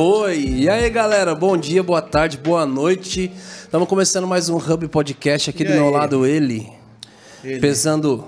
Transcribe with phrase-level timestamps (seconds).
[0.00, 0.38] foi.
[0.40, 3.32] E aí, galera, bom dia, boa tarde, boa noite.
[3.62, 5.90] Estamos começando mais um Hub Podcast aqui E do meu aí?
[5.90, 6.70] lado, ele,
[7.42, 7.58] Ele.
[7.60, 8.22] pesando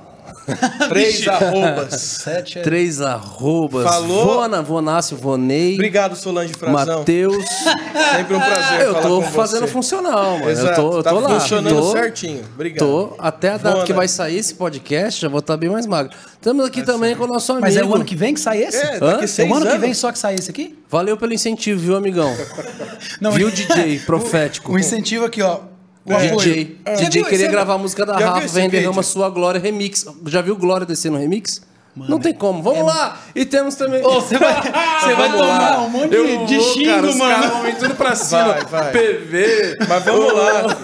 [0.89, 1.95] Três arrobas.
[2.01, 2.63] Sete é...
[2.63, 3.85] três arrobas.
[3.85, 4.25] Falou?
[4.25, 6.99] Vona, Vonácio, Vonei, Obrigado, Solange Frazão.
[6.99, 7.45] Matheus.
[8.17, 9.73] Sempre um prazer Eu falar tô com fazendo você.
[9.73, 10.51] funcional, mano.
[10.51, 11.41] Exato, Eu tô, eu tá tô lá.
[11.41, 12.45] funcionando tô, certinho.
[12.55, 12.79] Obrigado.
[12.79, 13.15] Tô.
[13.19, 13.85] Até a data Vona.
[13.85, 16.17] que vai sair esse podcast, já vou estar bem mais magro.
[16.33, 17.67] Estamos aqui também com o nosso amigo.
[17.67, 18.79] Mas é o ano que vem que sai esse?
[18.79, 19.13] É, Hã?
[19.13, 19.81] daqui É seis o ano que anos.
[19.81, 20.79] vem só que sai esse aqui?
[20.89, 22.35] Valeu pelo incentivo, viu, amigão?
[23.21, 24.73] Não, viu, DJ profético?
[24.73, 25.61] O incentivo aqui, ó.
[26.09, 26.77] O DJ.
[26.87, 29.03] Você DJ viu- queria gravar a música da Já Rafa, vídeo?
[29.03, 30.07] sua glória remix.
[30.27, 31.61] Já viu Glória descer no remix?
[31.97, 32.63] não tem como.
[32.63, 33.21] Vamos lá!
[33.35, 34.01] E temos também.
[34.03, 34.55] Você vai,
[35.01, 35.59] você vai Vamos lá.
[35.59, 37.35] tomar um monte Eu de vou, xingo, cara, os mano.
[37.35, 38.45] caras vão vir tudo pra cima.
[38.45, 38.93] Vai, vai.
[38.93, 39.77] PV.
[39.89, 40.77] Mas vamos lá.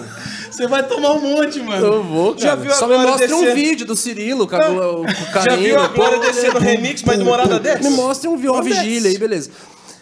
[0.51, 1.85] Você vai tomar um monte, mano.
[1.85, 2.41] Eu vou, cara.
[2.47, 5.07] Já viu Só me Glória mostre um vídeo do Cirilo, cara, o, o
[5.43, 7.89] Já viu a Glória descendo remix, mas demorada dessa?
[7.89, 9.51] Me mostre um, uma vigília aí, beleza.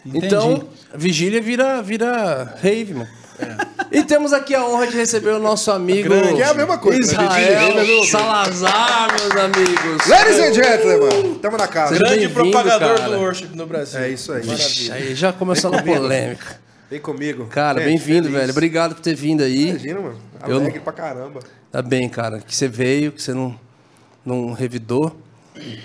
[0.05, 0.63] Então,
[0.95, 3.09] vigília vira, vira rave, mano.
[3.93, 6.41] E temos aqui a honra de receber o nosso amigo Grande.
[6.41, 7.25] É a mesma coisa, né?
[7.25, 10.07] Israel rave, Salazar, meus amigos.
[10.07, 11.95] Ladies and gentlemen, tamo na casa.
[11.95, 13.11] Grande propagador cara.
[13.11, 13.99] do worship no Brasil.
[13.99, 14.43] É isso aí.
[14.45, 14.93] Maravilha.
[14.95, 16.59] Aí já começou na polêmica.
[16.89, 17.45] Vem comigo.
[17.45, 18.49] Cara, É, bem-vindo, velho.
[18.51, 19.69] Obrigado por ter vindo aí.
[19.69, 20.17] Imagina, mano.
[20.47, 21.39] Eu- Alegre pra caramba.
[21.71, 22.39] Tá bem, cara.
[22.39, 23.57] Que você veio, que você não,
[24.25, 25.15] não revidou.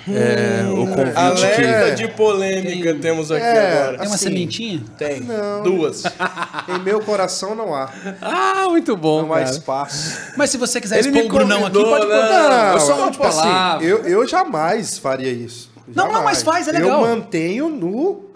[0.08, 1.94] É, o convite Alerta que...
[1.96, 3.98] de polêmica temos aqui É, agora.
[3.98, 4.82] Tem uma Assim, sementinha?
[4.96, 5.20] Tem.
[5.20, 5.62] Não.
[5.62, 6.02] Duas.
[6.68, 7.90] Em meu coração não há.
[8.20, 9.50] Ah, muito bom, Não há cara.
[9.50, 10.18] espaço.
[10.36, 12.14] Mas se você quiser Ele expor me o Brunão aqui, pode né?
[12.16, 12.28] pôr.
[12.28, 15.70] Não, eu sou um de tipo assim, eu, eu jamais faria isso.
[15.94, 17.00] Não, não, mas faz, é legal.
[17.00, 18.27] Eu mantenho no,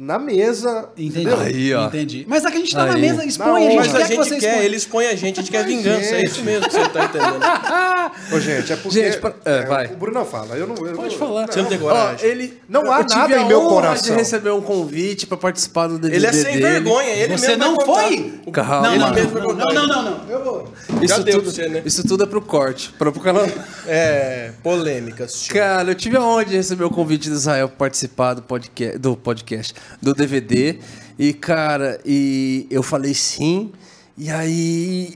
[0.00, 0.88] na mesa.
[0.96, 1.20] Entendi.
[1.20, 1.38] entendeu?
[1.40, 1.86] Aí, ó.
[1.86, 2.24] Entendi.
[2.28, 3.00] Mas aqui a gente tá na Aí.
[3.00, 4.64] mesa, expõe, Na a gente Mas quer a que você gente quer, exponha.
[4.64, 6.14] ele expõe a gente, a gente quer vingança.
[6.16, 7.40] É isso mesmo que você tá entendendo.
[8.34, 9.04] Ô, gente, é porque...
[9.04, 9.86] Gente, pra- é, vai.
[9.86, 10.56] O Bruno não fala.
[10.56, 11.46] Eu não, eu Pode não- falar.
[11.52, 12.28] Você não tem Ó, coragem.
[12.28, 14.10] ele, Não há eu tive nada a em meu honra coração.
[14.14, 16.60] de receber um convite pra participar do DVD Ele é sem dele.
[16.62, 17.08] vergonha.
[17.10, 17.92] Ele Você mesmo não contar.
[18.02, 18.40] foi?
[18.52, 18.80] Calma.
[18.82, 19.64] Não, Ele não, mesmo vai não, contar.
[19.74, 20.30] não, não, não, não.
[20.30, 20.72] Eu vou.
[21.02, 21.82] Isso, deu tudo, pra você, né?
[21.84, 23.46] isso tudo é pro corte, para pro canal.
[23.92, 25.48] É, polêmicas.
[25.48, 28.98] Cara, eu tive a honra de receber o convite do Israel pra participar do podcast,
[28.98, 30.78] do podcast, do DVD.
[31.18, 33.72] E, cara, e eu falei sim.
[34.16, 35.14] E aí,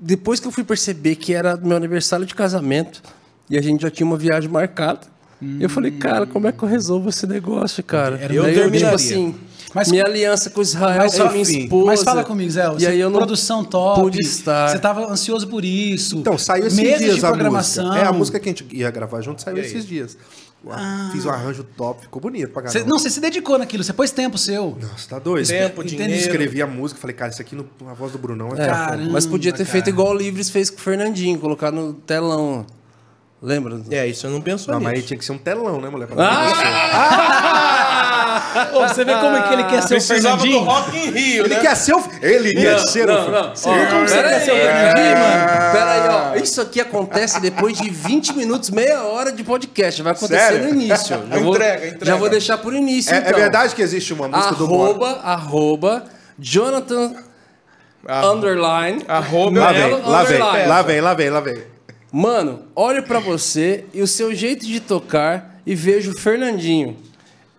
[0.00, 3.02] depois que eu fui perceber que era meu aniversário de casamento
[3.48, 5.00] e a gente já tinha uma viagem marcada,
[5.60, 8.18] eu falei, cara, como é que eu resolvo esse negócio, cara?
[8.18, 8.94] Era eu tipo terminaria.
[8.94, 9.34] assim,
[9.74, 11.86] Mas- minha aliança com Israel, Mas com a minha esposa.
[11.86, 12.62] Mas fala comigo, Zé.
[12.78, 14.00] E aí eu não produção top.
[14.00, 14.68] pude estar.
[14.70, 16.16] Você tava ansioso por isso.
[16.16, 17.86] Então, saiu esses meses dias de a programação.
[17.88, 18.04] música.
[18.04, 20.16] É, a música que a gente ia gravar junto saiu esses dias.
[21.12, 22.80] Fiz um arranjo top, ficou bonito pra caramba.
[22.80, 24.76] Você, não, você se dedicou naquilo, você pôs tempo seu.
[24.80, 25.46] Nossa, tá doido.
[25.46, 25.96] Tempo, Entendi.
[25.96, 26.20] dinheiro.
[26.20, 29.10] Escrevi a música, falei, cara, isso aqui no, na voz do Brunão é, É, Caramba,
[29.12, 29.70] mas podia ter cara.
[29.70, 32.66] feito igual o Livres fez com o Fernandinho, colocar no telão.
[33.42, 33.78] Lembra?
[33.90, 35.08] É, isso eu não penso Não, mas aí nisso.
[35.08, 36.08] tinha que ser um telão, né, mulher?
[38.74, 40.64] Ô, você vê como é que ele quer ser o Precisava do Fernandinho?
[40.64, 41.60] Rock in Rio, Ele né?
[41.60, 42.04] quer ser o...
[42.22, 43.30] Ele quer ser o...
[43.30, 43.54] não.
[43.54, 45.72] Você viu como você Pera quer aí, ser o Fernandinho, mano?
[45.72, 46.42] Pera aí, ó.
[46.42, 50.02] Isso aqui acontece depois de 20 minutos, meia hora de podcast.
[50.02, 50.62] Vai acontecer Sério?
[50.64, 51.08] no início.
[51.30, 52.06] Já vou, Entrega, entrega.
[52.06, 53.34] Já vou deixar por início, É, é então.
[53.38, 54.84] verdade que existe uma música do Bono?
[55.04, 56.04] Arroba, arroba,
[56.38, 57.14] Jonathan,
[58.06, 59.02] Ah, underline.
[59.08, 61.62] Arroba Lá Melo, vem, lá vem, lá vem, lá vem, lá vem.
[62.12, 66.96] Mano, olho pra você e o seu jeito de tocar e vejo o Fernandinho.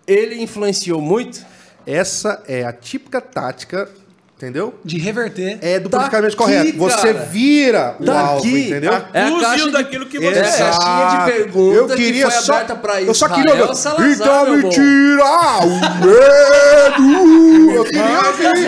[0.06, 1.44] Ele influenciou muito?
[1.84, 3.88] Essa é a típica tática,
[4.36, 4.74] entendeu?
[4.84, 5.58] De reverter.
[5.62, 6.78] É do Tá politicamente aqui, correto.
[6.78, 7.24] Você cara.
[7.26, 8.92] vira o Tá alvo, entendeu?
[9.12, 10.70] É a caixa de- daquilo que é você a é.
[10.70, 13.76] caixinha de pergunta eu queria que foi só, aberta pra Eu só Israel queria ouvir.
[13.76, 15.24] Salazar, então me tira
[15.62, 17.72] o medo.
[17.74, 18.66] Eu queria ouvir.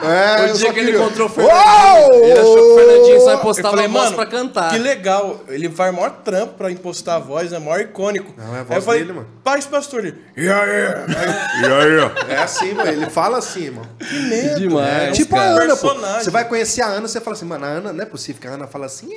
[0.00, 2.12] É, O dia que ele queria- encontrou o Fernandinho, Uau!
[2.14, 4.70] ele achou que o Fernandinho só impostava falei, a voz pra cantar.
[4.70, 5.40] que legal.
[5.48, 8.32] Ele faz maior trampo pra impostar a voz, é maior icônico.
[8.36, 9.26] Não, é a Aí voz eu falei, dele, mano.
[9.42, 10.00] Paz, pastor.
[10.06, 10.58] Ele, e aí?
[11.58, 12.10] E aí?
[12.30, 12.90] É assim, mano.
[12.90, 13.88] Ele fala assim, mano.
[13.98, 14.60] Que medo.
[14.60, 15.42] Demais, tipo a.
[15.42, 15.94] Ana, pô.
[15.94, 18.46] Você vai conhecer a Ana, você fala assim, mano, a Ana não é possível que
[18.48, 19.08] a Ana fala assim.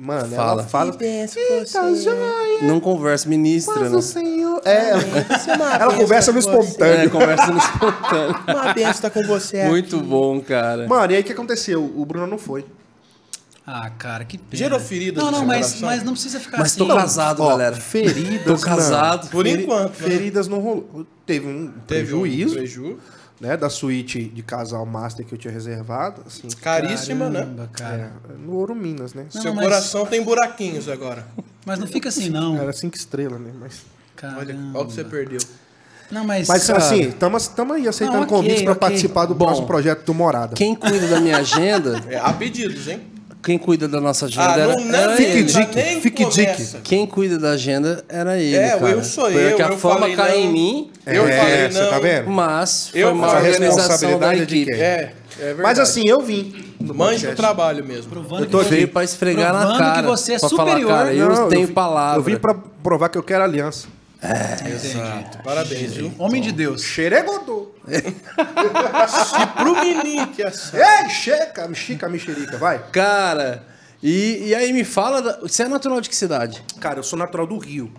[0.00, 0.52] Mano, Fala.
[0.52, 0.96] ela fala.
[1.00, 3.96] Eita, joia, Não conversa, ministra, paz né?
[3.96, 4.62] do Senhor.
[4.64, 7.10] É, ela, ela conversa no É, espontâneo.
[7.10, 8.36] conversa no espontâneo.
[8.46, 9.64] Uma benção tá com você.
[9.64, 10.86] Muito bom, cara.
[10.86, 11.82] Mano, e aí o que aconteceu?
[11.96, 12.64] O Bruno não foi.
[13.66, 14.56] Ah, cara, que pena.
[14.56, 16.78] Gerou feridas Não, não, mas, mas não precisa ficar Mas assim.
[16.78, 17.74] tô casado, Ó, galera.
[17.76, 18.44] Feridas.
[18.44, 19.28] Tô casado.
[19.30, 20.08] Por enquanto, né?
[20.08, 21.04] Feridas não rolou.
[21.26, 22.98] Teve um Teve prejuízo, um preju.
[23.40, 23.56] Né?
[23.56, 26.22] Da suíte de casal master que eu tinha reservado.
[26.26, 27.40] Assim, Caríssima, né?
[27.40, 28.12] Caramba, cara.
[28.30, 29.26] é, no Ouro Minas, né?
[29.34, 31.26] Não, Seu mas- coração tem buraquinhos agora.
[31.64, 32.56] Mas não fica assim, não.
[32.56, 33.52] Era cinco estrelas, né?
[33.58, 33.82] Mas,
[34.22, 34.78] Olha, Caramba.
[34.78, 35.38] olha o que você perdeu.
[36.10, 36.48] Não, mas.
[36.48, 36.78] mas Cara.
[36.78, 38.80] assim, estamos aí aceitando Não, ok, convites para ok.
[38.80, 40.54] participar do Bom, próximo projeto do Morada.
[40.56, 43.02] Quem cuida da minha agenda É, há pedidos, hein?
[43.48, 45.42] Quem cuida da nossa agenda Ah, era, não, não era Fique ele.
[45.44, 46.80] dique, fique começa.
[46.84, 48.90] Quem cuida da agenda era ele, É, cara.
[48.90, 50.36] erro sou Porque eu, a eu fama cai não.
[50.44, 51.88] em mim, Eu É, falei você não.
[51.90, 52.30] tá vendo?
[52.30, 53.34] mas Eu foi uma não.
[53.34, 54.72] organização da Responsabilidade é de equipe.
[54.72, 54.80] quem?
[54.82, 55.62] É, é verdade.
[55.62, 56.54] Mas assim, eu vim.
[56.78, 57.28] Manja podcast.
[57.32, 58.10] o trabalho mesmo.
[58.10, 58.86] Provando Eu tô que aqui.
[58.86, 60.02] Pra esfregar na Provando cara.
[60.02, 60.88] que você é superior.
[60.90, 62.18] Falar, cara, eu Não, tenho vim- palavra.
[62.18, 63.88] Eu vim pra provar que eu quero aliança.
[64.20, 65.38] Exato.
[65.44, 66.12] Parabéns, viu?
[66.18, 66.82] Homem de Deus.
[66.82, 67.70] Xeregodô.
[67.86, 70.76] Se pro menino que é assim.
[70.76, 72.82] Ei, checa, mexica, mexerica, vai.
[72.90, 73.64] Cara,
[74.02, 76.62] e, e aí me fala, da- você é natural de que cidade?
[76.80, 77.90] Cara, eu sou natural do Rio.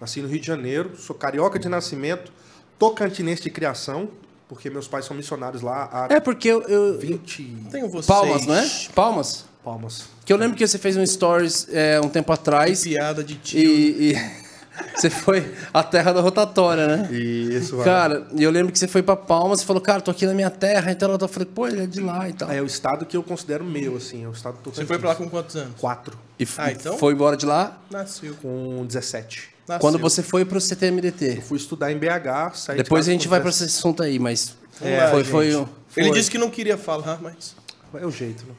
[0.00, 2.30] Nasci no Rio de Janeiro, sou carioca de nascimento,
[2.78, 4.10] tocantinense de criação,
[4.48, 6.62] porque meus pais são missionários lá há É porque eu...
[6.62, 8.06] eu- 20 Tenho vocês.
[8.06, 8.68] Palmas, não é?
[8.94, 9.44] Palmas?
[9.64, 10.04] palmas.
[10.24, 13.58] Que eu lembro que você fez um stories é, um tempo atrás Piada de tio.
[13.58, 14.45] e, e
[14.94, 17.08] você foi a terra da rotatória, né?
[17.12, 20.26] Isso, Cara, e eu lembro que você foi pra Palmas e falou, cara, tô aqui
[20.26, 22.50] na minha terra, então eu falei, pô, ele é de lá e tal.
[22.50, 24.76] É o estado que eu considero meu, assim, é o estado Tocantins.
[24.78, 25.74] Você foi pra lá com quantos anos?
[25.78, 26.98] Quatro, E Ah, então?
[26.98, 27.78] foi embora de lá.
[27.90, 28.34] Nasceu.
[28.42, 29.50] com 17.
[29.68, 29.80] Nasceu.
[29.80, 31.40] Quando você foi pro CTMDT.
[31.42, 33.70] Fui estudar em BH, saí de Depois casa a gente vai pra 17.
[33.70, 36.18] esse assunto aí, mas lá, foi, foi, o- Ele foi.
[36.18, 37.54] disse que não queria falar, mas.
[37.94, 38.52] É o jeito, né?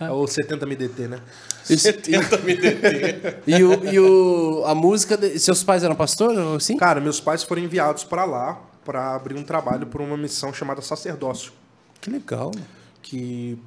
[0.00, 1.18] é o 70 MDT, né?
[1.64, 3.42] Você tenta me deter.
[3.46, 5.16] E, o, e o, a música.
[5.16, 6.76] de- seus pais eram pastores ou assim?
[6.76, 10.80] Cara, meus pais foram enviados para lá para abrir um trabalho por uma missão chamada
[10.82, 11.52] sacerdócio,
[12.00, 12.50] Que legal.
[13.02, 13.58] que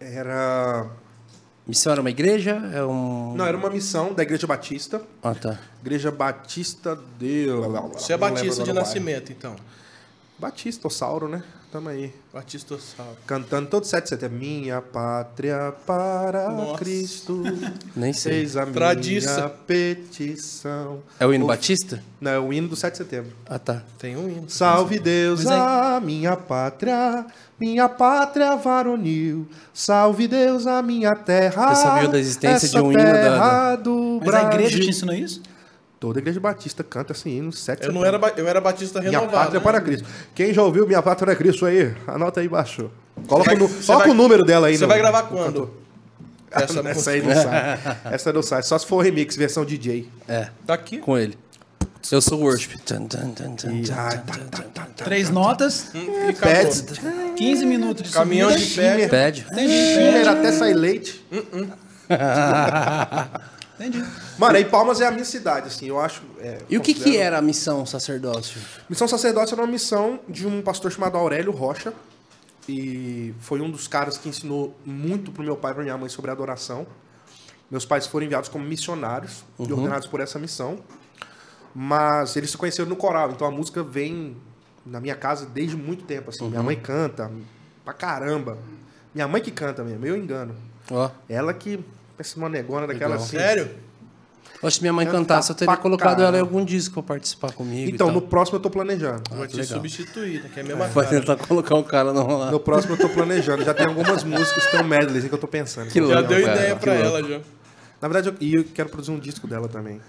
[0.00, 0.86] era
[1.66, 2.52] Missão era uma igreja?
[2.72, 3.34] É um.
[3.36, 5.58] não era uma missão da Igreja Batista, Ah, tá.
[5.82, 7.46] Igreja Batista de
[7.92, 9.54] Você é batista de nascimento, então.
[10.38, 11.42] Batista, Ossauro, né?
[11.70, 12.10] Tamo aí.
[12.32, 13.18] Batista Salve.
[13.26, 16.78] Cantando todo 7 7 é minha pátria para Nossa.
[16.78, 17.42] Cristo.
[17.94, 18.40] Nem sei.
[18.40, 19.50] Eis a minha Tradiça.
[19.66, 21.00] petição.
[21.20, 22.02] É o hino O- Batista?
[22.18, 23.32] Não, é o hino do 7 de setembro.
[23.44, 23.82] Ah, tá.
[23.98, 24.48] Tem um hino.
[24.48, 25.58] Salve Deus, Mas aí-
[25.96, 27.26] a minha pátria,
[27.60, 29.46] minha pátria varonil.
[29.74, 31.74] Salve Deus, a minha terra.
[31.74, 34.80] Você sabia da existência essa de um hino da- terra do Mas a igreja Brasil.
[34.80, 35.42] te ensinou isso?
[36.00, 39.32] Toda igreja batista canta esse hino, 7 Eu não era, eu era batista Minha renovado.
[39.36, 39.64] pátria né?
[39.64, 40.06] para Cristo.
[40.34, 41.92] Quem já ouviu Minha Pátria para Cristo aí?
[42.06, 42.88] Anota aí embaixo.
[43.26, 44.76] Coloca, vai- o, coloca vai- o número dela aí.
[44.76, 45.70] Você no- vai gravar no quando?
[46.50, 47.10] Essa Essa música.
[47.10, 47.78] aí não sai.
[48.12, 48.62] Essa não sai.
[48.62, 50.08] Só se for remix, versão DJ.
[50.28, 50.98] É, Tá aqui.
[50.98, 51.36] com ele.
[52.12, 52.78] Eu sou worship.
[52.86, 54.22] Tum, tá, tá,
[54.72, 54.86] tá.
[55.04, 57.34] Três notas, Hum, E acabou.
[57.36, 58.54] 15 minutos de Caminhão de.
[58.62, 60.28] Entendi, Shimmer entendi.
[60.28, 61.26] até sair leite.
[63.78, 64.04] entendi.
[64.38, 66.22] Mano, aí Palmas é a minha cidade, assim, eu acho.
[66.40, 68.60] é, E o que, que era a missão sacerdócio?
[68.88, 71.92] Missão Sacerdócio era uma missão de um pastor chamado Aurélio Rocha.
[72.68, 76.08] E foi um dos caras que ensinou muito pro meu pai e pra minha mãe
[76.10, 76.86] sobre adoração.
[77.70, 80.78] Meus pais foram enviados como missionários e ordenados por essa missão.
[81.74, 84.36] Mas eles se conheceram no coral, então a música vem
[84.84, 86.30] na minha casa desde muito tempo.
[86.30, 86.48] Assim.
[86.48, 87.30] Minha mãe canta
[87.84, 88.58] pra caramba.
[89.14, 90.54] Minha mãe que canta mesmo, eu engano.
[90.90, 91.82] Ó, Ela que
[92.18, 93.24] pensa uma negona daquela Legal.
[93.24, 93.38] assim.
[93.38, 93.70] Sério?
[94.60, 96.94] eu acho que minha mãe Canta cantasse, eu teria pra colocado ela em algum disco
[96.94, 97.88] pra participar comigo.
[97.94, 99.22] Então, e no próximo eu tô planejando.
[99.30, 99.76] Vou te legal.
[99.76, 100.50] substituir, né?
[100.52, 101.20] Que é a mesma Vai cara.
[101.20, 102.50] tentar colocar o cara no lá.
[102.50, 103.64] No próximo eu tô planejando.
[103.64, 105.88] Já tem algumas músicas, tem um medley que eu tô pensando.
[105.90, 107.06] Que Já louco, deu cara, ideia que pra louco.
[107.06, 107.40] ela, já.
[108.02, 110.00] Na verdade, eu, e eu quero produzir um disco dela também.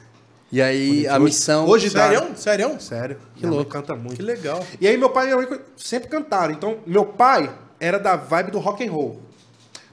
[0.52, 1.68] E aí, a missão.
[1.68, 1.92] Hoje.
[1.92, 2.32] Sério?
[2.36, 2.76] Sério?
[2.82, 3.18] Sério.
[3.36, 3.72] Que Minha mãe louco.
[3.72, 4.16] canta muito.
[4.16, 4.66] Que legal.
[4.82, 6.52] E aí meu pai e minha mãe sempre cantaram.
[6.54, 9.22] Então, meu pai era da vibe do rock and roll.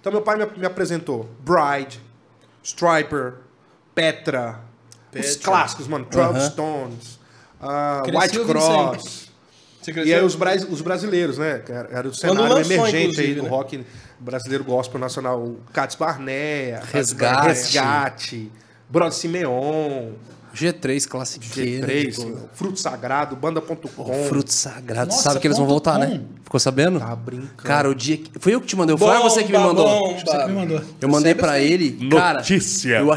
[0.00, 2.00] Então, meu pai me, me apresentou Bride,
[2.66, 3.34] Striper,
[3.94, 4.60] Petra,
[5.14, 5.42] os Petra.
[5.44, 6.04] clássicos, mano.
[6.06, 6.50] Twelve Aham.
[6.50, 7.18] Stones,
[7.60, 8.52] ah, Cresci White.
[8.52, 9.26] Cross.
[10.04, 11.62] E aí os, bra- os brasileiros, né?
[11.92, 13.48] Era, o cenário lançou, emergente aí do né?
[13.48, 13.86] rock
[14.18, 15.40] brasileiro gospel nacional.
[15.40, 17.46] O Cats Barnea, Resgate.
[17.46, 18.52] Resgate,
[18.90, 20.10] Brod Simeon,
[20.56, 21.86] G3 classiqueiro.
[21.86, 24.24] G3, tipo, Fruto Sagrado, Banda.com.
[24.28, 25.10] Fruto Sagrado.
[25.10, 25.98] Nossa, Sabe que eles vão voltar, com.
[26.00, 26.20] né?
[26.42, 26.98] Ficou sabendo?
[27.00, 27.50] Tá brincando.
[27.56, 28.30] Cara, o dia que.
[28.38, 28.96] Foi eu que te mandei.
[28.96, 29.84] Foi você que me mandou.
[29.86, 30.18] bomba.
[30.20, 30.80] Você que me mandou.
[31.00, 32.08] Eu mandei pra ele.
[32.08, 33.16] Cara, Notícia eu a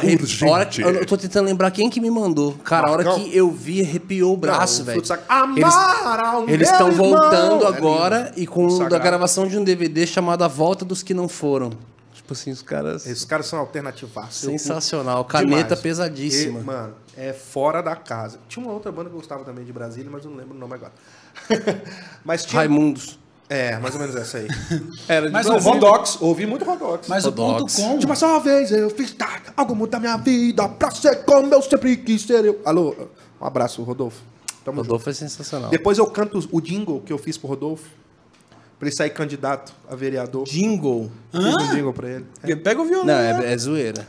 [0.52, 2.54] hora que- Eu tô tentando lembrar quem que me mandou.
[2.64, 3.24] Cara, a hora Marcão?
[3.24, 5.06] que eu vi, arrepiou o braço, velho.
[5.06, 6.50] Sagrado.
[6.50, 8.40] Eles estão voltando É agora lindo.
[8.42, 9.04] e com Sagrado.
[9.04, 11.72] gravação de um DVD chamado A Volta dos Que Não Foram.
[12.14, 13.06] Tipo assim, os caras.
[13.08, 14.12] Esses caras são alternativos.
[14.32, 15.24] Sensacional.
[15.26, 15.80] Caneta Demais.
[15.82, 16.60] pesadíssima.
[16.60, 18.40] E, mano, é fora da casa.
[18.48, 20.60] Tinha uma outra banda que eu gostava também de Brasília, mas eu não lembro o
[20.60, 20.94] nome agora.
[22.24, 22.62] mas tinha.
[22.62, 23.20] Raimundos.
[23.50, 24.48] É, mais ou menos essa aí.
[25.08, 27.08] Era de Mas Não, Rodox, ouvi muito Rodox.
[27.08, 27.76] Mas o ponto Rodox.
[27.76, 28.16] com.
[28.16, 31.98] Só uma vez eu fiz tá, algo muda minha vida pra ser como eu sempre
[31.98, 32.46] quis ser.
[32.46, 32.62] Eu.
[32.64, 32.96] Alô,
[33.42, 34.22] um abraço, Rodolfo.
[34.64, 34.88] Tamo junto.
[34.88, 35.70] Rodolfo é sensacional.
[35.72, 37.90] Depois eu canto o jingle que eu fiz pro Rodolfo.
[38.78, 40.46] Pra ele sair candidato a vereador.
[40.46, 41.12] Jingle.
[41.32, 42.56] Fiz um jingle pra ele.
[42.64, 43.06] Pega o violão.
[43.06, 43.50] Não, né?
[43.50, 44.08] é, é zoeira.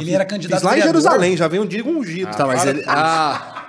[0.00, 1.00] Ele era candidato Fiz lá em vereador.
[1.02, 2.30] Jerusalém, já vem um jingle ungido.
[2.36, 2.84] Tá, mas para ele.
[2.86, 3.64] Ah!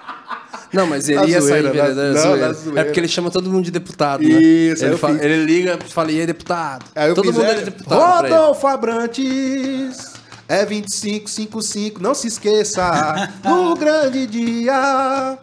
[0.72, 2.22] Não, mas ele Na ia zoeira, sair vereador.
[2.22, 2.48] zoeira.
[2.48, 2.82] na zoeira.
[2.82, 4.30] É porque ele chama todo mundo de deputado, né?
[4.30, 6.86] Isso, ele, fala- ele liga e fala, e aí, deputado?
[6.96, 8.22] Aí eu todo fiz, mundo é, é deputado.
[8.30, 10.14] Rodolfo Abrantes,
[10.48, 15.38] é 2555, não se esqueça, no grande dia.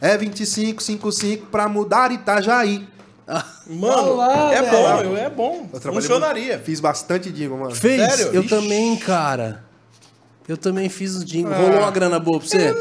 [0.00, 2.86] É 2555 pra mudar Itajaí.
[3.66, 4.70] Mano, lá, é velho.
[5.10, 5.68] bom, é bom.
[5.72, 6.54] Eu Funcionaria.
[6.54, 7.74] muito- Fiz bastante digo, mano.
[7.74, 8.00] Fez?
[8.14, 8.32] Sério?
[8.34, 8.48] Eu Ixi.
[8.50, 9.62] também, cara.
[10.50, 11.56] Eu também fiz os jingles.
[11.56, 12.74] Rolou uma grana boa pra você?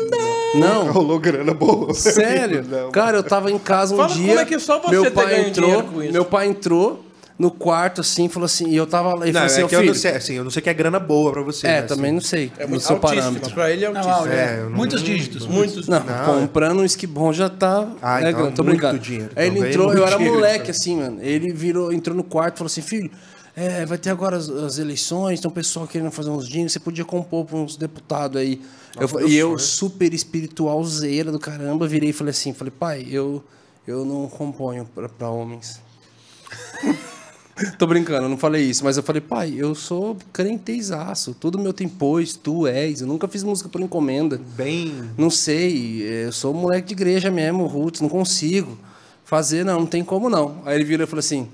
[0.55, 0.89] Não.
[0.91, 1.93] Rolou grana boa.
[1.93, 2.65] Sério?
[2.67, 2.91] Não.
[2.91, 4.27] Cara, eu tava em casa um Fala dia.
[4.29, 6.13] como é que só você meu pai entrou, dinheiro com isso.
[6.13, 7.05] Meu pai entrou
[7.37, 9.75] no quarto assim, falou assim, e eu tava lá e Não, falou assim, é que
[9.75, 9.93] eu filho.
[9.93, 11.67] não sei, assim, eu não sei que é grana boa pra você.
[11.67, 12.13] É, né, também assim.
[12.15, 12.51] não sei.
[12.57, 13.53] É no muito seu altíssimo, parâmetro.
[13.53, 14.33] Pra ele é Não, altíssimo.
[14.33, 15.47] É, eu não- muitos dígitos.
[15.47, 15.87] Muitos.
[15.87, 17.87] Não, Não, comprando um esquibom já tá.
[18.01, 18.99] Ah, né, então grana, tô muito brincando.
[18.99, 19.29] dinheiro.
[19.37, 21.19] Aí ele Então, entrou, eu era dinheiro, moleque, assim, mano.
[21.21, 23.09] Ele virou, entrou no quarto e falou assim, filho.
[23.61, 26.79] É, vai ter agora as, as eleições, tem um pessoal querendo fazer uns jingles, você
[26.79, 28.61] podia compor pra uns deputados aí.
[28.97, 33.43] Eu fa- e eu, super espiritualzeira do caramba, virei e falei assim, falei, pai, eu,
[33.85, 34.87] eu não componho
[35.17, 35.81] pra homens.
[37.77, 41.73] Tô brincando, eu não falei isso, mas eu falei, pai, eu sou crentezaço, tudo meu
[41.73, 44.39] tem pois, tu és, eu nunca fiz música por encomenda.
[44.55, 44.93] Bem.
[45.17, 48.77] Não sei, eu sou moleque de igreja mesmo, roots, não consigo
[49.25, 50.61] fazer, não, não tem como não.
[50.65, 51.49] Aí ele virou e falou assim,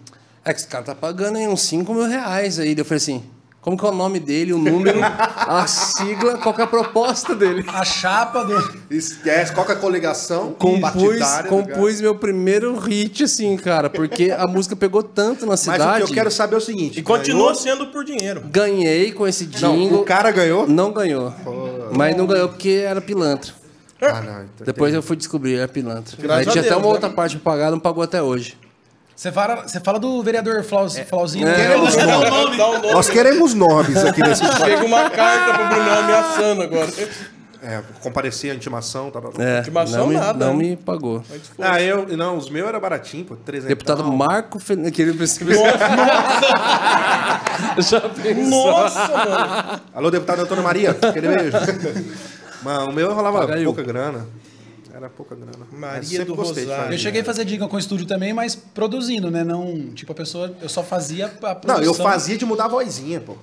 [0.45, 2.75] é que esse cara tá pagando aí uns 5 mil reais aí.
[2.77, 3.23] Eu falei assim,
[3.61, 7.33] como que é o nome dele, o número, a sigla, qual que é a proposta
[7.33, 7.65] dele?
[7.67, 8.55] A chapa do.
[8.91, 14.45] Esquece, qual que é a coligação Compus, compus meu primeiro hit, assim, cara, porque a
[14.45, 16.03] música pegou tanto na Mas cidade.
[16.03, 16.99] o que eu quero saber é o seguinte.
[16.99, 18.41] E continua sendo por dinheiro.
[18.41, 20.01] Ganhei com esse Não, jingle.
[20.01, 20.67] o cara ganhou?
[20.67, 21.33] Não ganhou.
[21.91, 23.51] Mas não ganhou porque era pilantra.
[23.99, 24.43] Ah, não.
[24.43, 26.15] então Depois eu fui descobrir, era pilantra.
[26.19, 26.93] Graças Aí tinha a até Deus, uma né?
[26.93, 28.55] outra parte pra pagar, não pagou até hoje.
[29.15, 31.47] Você fala, você fala do vereador Flaus, Flauzinho.
[31.47, 31.51] É.
[31.51, 31.55] né?
[31.55, 32.29] Queremos Dá o nomes.
[32.29, 32.57] nome.
[32.57, 32.91] Nome.
[32.91, 36.91] Nós queremos nomes aqui nesse Chega uma carta pro Brunão ameaçando agora.
[37.63, 39.43] É, comparecer a intimação, tá, tá, tá.
[39.43, 40.63] É, Intimação não, me, nada, não né?
[40.65, 41.23] me pagou.
[41.57, 42.05] Ah, eu.
[42.15, 43.35] Não, os meus era baratinho, pô.
[43.37, 43.69] 300.
[43.69, 45.51] Deputado Marco Fernandes, que ele precisa.
[47.79, 48.71] Já pensou?
[48.71, 49.81] Nossa, mano.
[49.95, 51.57] Alô, deputado Antônio Maria, aquele beijo.
[52.61, 53.65] Mano, o meu rolava Paga eu.
[53.65, 54.25] pouca grana.
[54.95, 55.51] Era pouca grana.
[55.73, 56.69] Maria Mas sempre do Rosário.
[56.69, 56.93] fazer.
[56.93, 59.43] Eu cheguei a fazer diga com estúdio também, mas produzindo, né?
[59.43, 61.83] Não, tipo, a pessoa, eu só fazia a Não, produção.
[61.83, 63.35] eu fazia de mudar a vozinha, pô.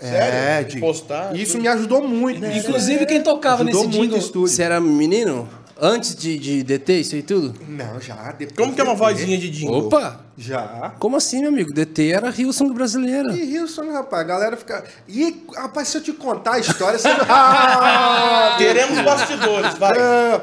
[0.00, 0.34] Sério?
[0.38, 1.62] É, de Postar, Isso tudo.
[1.62, 2.44] me ajudou muito.
[2.44, 4.48] Inclusive, quem tocava ajudou nesse muito o estúdio.
[4.48, 5.48] Você era menino?
[5.78, 7.54] Antes de, de DT, isso aí tudo?
[7.68, 8.32] Não, já.
[8.32, 9.86] Depois Como que é uma vozinha de jingle?
[9.86, 10.20] Opa!
[10.36, 10.94] Já.
[10.98, 11.72] Como assim, meu amigo?
[11.72, 13.30] DT era Rilson brasileira.
[13.34, 14.82] E Wilson, rapaz, a galera fica.
[15.06, 17.08] E, rapaz, se eu te contar a história, você.
[17.28, 19.92] ah, Queremos bastidores, vai.
[19.98, 20.40] é.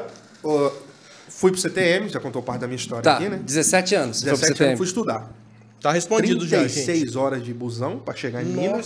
[1.28, 3.40] Fui pro CTM, já contou parte da minha história Tá, aqui, né?
[3.44, 4.18] 17 anos.
[4.20, 5.32] Você foi pro 17 anos fui estudar.
[5.80, 7.18] Tá respondido já, 36 gente.
[7.18, 8.76] horas de busão pra chegar em Minas.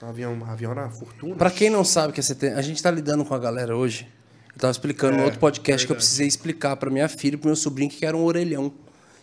[0.00, 0.08] Nossa.
[0.10, 1.34] Avião, avião era uma fortuna.
[1.34, 4.06] Pra quem não sabe que é CTM, a gente tá lidando com a galera hoje.
[4.54, 7.48] Eu tava explicando no outro podcast que eu precisei explicar pra minha filha e pro
[7.48, 8.72] meu sobrinho que era um orelhão.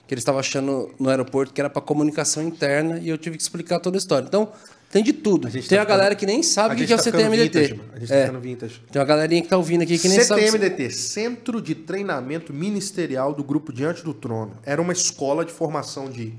[0.08, 3.44] Que eles estavam achando no aeroporto que era pra comunicação interna e eu tive que
[3.44, 4.25] explicar toda a história.
[4.25, 4.51] Então,
[4.95, 5.49] tem de tudo.
[5.49, 7.23] gente Tem tá a galera que nem sabe o que, que é o tá ficando
[7.23, 7.59] CTMDT.
[7.59, 7.89] vintage, mano.
[7.93, 8.21] A gente tá É.
[8.21, 8.81] ficando vintage.
[8.89, 10.41] Tem uma galerinha que tá ouvindo aqui que nem sabe.
[10.45, 14.53] CTMDT, Centro de Treinamento Ministerial do Grupo Diante do Trono.
[14.65, 16.33] Era uma escola de formação de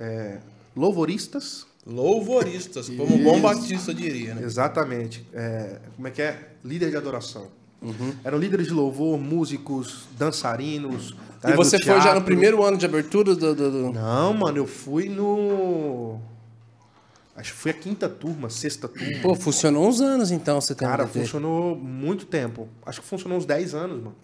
[0.00, 0.38] é,
[0.74, 1.66] louvoristas.
[1.86, 4.42] Louvoristas, como o bom Batista diria, né?
[4.44, 5.22] Exatamente.
[5.34, 6.38] É, como é que é?
[6.64, 7.48] Líder de adoração.
[7.82, 8.14] Uhum.
[8.24, 11.14] Eram líderes de louvor, músicos, dançarinos.
[11.46, 13.54] E você foi já no primeiro ano de abertura do.
[13.54, 16.18] do- do- Não, mano, eu fui no.
[17.36, 19.18] Acho que foi a quinta turma, sexta turma.
[19.20, 20.96] Pô, funcionou uns anos então o CTMDT.
[20.98, 22.68] Cara, funcionou muito tempo.
[22.86, 24.14] Acho que funcionou uns 10 anos, mano.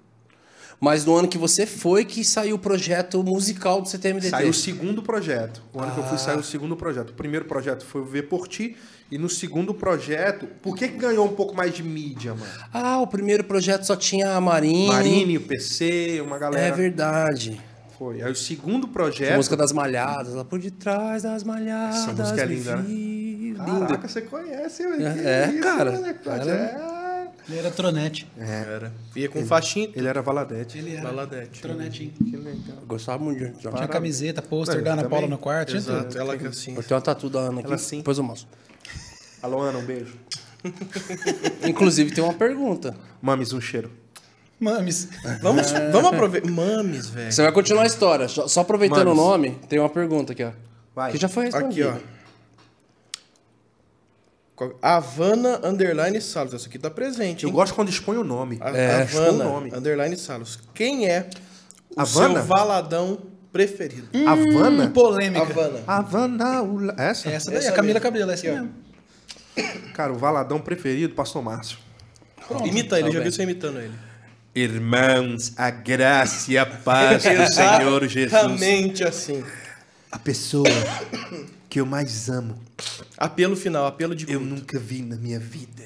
[0.82, 4.30] Mas no ano que você foi que saiu o projeto musical do CTMDT.
[4.30, 5.62] Saiu o segundo projeto.
[5.74, 6.06] O ano que eu Ah.
[6.06, 7.10] fui saiu o segundo projeto.
[7.10, 8.76] O primeiro projeto foi o Ver por Ti.
[9.10, 12.52] E no segundo projeto, por que, que ganhou um pouco mais de mídia, mano?
[12.72, 14.86] Ah, o primeiro projeto só tinha a Marine.
[14.86, 16.76] Marine, o PC, uma É galera.
[16.76, 17.60] verdade.
[18.00, 18.22] Foi.
[18.22, 19.36] Aí o segundo A projeto.
[19.36, 21.96] música das malhadas, lá por detrás das malhadas.
[21.96, 22.82] Essa música é linda, né?
[22.82, 23.54] vi.
[23.58, 24.08] Caraca, Linda.
[24.08, 25.06] você conhece, velho.
[25.06, 25.92] É, é, isso, cara.
[25.92, 26.24] moleque?
[26.24, 26.50] Cara.
[26.50, 27.28] É.
[27.46, 28.26] Ele era tronete.
[28.38, 28.90] Era.
[29.14, 29.90] Ia com faixinha.
[29.94, 30.78] Ele era Valadete.
[30.78, 31.60] Ele era Baladete.
[31.60, 32.12] tronetinho.
[32.12, 32.78] Que legal.
[32.80, 33.58] Eu gostava muito de.
[33.58, 35.06] Tinha camiseta, pôster da Ana.
[35.06, 35.76] Paula no quarto.
[35.76, 36.74] Exato, ela que assim.
[36.74, 37.68] Eu tenho uma tatu da Ana aqui.
[37.68, 37.98] Ela sim.
[37.98, 38.48] Depois eu mostro.
[39.42, 40.16] Alô, Ana, um beijo.
[41.68, 42.96] Inclusive tem uma pergunta.
[43.20, 43.90] Mames, um cheiro.
[44.60, 45.08] Mames.
[45.40, 46.50] Vamos, vamos aproveitar.
[46.50, 47.32] Mames, velho.
[47.32, 48.28] Você vai continuar a história.
[48.28, 49.18] Só só aproveitando Mames.
[49.18, 50.50] o nome, tem uma pergunta aqui, ó.
[50.94, 51.12] Vai.
[51.12, 51.90] Que já foi respondida.
[51.92, 52.20] Aqui, ó.
[54.54, 56.52] Qual- Havana Underline Salos.
[56.52, 57.44] Essa aqui tá presente.
[57.44, 57.54] Eu hein?
[57.54, 58.58] gosto quando expõe o nome.
[58.60, 59.72] A- É, expõe Havana o nome.
[59.74, 60.58] Underline Salos.
[60.74, 61.30] Quem é
[61.96, 62.34] o Havana?
[62.40, 63.18] seu valadão
[63.50, 64.08] preferido?
[64.26, 64.84] Havana?
[64.84, 65.42] Hum, polêmica.
[65.42, 65.80] Havana.
[65.86, 66.62] Havana.
[66.62, 67.30] ula- Essa?
[67.30, 68.02] Essa daí, Essa a Camila mesmo.
[68.02, 68.60] Cabelo, essa Aqui, ó.
[68.62, 68.74] mesmo.
[69.94, 71.78] Cara, o valadão preferido, Pastor Márcio.
[72.64, 73.28] Imita ele, Tá já bem.
[73.30, 73.94] vi você imitando ele.
[74.54, 78.32] Irmãos, a graça e a paz do Senhor Jesus.
[78.32, 79.44] Exatamente assim.
[80.10, 80.66] A pessoa
[81.68, 82.58] que eu mais amo,
[83.16, 84.54] Apelo final, apelo de eu culto.
[84.54, 85.84] nunca vi na minha vida,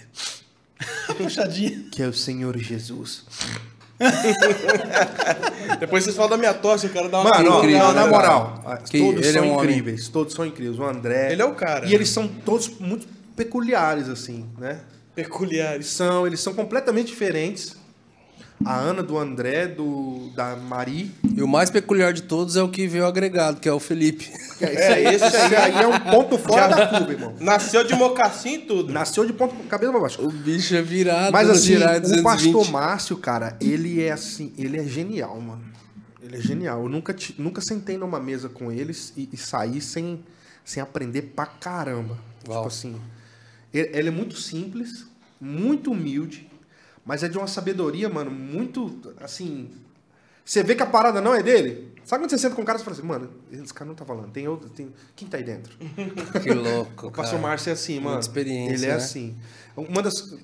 [1.18, 1.85] Puxadinha.
[1.92, 3.26] que é o Senhor Jesus.
[5.78, 7.30] Depois vocês falam da minha tosse, eu quero dar uma...
[7.30, 10.44] Mano, ó, incrível, né, na moral, Que todos são é um homem- incríveis, todos são
[10.47, 10.78] incríveis.
[10.78, 11.33] O André.
[11.33, 11.87] Ele é o cara.
[11.87, 13.06] E eles são todos muito
[13.37, 14.80] peculiares, assim, né?
[15.14, 15.87] Peculiares.
[15.88, 17.76] são, eles são completamente diferentes.
[18.64, 21.11] A Ana do André, do da Mari.
[21.37, 24.30] E o mais peculiar de todos é o que veio agregado, que é o Felipe.
[24.61, 27.35] É, esse, esse aí é um ponto fora da curva, irmão.
[27.40, 28.92] Nasceu de mocassim e tudo.
[28.92, 30.25] Nasceu de ponto cabeça pra baixo.
[30.25, 32.23] O bicho é virado Mas assim, o 220.
[32.23, 35.64] pastor Márcio, cara, ele é assim, ele é genial, mano.
[36.23, 36.83] Ele é genial.
[36.83, 40.25] Eu nunca, nunca sentei numa mesa com eles e, e saí sem,
[40.64, 42.18] sem aprender pra caramba.
[42.49, 42.59] Uau.
[42.62, 43.00] Tipo assim,
[43.73, 45.06] ele, ele é muito simples,
[45.40, 46.49] muito humilde,
[47.04, 49.70] mas é de uma sabedoria, mano, muito, assim...
[50.44, 51.94] Você vê que a parada não é dele?
[52.04, 54.04] Sabe quando você senta com um cara e fala assim, mano, esse cara não tá
[54.04, 54.92] falando, tem outro, tem...
[55.16, 55.75] Quem tá aí dentro?
[56.42, 57.40] Que louco, O pastor.
[57.40, 58.20] Márcio é assim, mano.
[58.20, 58.94] experiência, Ele é né?
[58.94, 59.34] assim.
[59.75, 60.37] Uma das,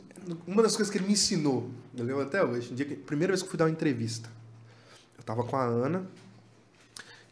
[0.47, 3.33] uma das coisas que ele me ensinou, eu lembro até hoje, um dia que, primeira
[3.33, 4.31] vez que eu fui dar uma entrevista.
[5.19, 6.07] Eu tava com a Ana,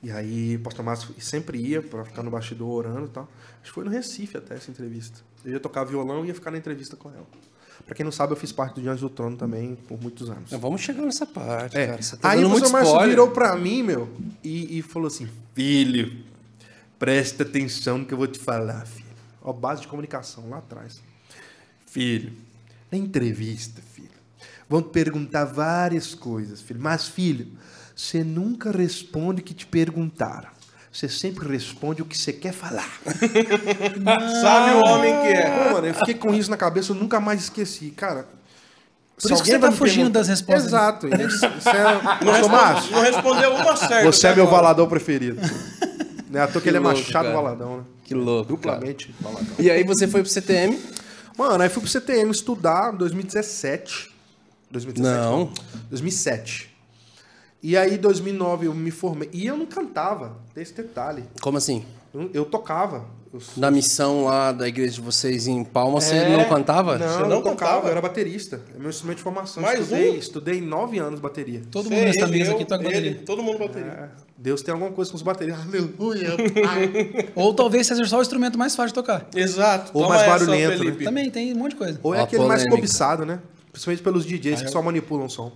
[0.02, 3.28] e aí o pastor Márcio sempre ia pra ficar no bastidor orando e tal.
[3.62, 5.20] Acho que foi no Recife até essa entrevista.
[5.44, 7.26] Eu ia tocar violão e ia ficar na entrevista com ela.
[7.86, 10.50] Pra quem não sabe, eu fiz parte do Diante do Trono também por muitos anos.
[10.50, 11.86] Não, Vamos chegar nessa parte, É.
[11.86, 11.98] cara.
[12.20, 13.08] Tá Aí o muito Márcio spoiler.
[13.10, 14.08] virou pra mim, meu,
[14.44, 16.24] e, e falou assim: Filho,
[16.98, 19.06] presta atenção no que eu vou te falar, filho.
[19.42, 21.00] Ó, base de comunicação lá atrás.
[21.86, 22.32] Filho,
[22.92, 24.08] na entrevista, filho,
[24.68, 26.80] vão te perguntar várias coisas, filho.
[26.80, 27.48] Mas, filho,
[27.96, 30.50] você nunca responde o que te perguntaram.
[30.92, 32.88] Você sempre responde o que você quer falar.
[34.42, 35.50] Sabe o homem que é.
[35.50, 37.90] Pô, mano, eu fiquei com isso na cabeça, eu nunca mais esqueci.
[37.90, 38.26] Cara.
[39.20, 40.66] Por isso que você tá fugindo das respostas.
[40.66, 41.08] Exato.
[41.10, 42.24] Isso é...
[42.24, 42.32] Não,
[42.92, 44.04] não respondeu uma certa.
[44.04, 44.62] você é meu agora.
[44.62, 45.40] valadão preferido.
[46.30, 47.34] Não é à toa que, Que ele é louco, Machado cara.
[47.34, 47.84] Valadão, né?
[48.04, 49.54] Que louco, Duplamente Valadão.
[49.58, 50.78] E aí você foi pro CTM?
[51.38, 54.12] Mano, aí fui pro CTM estudar em 2017.
[54.70, 55.00] 2017?
[55.00, 55.52] Não.
[55.88, 56.67] 2007.
[57.62, 59.28] E aí, em 2009, eu me formei.
[59.32, 61.24] E eu não cantava, tem esse detalhe.
[61.40, 61.84] Como assim?
[62.14, 63.04] Eu, eu tocava.
[63.32, 66.96] Eu- Na missão lá da igreja de vocês em Palma, você É, não cantava?
[66.96, 67.86] Não, Você eu não tocava, cantava?
[67.88, 68.62] eu era baterista.
[68.74, 69.62] É meu instrumento de formação.
[69.62, 70.14] Mais estudei, um?
[70.14, 71.60] estudei nove anos bateria.
[71.70, 73.22] Todo Você, mundo nessa mesa eu, aqui toca ele, bateria.
[73.26, 73.90] Todo mundo bateria.
[73.90, 75.58] É, Deus tem alguma coisa com os baterias.
[75.60, 76.30] Aleluia.
[77.34, 79.28] Ou talvez seja só o instrumento mais fácil de tocar.
[79.34, 79.90] Exato.
[79.92, 80.78] Ou Toma mais essa, barulhento, né?
[80.78, 81.04] Felipe.
[81.04, 82.00] Também tem um monte de coisa.
[82.02, 82.76] Ou é Ó, aquele mais polêmica.
[82.76, 83.40] cobiçado, né?
[83.72, 85.52] Principalmente pelos DJs que só manipulam o som.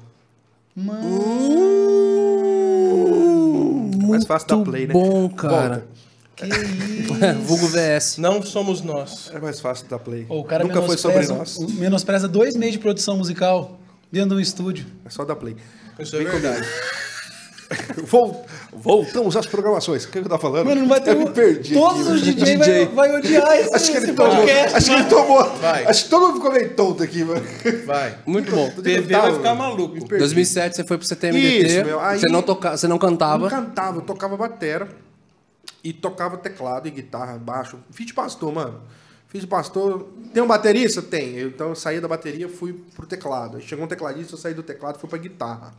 [4.08, 4.92] Mais fácil dar Muito play, né?
[4.92, 5.86] bom, cara.
[6.36, 7.44] Que isso.
[7.44, 8.16] Vulgo VS.
[8.18, 9.30] Não somos nós.
[9.34, 10.24] É mais fácil dar play.
[10.24, 11.58] Pô, o cara Nunca foi sobre nós.
[11.74, 13.78] menospreza dois meses de produção musical
[14.10, 14.86] dentro de um estúdio.
[15.04, 15.56] É só dar play.
[15.98, 16.66] Isso é verdade.
[18.04, 20.04] Vol- Voltamos às programações.
[20.04, 20.66] O que eu tava falando?
[20.66, 21.24] Mano, não vai ter Eu um...
[21.24, 21.74] me perdi.
[21.74, 22.22] Todos aqui, os.
[22.22, 22.58] DJs
[22.94, 24.36] vai, vai odiar esse, Acho que ele tomou.
[24.36, 24.76] podcast.
[24.76, 25.44] Acho que ele tomou.
[25.56, 25.84] Vai.
[25.86, 27.44] Acho que todo mundo ficou meio tonto aqui, mano.
[27.86, 28.18] Vai.
[28.26, 28.70] Muito bom.
[28.70, 29.94] TV vai ficar maluco.
[29.94, 30.18] Me perdi.
[30.18, 31.66] 2007 você foi pro CTMDT.
[31.66, 33.46] Isso, meu, aí- Você não toca, você não cantava.
[33.46, 34.88] Eu cantava, eu tocava batera
[35.84, 37.78] e tocava teclado e guitarra, baixo.
[37.90, 38.80] Fiz de pastor, mano.
[39.28, 40.08] Fiz de pastor.
[40.32, 41.00] Tem um baterista?
[41.02, 41.40] Tem.
[41.40, 43.56] Então eu saí da bateria fui pro teclado.
[43.56, 45.72] Aí chegou um tecladista, eu saí do teclado fui pra guitarra.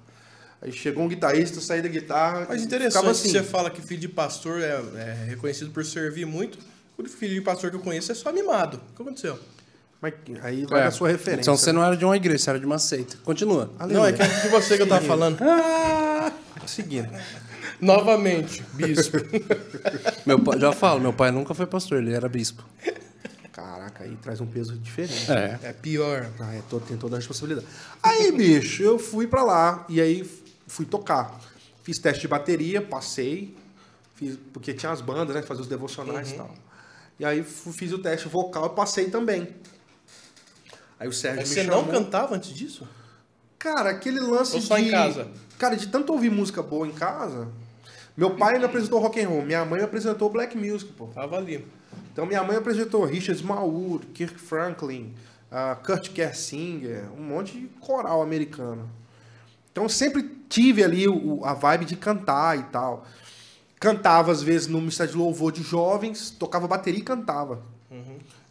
[0.63, 2.45] Aí chegou um guitarrista, saí da guitarra.
[2.47, 3.29] Mas interessante assim.
[3.29, 6.57] você fala que filho de pastor é, é reconhecido por servir muito.
[6.97, 8.79] O filho de pastor que eu conheço é só mimado.
[8.91, 9.37] O que aconteceu?
[10.01, 10.83] Mas aí vai É.
[10.85, 11.41] da sua referência.
[11.41, 13.17] Então você não era de uma igreja, você era de uma seita.
[13.23, 13.71] Continua.
[13.89, 15.37] Não, é que é de você que eu tava falando.
[16.65, 17.09] Seguindo.
[17.81, 19.17] Novamente, bispo.
[20.25, 22.63] Meu pai, já falo, meu pai nunca foi pastor, ele era bispo.
[23.51, 25.29] Caraca, aí traz um peso diferente.
[25.31, 25.59] É.
[25.63, 26.27] É pior.
[26.39, 27.67] Ah, é, to- tem toda a responsabilidade.
[28.01, 30.23] Aí, bicho, eu fui pra lá e aí
[30.73, 31.39] fui tocar.
[31.83, 33.55] Fiz teste de bateria, passei,
[34.15, 35.41] fiz, porque tinha as bandas, né?
[35.41, 36.33] Fazer os devocionais Uhum.
[36.33, 36.55] e tal.
[37.19, 39.47] E aí fiz o teste vocal e passei também.
[40.99, 41.83] Aí o Sérgio Mas me você chamou.
[41.85, 42.87] não cantava antes disso?
[43.59, 44.85] Cara, aquele lance Ou só de...
[44.87, 45.29] em casa?
[45.59, 47.47] Cara, de tanto ouvir música boa em casa...
[48.15, 51.07] Meu pai me apresentou rock and roll, minha mãe me apresentou black music, pô.
[51.07, 51.67] Tava ali.
[52.11, 55.15] Então minha mãe apresentou Richard Smallwood, Kirk Franklin,
[55.51, 58.87] ah, Kurt Kersinger, um monte de coral americano.
[59.73, 63.05] Então eu sempre tive ali o- a vibe de cantar e tal.
[63.79, 67.61] Cantava às vezes no ministério de louvor de jovens, tocava bateria e cantava.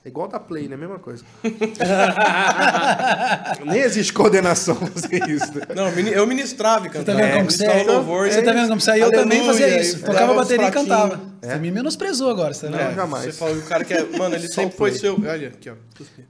[0.05, 0.77] É igual da Play, né?
[0.77, 1.25] Mesma coisa.
[3.65, 5.55] Nem existe coordenação pra fazer isso.
[5.57, 5.63] né?
[5.77, 7.19] Não, eu ministrava e Você cantava.
[7.21, 7.83] tá vendo como você é?
[7.85, 9.03] louvor, Você tá vendo como você é?
[9.03, 10.01] Eu também fazia isso.
[10.03, 11.21] Tocava bateria e cantava.
[11.41, 12.91] Você me menosprezou agora, você tá Não, vendo?
[12.91, 13.25] É, jamais.
[13.27, 14.05] Você falou que o cara que é.
[14.19, 15.15] Mano, ele sempre foi seu.
[15.25, 15.75] Olha aqui, ó.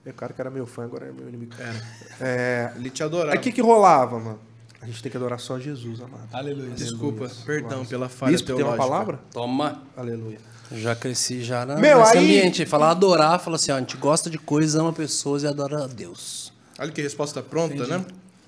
[0.06, 1.52] É o cara que era meu fã, agora é meu inimigo.
[1.58, 1.82] Era.
[2.20, 3.32] É, Ele te adorava.
[3.32, 4.38] Aí o que que rolava, mano?
[4.82, 6.28] A gente tem que adorar só Jesus, amado.
[6.32, 6.70] Aleluia.
[6.70, 8.88] Desculpa, perdão pela falha Bispo, tem uma teológica.
[8.90, 9.20] palavra?
[9.32, 9.82] Toma.
[9.96, 10.38] Aleluia.
[10.72, 12.66] Já cresci já na, Meu, nesse aí- ambiente.
[12.66, 15.86] Falar adorar, fala assim, ó, a gente gosta de coisas, ama pessoas e adora a
[15.86, 16.52] Deus.
[16.78, 18.04] Olha que resposta pronta, né?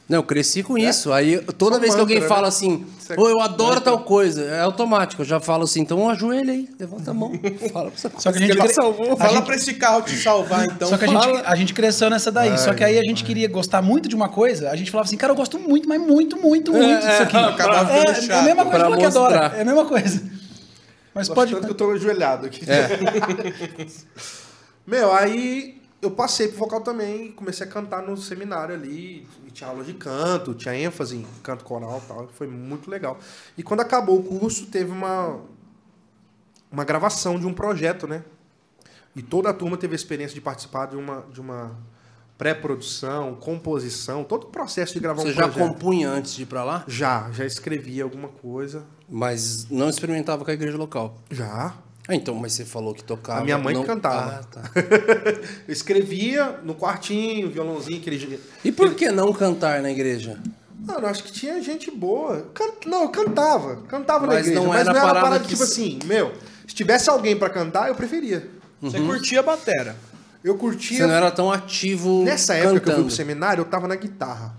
[0.07, 1.11] Não, eu cresci com isso.
[1.15, 2.35] Aí toda Só vez que alguém mantra, né?
[2.37, 5.23] fala assim, Isso é ô, eu adoro tal coisa, é automático.
[5.23, 7.33] Eu já falo assim, então ajoelha aí, levanta a mão,
[7.73, 8.11] fala pra você.
[8.19, 9.13] Só que a gente, cre- salvou.
[9.15, 10.89] a Fala gente- pra esse carro te salvar, então.
[10.89, 12.59] só que a gente, a gente cresceu nessa daí.
[12.59, 14.69] só que aí a gente queria gostar muito de uma coisa.
[14.71, 17.37] A gente falava assim, cara, eu gosto muito, mas muito, muito, muito disso aqui.
[17.39, 19.53] acabava é, é a mesma coisa Pra que adora.
[19.57, 20.23] É a mesma coisa.
[21.15, 21.53] Mas Gosto pode.
[21.53, 22.61] tanto que eu tô ajoelhado aqui.
[22.69, 23.87] É.
[24.87, 29.69] Meu, aí eu passei pro vocal também, comecei a cantar no seminário ali, e tinha
[29.69, 33.19] aula de canto, tinha ênfase em canto coral e tal, foi muito legal.
[33.57, 35.41] E quando acabou o curso, teve uma,
[36.71, 38.25] uma gravação de um projeto, né?
[39.17, 41.77] E toda a turma teve a experiência de participar de uma, de uma
[42.37, 45.69] pré-produção, composição, todo o processo de gravar Você um já projeto.
[45.69, 46.85] compunha antes de ir pra lá?
[46.87, 48.85] Já, já escrevia alguma coisa.
[49.09, 51.17] Mas não experimentava com a igreja local.
[51.31, 51.75] Já.
[52.07, 53.41] Ah, então, mas você falou que tocava.
[53.41, 53.87] A minha mãe que não...
[53.87, 54.41] cantava.
[54.41, 54.63] Ah, tá.
[55.67, 58.39] Eu escrevia no quartinho, violãozinho, aquele.
[58.65, 60.39] E por que não cantar na igreja?
[60.79, 62.47] Mano, acho que tinha gente boa.
[62.53, 63.77] Can- Não, eu cantava.
[63.89, 64.61] Cantava na Mas igreja.
[64.61, 66.31] não mas era não era parada parada que tipo assim, meu,
[66.69, 68.47] se tivesse alguém pra cantar, eu preferia.
[68.83, 69.97] Você curtia a batera.
[70.43, 70.99] Eu curtia.
[70.99, 73.07] Você não era tão ativo Nessa época que eu fui cantando.
[73.07, 74.55] pro seminário, eu tava na guitarra.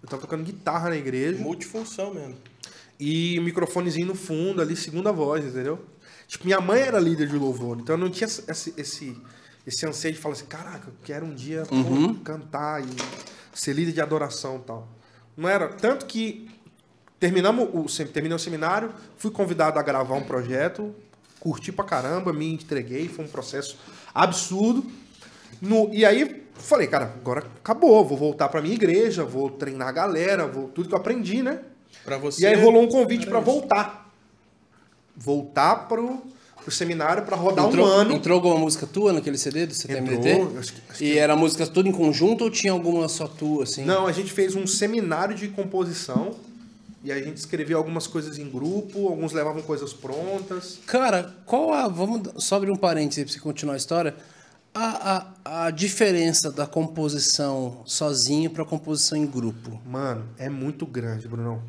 [0.00, 1.42] Eu tava tocando guitarra na igreja.
[1.42, 2.36] Multifunção mesmo.
[3.00, 5.80] E o microfonezinho no fundo ali, segunda voz, entendeu?
[6.28, 9.16] Tipo, minha mãe era líder de louvor, então eu não tinha esse, esse,
[9.66, 12.14] esse anseio de falar assim, caraca, eu quero um dia pô, Uhum.
[12.16, 12.88] cantar e
[13.54, 14.88] ser líder de adoração e tal.
[15.36, 15.68] Não era.
[15.68, 16.48] Tanto que
[17.18, 20.94] terminamos o, terminei o seminário, fui convidado a gravar um projeto,
[21.40, 23.78] curti pra caramba, me entreguei, foi um processo
[24.14, 24.84] absurdo.
[25.62, 29.92] No- e aí falei, cara, agora acabou, vou voltar pra minha igreja, vou treinar a
[29.92, 31.60] galera, vou tudo que eu aprendi, né?
[32.04, 32.42] Pra você.
[32.42, 33.40] E aí rolou um convite isso.
[33.40, 34.07] voltar.
[35.18, 36.22] Voltar pro,
[36.62, 38.12] pro seminário pra rodar entrou, um ano.
[38.14, 40.28] entrou alguma música tua naquele CD do CTMDT?
[40.30, 43.64] Entrou, acho que- acho E era música tudo em conjunto ou tinha alguma só tua,
[43.64, 43.84] assim?
[43.84, 46.34] Não, a gente fez um seminário de composição.
[47.04, 50.80] E a gente escreveu algumas coisas em grupo, alguns levavam coisas prontas.
[50.84, 51.86] Cara, qual a.
[51.86, 54.16] Vamos só abrir um parêntese pra você continuar a história.
[54.74, 59.80] A, a, a diferença da composição sozinho pra composição em grupo.
[59.86, 61.62] Mano, é muito grande, Brunão.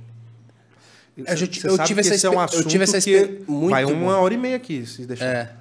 [1.28, 3.86] Você ti- eu tive que essa é um eu assunto tive essa que muito vai
[3.86, 4.22] uma bom.
[4.22, 5.26] hora e meia aqui, se deixar.
[5.26, 5.56] É.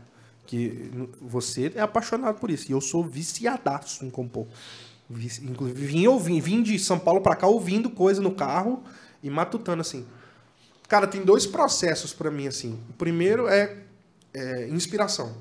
[0.46, 0.90] Que
[1.20, 2.70] você é apaixonado por isso.
[2.70, 4.46] E eu sou viciadaço em compor.
[5.10, 8.82] Inclusive, vim, ouvindo, vim de São Paulo pra cá ouvindo coisa no carro
[9.22, 10.06] e matutando assim.
[10.88, 12.78] Cara, tem dois processos pra mim assim.
[12.90, 13.76] O primeiro é,
[14.34, 15.34] é inspiração.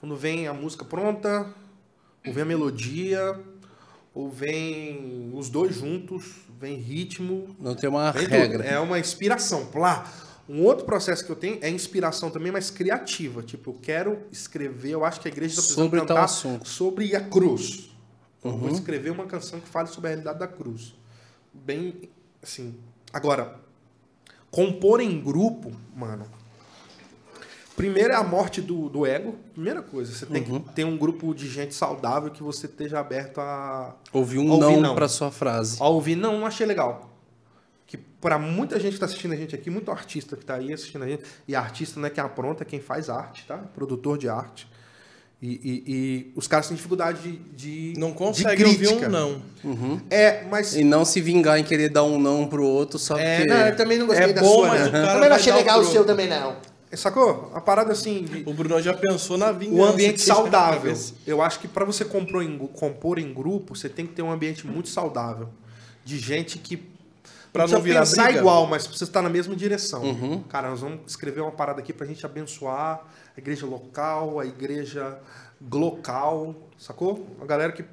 [0.00, 1.52] Quando vem a música pronta,
[2.26, 3.38] ou vem a melodia,
[4.18, 6.24] ou vem os dois juntos,
[6.60, 8.58] vem ritmo, Não tem uma regra.
[8.58, 8.62] tudo.
[8.68, 9.68] É uma inspiração.
[9.72, 10.12] Lá.
[10.48, 13.44] Um outro processo que eu tenho é inspiração também, mas criativa.
[13.44, 16.26] Tipo, eu quero escrever, eu acho que a igreja está precisando Sobre cantar
[16.64, 17.90] sobre a cruz.
[18.42, 18.58] Eu Uhum.
[18.58, 20.96] vou escrever uma canção que fale sobre a realidade da cruz.
[21.54, 22.08] Bem,
[22.42, 22.74] assim.
[23.12, 23.60] Agora,
[24.50, 26.26] compor em grupo, mano.
[27.78, 29.34] Primeiro é a morte do, do ego.
[29.54, 30.60] Primeira coisa, você tem Uhum.
[30.60, 34.60] que ter um grupo de gente saudável que você esteja aberto a, Ouvi um Ouvi
[34.74, 34.94] não, não.
[34.94, 35.76] pra sua frase.
[35.80, 37.10] ao ouvir, não, não achei legal.
[37.86, 40.72] Que pra muita gente que tá assistindo a gente aqui, muito artista que tá aí
[40.72, 43.56] assistindo a gente, e artista não é quem apronta, é quem faz arte, tá?
[43.56, 44.68] Produtor de arte.
[45.40, 47.92] E, e- e os caras têm dificuldade de.
[47.92, 49.40] de Não de consegue ouvir um não.
[50.10, 50.74] É, mas.
[50.74, 53.52] E não se vingar em querer dar um não pro outro só É, porque.
[53.54, 54.88] não, eu também não gostei É da bom, sua, mas né?
[54.88, 56.56] o cara Também não achei legal o seu também, não.
[56.96, 57.50] Sacou?
[57.54, 58.24] A parada assim.
[58.24, 59.80] de- O Bruno já pensou na vingança.
[59.82, 60.94] o ambiente saudável.
[61.26, 64.30] Eu acho que para você compor em, compor em grupo, você tem que ter um
[64.30, 65.48] ambiente muito saudável.
[66.04, 66.76] De gente que.
[67.52, 68.38] Pra não precisa virar pensar briga.
[68.40, 70.02] igual, mas precisa estar na mesma direção.
[70.02, 70.42] Uhum.
[70.44, 73.02] Cara, nós vamos escrever uma parada aqui pra gente abençoar
[73.36, 75.18] a igreja local, a igreja
[75.60, 77.26] glocal, sacou?
[77.40, 77.84] A galera que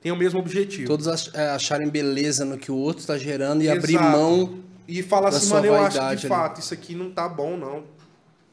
[0.00, 0.86] tem o mesmo objetivo.
[0.88, 4.16] Todos é, acharem beleza no que o outro tá gerando e abrir Exato.
[4.16, 4.58] mão.
[4.86, 6.28] E fala da assim, mano, eu acho que de ali.
[6.28, 7.84] Fato isso aqui não tá bom, não.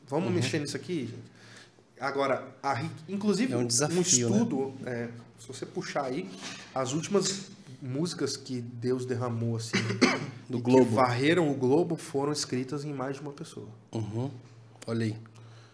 [0.10, 1.40] Vamos mexer nisso aqui, gente.
[2.00, 6.30] Agora, a inclusive, É um desafio, estudo, é, se você puxar aí,
[6.74, 7.48] as últimas
[7.82, 9.72] músicas que Deus derramou assim,
[10.50, 10.86] Do e globo.
[10.86, 13.68] que varreram o globo foram escritas em mais de uma pessoa.
[13.94, 14.32] Uhum.
[14.88, 15.16] Olha aí.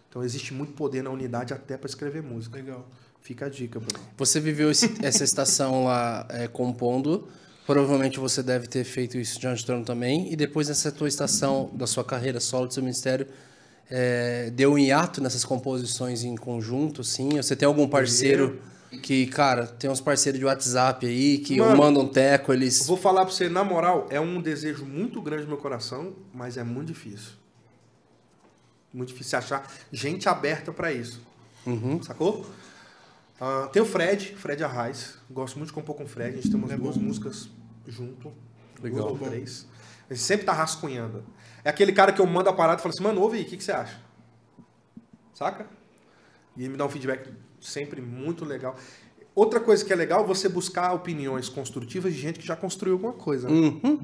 [0.08, 2.56] Então existe muito poder na unidade até para escrever música.
[2.56, 2.86] Legal.
[3.20, 4.04] Fica a dica, Bruno.
[4.18, 7.28] Você viveu esse- essa estação lá é, compondo.
[7.66, 10.32] Provavelmente você deve ter feito isso do trono também.
[10.32, 13.26] E depois nessa tua estação da sua carreira solo, do seu ministério,
[13.90, 17.36] é, deu um hiato nessas composições em conjunto, sim?
[17.36, 18.60] Você tem algum parceiro
[19.02, 22.86] Que, cara, tem uns parceiros de WhatsApp aí que Mano, eu mando um teco, eles.
[22.86, 26.56] Vou falar pra você, na moral, é um desejo muito grande no meu coração, mas
[26.56, 27.32] é muito difícil.
[28.92, 31.20] Muito difícil achar gente aberta pra isso.
[31.66, 32.02] Uhum.
[32.02, 32.46] Sacou?
[33.38, 35.14] Ah, tem o Fred, Fred Arraes.
[35.30, 36.30] Gosto muito de compor com o Fred.
[36.30, 37.02] A gente tem umas É duas bom.
[37.02, 37.50] músicas
[37.86, 38.32] junto.
[38.82, 39.08] Legal.
[39.08, 39.66] Duas ou três.
[40.08, 41.22] A gente sempre tá rascunhando.
[41.66, 43.46] É aquele cara que eu mando a parada e falo assim, mano, ouve aí, o
[43.46, 43.98] que, que você acha?
[45.34, 45.66] Saca?
[46.56, 47.28] E ele me dá um feedback
[47.60, 48.76] sempre muito legal.
[49.34, 52.94] Outra coisa que é legal é você buscar opiniões construtivas de gente que já construiu
[52.94, 53.48] alguma coisa.
[53.48, 53.52] né?
[53.52, 53.98] Uhum.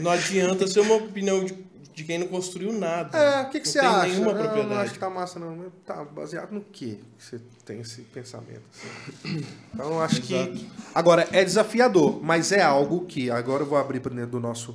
[0.00, 1.54] Não adianta ser uma opinião de,
[1.94, 3.16] de quem não construiu nada.
[3.18, 4.06] É, o que, que Não você tem acha?
[4.08, 4.68] nenhuma Não, propriedade.
[4.74, 5.70] não acho que tá massa, não.
[5.84, 8.62] Tá baseado no quê que você tem esse pensamento?
[8.72, 9.44] assim?
[9.74, 10.52] Então, eu acho Exato.
[10.52, 10.70] que...
[10.94, 13.30] Agora, é desafiador, mas é algo que...
[13.30, 14.74] Agora eu vou abrir para dentro do nosso,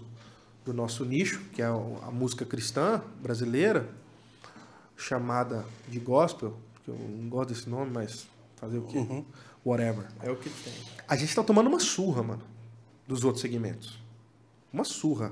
[0.67, 3.88] do nosso nicho, que é a música cristã brasileira,
[4.97, 8.27] chamada de gospel, que eu não gosto desse nome, mas
[8.58, 8.97] fazer o quê?
[8.97, 9.23] Uhum.
[9.65, 10.06] Whatever.
[10.21, 10.73] É o que tem.
[11.08, 12.43] A gente tá tomando uma surra, mano,
[13.08, 13.97] dos outros segmentos.
[14.71, 15.32] Uma surra.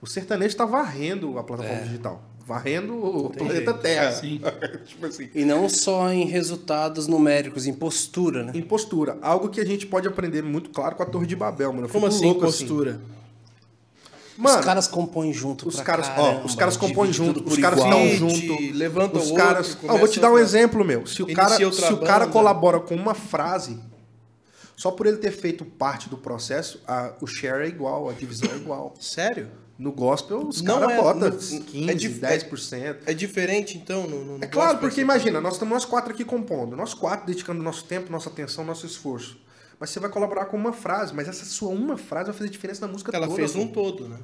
[0.00, 2.22] O sertanejo tá varrendo a plataforma digital.
[2.46, 3.78] Varrendo o planeta jeito.
[3.80, 4.12] Terra.
[4.12, 4.40] Sim.
[4.86, 5.28] tipo assim.
[5.34, 8.52] E não só em resultados numéricos, em postura, né?
[8.54, 9.18] Em postura.
[9.20, 11.86] Algo que a gente pode aprender muito claro com a Torre de Babel, mano.
[11.86, 13.00] Eu Como assim, louco, postura?
[14.38, 17.58] Mano, os caras compõem junto os pra caras, caramba, ó, os caras compõem junto, os
[17.58, 18.04] caras igual.
[18.06, 18.62] estão junto.
[18.72, 21.06] levanta os caras, outro, vou te dar um começa a- exemplo, meu.
[21.06, 22.32] Se o cara, se o cara banda.
[22.32, 23.78] colabora com uma frase,
[24.76, 28.48] só por ele ter feito parte do processo, a- o share é igual, a divisão
[28.52, 28.94] é igual.
[29.00, 29.48] Sério?
[29.78, 32.96] No gospel, os Não caras é- botam não- 15, é dif- 10%.
[33.06, 34.08] É diferente, então?
[34.08, 35.00] No, no É claro, porque assim?
[35.02, 38.84] imagina, nós estamos nós quatro aqui compondo, nós quatro dedicando nosso tempo, nossa atenção, nosso
[38.86, 39.38] esforço.
[39.78, 42.84] Mas você vai colaborar com uma frase, mas essa sua uma frase vai fazer diferença
[42.84, 43.36] na música Ela toda.
[43.36, 43.60] fez pô.
[43.60, 44.18] um todo, né?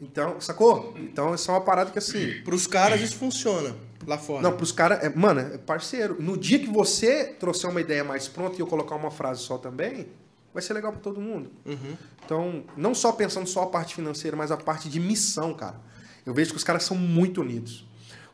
[0.00, 0.94] Então, sacou?
[0.96, 2.42] Então, isso é uma parada que assim.
[2.42, 3.74] Pros caras isso funciona
[4.06, 4.42] lá fora.
[4.42, 6.20] Não, pros caras, é, mano, é parceiro.
[6.20, 9.58] No dia que você trouxer uma ideia mais pronta e eu colocar uma frase só
[9.58, 10.08] também,
[10.52, 11.50] vai ser legal pra todo mundo.
[11.64, 11.96] Uhum.
[12.24, 15.80] Então, não só pensando só a parte financeira, mas a parte de missão, cara.
[16.24, 17.86] Eu vejo que os caras são muito unidos.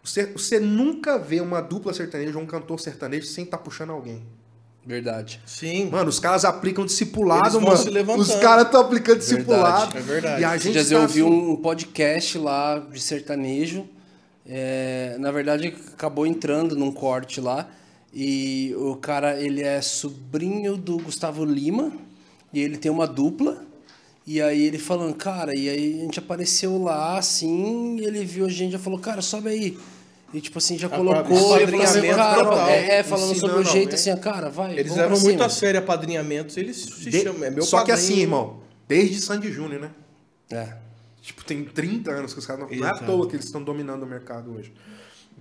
[0.02, 4.26] Você, você nunca vê uma dupla sertaneja ou um cantor sertanejo sem estar puxando alguém.
[4.88, 5.38] Verdade.
[5.44, 5.90] Sim.
[5.90, 7.76] Mano, os caras aplicam discipulado, mano.
[7.76, 8.22] se levantando.
[8.22, 9.98] Os caras estão aplicando discipulado.
[9.98, 10.40] é verdade.
[10.40, 13.86] E a Esses gente dias tá eu ouvi assim- um podcast lá de sertanejo.
[14.48, 17.68] é, na verdade, acabou entrando num corte lá.
[18.14, 21.92] E o cara, ele é sobrinho do Gustavo Lima.
[22.50, 23.62] E ele tem uma dupla.
[24.26, 28.46] E aí ele falando, cara, e aí a gente apareceu lá, assim, e ele viu
[28.46, 29.78] a gente e falou, cara, sobe aí.
[30.32, 32.68] E tipo assim, já colocou, falei, apadrinhamento cara, total.
[32.68, 34.78] é, é, falando sobre o jeito assim, cara, vai.
[34.78, 35.46] Eles levam muito cima.
[35.46, 37.44] a sério apadrinhamentos, eles se De- chamam.
[37.44, 38.12] É meu Só que padrinho.
[38.12, 39.90] assim, irmão, desde Sandy Júnior, né?
[40.50, 40.76] É.
[41.22, 42.76] Tipo, tem 30 anos que os caras não.
[42.78, 44.72] Não é à toa que eles estão dominando o mercado hoje.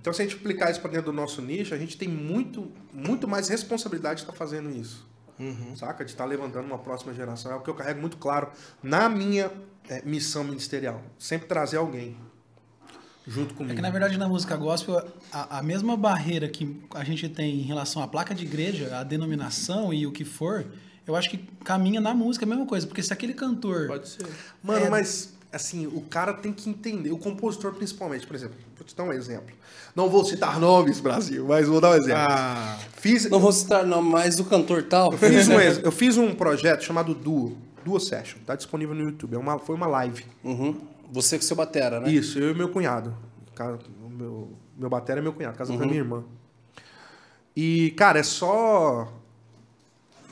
[0.00, 2.70] Então, se a gente aplicar isso para dentro do nosso nicho, a gente tem muito,
[2.92, 5.06] muito mais responsabilidade de estar fazendo isso.
[5.38, 5.76] Uhum.
[5.76, 6.04] Saca?
[6.04, 7.52] De estar levantando uma próxima geração.
[7.52, 8.48] É o que eu carrego muito claro
[8.82, 9.50] na minha
[9.88, 11.02] é, missão ministerial.
[11.18, 12.16] Sempre trazer alguém
[13.28, 13.72] junto comigo.
[13.72, 15.00] É que na verdade na música gospel,
[15.32, 19.04] a, a mesma barreira que a gente tem em relação à placa de igreja, a
[19.04, 20.64] denominação e o que for,
[21.06, 22.86] eu acho que caminha na música a mesma coisa.
[22.86, 23.86] Porque se aquele cantor.
[23.86, 24.26] Pode ser.
[24.62, 24.90] Mano, É.
[24.90, 29.04] mas assim, o cara tem que entender, o compositor principalmente, por exemplo, vou te dar
[29.04, 29.54] um exemplo.
[29.96, 32.22] Não vou citar nomes, Brasil, mas vou dar um exemplo.
[32.28, 35.10] Ah, Fiz, Não vou citar nome, mas o cantor tal.
[35.12, 39.02] eu, fiz um, ex- eu fiz um projeto chamado Duo, Duo Session, tá disponível no
[39.04, 40.24] YouTube, é uma, foi uma live.
[40.44, 40.76] Uhum.
[41.10, 42.10] Você com seu batera, né?
[42.10, 43.16] Isso, eu e meu cunhado.
[44.02, 46.22] O meu, meu batera é meu cunhado, casa da minha irmã.
[47.56, 49.12] E, cara, é só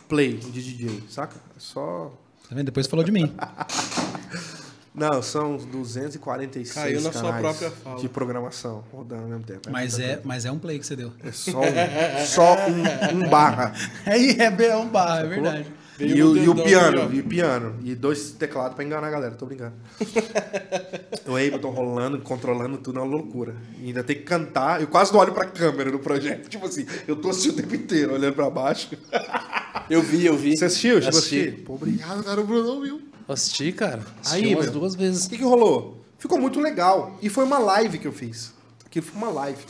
[0.08, 1.36] play de DJ, saca?
[1.56, 2.12] É só
[2.48, 2.66] Tá vendo?
[2.66, 3.34] Depois falou de mim.
[4.94, 8.00] Não, são 246 Caiu na sua própria fala.
[8.00, 9.68] de programação rodando ao mesmo tempo.
[9.70, 11.12] Mas é, mas é um play que você deu.
[11.22, 13.74] É só um, só um, um barra.
[14.06, 15.66] É, bem- é um bar, é verdade.
[15.98, 17.76] E o, o e o piano, e o piano.
[17.82, 19.72] E dois teclados pra enganar a galera, tô brincando.
[21.26, 23.54] o Ableton rolando, controlando tudo, é uma loucura.
[23.80, 24.80] E ainda tem que cantar.
[24.80, 26.48] Eu quase não olho pra câmera no projeto.
[26.48, 28.90] Tipo assim, eu tô assistindo o tempo inteiro, olhando pra baixo.
[29.88, 30.56] Eu vi, eu vi.
[30.56, 31.00] Você assistiu?
[31.00, 31.62] Chegou Assisti.
[31.64, 32.40] Pô, obrigado, cara.
[32.40, 33.00] O Bruno viu.
[33.28, 34.00] Assisti, cara.
[34.20, 34.80] Assisti Aí, umas meu.
[34.80, 35.28] duas O vezes.
[35.28, 36.04] que, que rolou?
[36.18, 37.16] Ficou muito legal.
[37.22, 38.52] E foi uma live que eu fiz.
[38.85, 39.62] Aquilo foi uma live.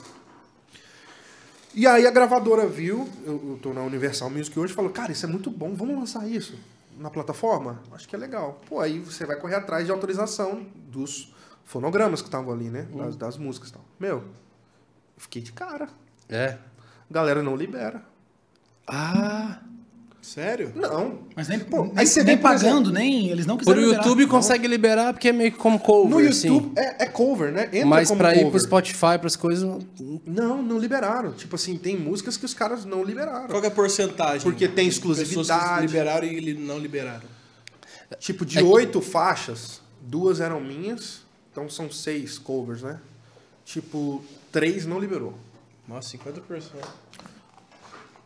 [1.76, 5.26] E aí a gravadora viu, eu, eu tô na Universal Music hoje, falou, cara, isso
[5.26, 6.58] é muito bom, vamos lançar isso
[6.96, 7.82] na plataforma?
[7.92, 8.58] Acho que é legal.
[8.66, 11.34] Pô, aí você vai correr atrás de autorização dos
[11.66, 12.88] fonogramas que estavam ali, né?
[12.94, 13.84] Das, das músicas e tal.
[14.00, 14.24] Meu, eu
[15.18, 15.90] fiquei de cara.
[16.30, 16.56] É.
[17.10, 18.02] Galera não libera.
[18.86, 19.60] Ah.
[20.26, 20.72] Sério?
[20.74, 21.20] Não.
[21.36, 23.28] Mas nem, Pô, nem, aí você nem por pagando, nem.
[23.28, 24.02] Eles não Por quiseram liberar.
[24.04, 26.48] YouTube consegue liberar porque é meio que como cover, No assim.
[26.48, 27.66] YouTube é, é cover, né?
[27.72, 28.50] Entra Mas como pra ir cover.
[28.50, 29.84] pro Spotify, pras coisas.
[30.26, 31.32] Não, não liberaram.
[31.32, 33.46] Tipo assim, tem músicas que os caras não liberaram.
[33.46, 34.40] Qual que é a porcentagem?
[34.42, 35.74] Porque tem exclusividade.
[35.82, 37.28] que liberaram e não liberaram.
[38.18, 41.20] Tipo, de É que- oito faixas, duas eram minhas.
[41.52, 42.98] Então são seis covers, né?
[43.64, 45.34] Tipo, três não liberou.
[45.88, 46.84] Nossa, 50%.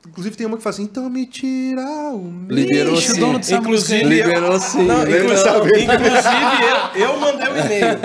[0.08, 2.56] Inclusive tem uma que fala assim, então me tira o meu.
[2.56, 3.20] Liberou Ixi, o sim.
[3.20, 4.02] dono aí.
[4.04, 4.82] Liberou sim.
[4.86, 5.24] Não, liberou.
[5.32, 6.64] inclusive, inclusive
[6.96, 7.98] eu, eu mandei o e-mail.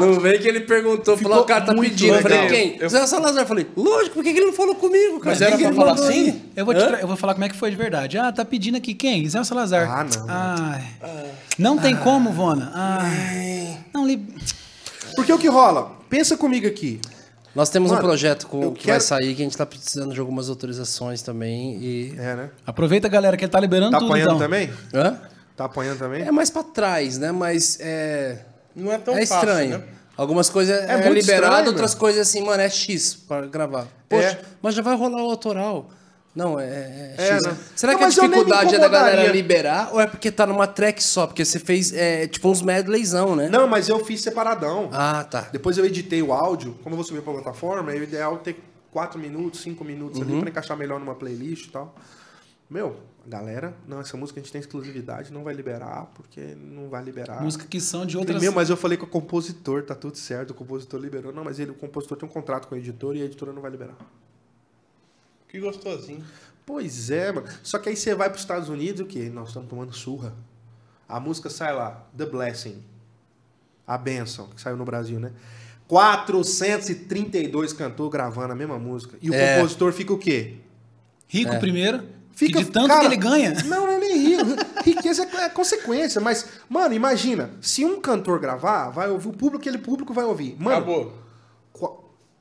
[0.00, 2.14] Não vem que ele perguntou, Ficou falou, o cara tá pedindo.
[2.14, 2.54] Eu falei, legal.
[2.56, 2.76] quem?
[2.80, 3.44] Eu- Zé Salazar.
[3.44, 5.30] Falei, lógico, por que ele não falou comigo, cara?
[5.32, 6.12] Mas era pra ele falar assim?
[6.28, 6.42] aí?
[6.54, 8.16] Eu vou, tra- eu vou falar como é que foi de verdade.
[8.16, 9.28] Ah, tá pedindo aqui quem?
[9.28, 9.90] Zé Salazar.
[9.90, 10.26] Ah, não.
[10.28, 10.84] Ai.
[11.58, 12.70] Não tem como, Vona.
[12.72, 13.78] Ai.
[13.92, 14.24] Não li...
[15.16, 15.90] Porque o que rola?
[16.08, 17.00] Pensa comigo aqui.
[17.54, 20.12] Nós temos Mano, um projeto com- que vai quero- sair, que a gente tá precisando
[20.14, 21.76] de algumas autorizações também.
[21.82, 22.14] E...
[22.16, 22.50] É, né?
[22.66, 24.38] Aproveita, galera, que ele tá liberando Tá tudo, apanhando então.
[24.38, 24.70] também?
[24.94, 25.20] Hã?
[25.56, 26.22] Tá apanhando também?
[26.22, 27.32] É mais pra trás, né?
[27.32, 28.38] Mas é.
[28.74, 29.78] Não é tão é fácil, estranho.
[29.78, 29.84] né?
[30.16, 33.86] Algumas coisas é, muito liberado, estranho, outras coisas assim, mano, é X pra gravar.
[34.08, 34.40] Poxa, É.
[34.62, 35.90] mas já vai rolar o autoral.
[36.34, 37.42] Não, é, é É, X.
[37.46, 37.56] né?
[37.74, 41.02] Será Não, que a dificuldade é da galera liberar ou é porque tá numa track
[41.02, 41.26] só?
[41.26, 43.48] Porque você fez é, tipo uns medleyzão, né?
[43.48, 44.88] Não, mas eu fiz separadão.
[44.92, 45.48] Ah, tá.
[45.52, 46.74] Depois eu editei o áudio.
[46.82, 48.62] Como eu vou subir pra plataforma, é o ideal ter
[48.92, 50.28] 4 minutos, 5 minutos Uhum.
[50.28, 51.94] ali pra encaixar melhor numa playlist e tal.
[52.68, 57.02] Meu, galera, não, essa música a gente tem exclusividade, não vai liberar, porque não vai
[57.02, 57.42] liberar.
[57.42, 58.40] Música que são de outras...
[58.40, 61.32] Meu, mas eu falei com o compositor, tá tudo certo, o compositor liberou.
[61.32, 63.60] Não, mas ele, o compositor tem um contrato com a editora e a editora não
[63.60, 63.96] vai liberar.
[65.50, 66.24] Que gostosinho.
[66.64, 67.48] Pois é, mano.
[67.62, 69.30] Só que aí você vai pros Estados Unidos e o quê?
[69.32, 70.32] Nós estamos tomando surra.
[71.08, 72.82] A música sai lá, The Blessing.
[73.86, 75.32] A Benção, que saiu no Brasil, né?
[75.88, 79.16] 432 cantores gravando a mesma música.
[79.20, 79.56] E o É.
[79.56, 80.54] compositor fica o quê?
[81.26, 83.52] Rico primeiro, Fica, de tanto cara, que ele ganha.
[83.64, 84.44] Não, não é nem rico.
[84.84, 86.20] Riqueza é, é consequência.
[86.20, 87.50] Mas, mano, imagina.
[87.60, 90.56] Se um cantor gravar, vai ouvir o público, aquele público vai ouvir.
[90.58, 91.12] Mano, Acabou.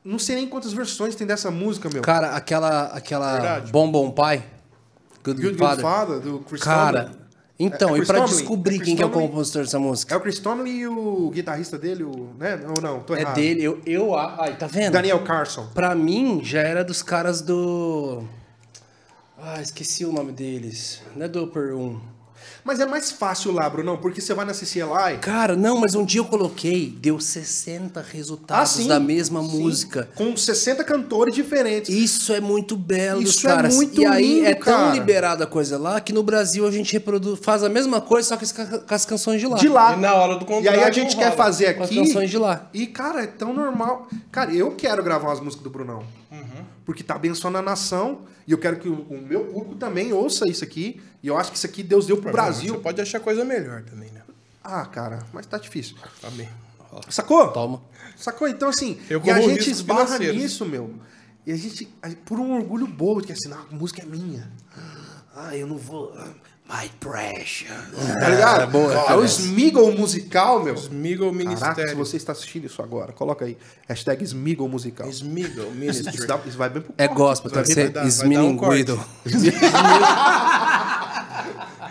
[0.04, 2.02] Não sei nem quantas versões tem dessa música, meu.
[2.02, 3.72] Cara, aquela, aquela Verdade.
[3.72, 4.44] Bom Bom Pai,
[5.24, 5.82] Good, Good, Father.
[5.82, 7.18] Father, do Chris Cara, Tomlin.
[7.60, 8.32] então, É- é e pra Tomlin?
[8.36, 9.28] descobrir É quem que é o Tomlin?
[9.28, 10.14] compositor dessa música?
[10.16, 12.60] É o Chris Tomlin e o guitarrista dele, o, né?
[12.76, 13.36] Ou não, tô É errado.
[13.36, 14.94] dele, eu, eu, ai, tá vendo?
[14.94, 15.68] Daniel Carson.
[15.74, 18.24] Pra mim, já era dos caras do.
[19.42, 21.02] Ah, esqueci o nome deles.
[21.16, 22.00] Não é do Upper 1.
[22.64, 25.18] Mas é mais fácil lá, Brunão, porque você vai na CCLI.
[25.22, 29.60] Cara, não, mas um dia eu coloquei, deu 60 resultados da mesma Ah, sim.
[29.62, 30.10] música.
[30.16, 31.90] Com 60 cantores diferentes.
[31.94, 33.76] Isso é muito belo Isso é caras.
[33.76, 34.94] muito e aí lindo, é tão cara.
[34.94, 38.38] liberada a coisa lá que no Brasil a gente reproduz, faz a mesma coisa, só
[38.38, 39.58] que com as- as canções de lá.
[39.58, 39.94] De lá.
[39.94, 40.76] E na hora do E contrato.
[40.76, 41.36] aí a gente quer rola.
[41.38, 42.00] fazer Com as aqui.
[42.00, 42.70] canções de lá.
[42.74, 44.08] E, cara, é tão normal.
[44.32, 46.04] Cara, eu quero gravar umas músicas do Brunão.
[46.86, 48.22] Porque tá abençoando a nação.
[48.48, 51.02] E eu quero que o, o meu público também ouça isso aqui.
[51.22, 52.76] E eu acho que isso aqui Deus deu pro Brasil.
[52.76, 54.22] Você pode achar coisa melhor também, né?
[54.64, 55.96] Ah, cara, mas tá difícil.
[56.22, 56.50] Tá bem.
[57.10, 57.48] Sacou?
[57.52, 57.82] Toma.
[58.16, 58.48] Sacou?
[58.48, 60.36] Então, assim, Eu e a gente esbarra financeiros.
[60.36, 60.94] nisso, meu.
[61.46, 61.86] E a gente,
[62.26, 64.52] por um orgulho bobo, que assim, não, a música é minha.
[65.36, 66.14] Ah, eu não vou.
[66.70, 67.68] My pressure.
[68.20, 68.62] Tá ligado?
[68.62, 70.76] é boa, é o Smiggle musical, meu.
[70.76, 71.98] Smiggle Caraca, se Ministério.
[71.98, 73.58] você está assistindo isso agora, coloca aí.
[73.88, 75.10] Hashtag Smiggle musical.
[75.10, 76.16] Smiggle Ministry.
[76.16, 77.18] isso dá- isso vai bem pro É corte.
[77.18, 79.04] gospel, tem que Vai ser dar um Smilinguido.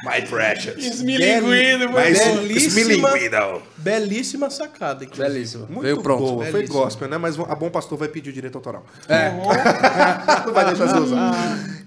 [0.09, 0.77] My precious.
[0.85, 5.05] Esmilinguido, Mas belíssima, belíssima sacada.
[5.05, 5.29] inclusive.
[5.29, 5.67] Belíssimo.
[5.69, 6.21] Muito Veio pronto.
[6.21, 7.19] boa, foi gospel, né?
[7.19, 8.85] Mas a Bom Pastor vai pedir o direito autoral.
[9.09, 9.31] É.
[10.47, 11.35] Não vai deixar você usar.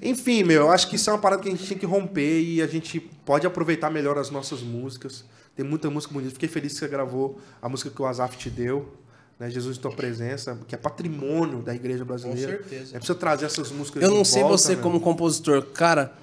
[0.01, 2.41] Enfim, meu, eu acho que isso é uma parada que a gente tem que romper
[2.41, 5.23] e a gente pode aproveitar melhor as nossas músicas.
[5.55, 6.33] Tem muita música bonita.
[6.33, 8.93] Fiquei feliz que você gravou a música que o Azaf te deu.
[9.39, 12.51] Né, Jesus em tua presença, que é patrimônio da igreja brasileira.
[12.59, 12.91] certeza.
[12.95, 14.81] É preciso trazer essas músicas Eu de não sei volta, você né?
[14.83, 16.13] como compositor, cara.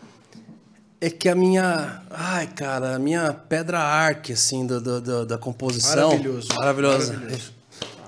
[1.00, 2.02] É que a minha.
[2.11, 6.08] Ai, cara, a minha pedra arque, assim, do, do- do- da composição.
[6.08, 6.48] Maravilhoso.
[6.56, 7.12] Maravilhosa.
[7.12, 7.52] Maravilhoso.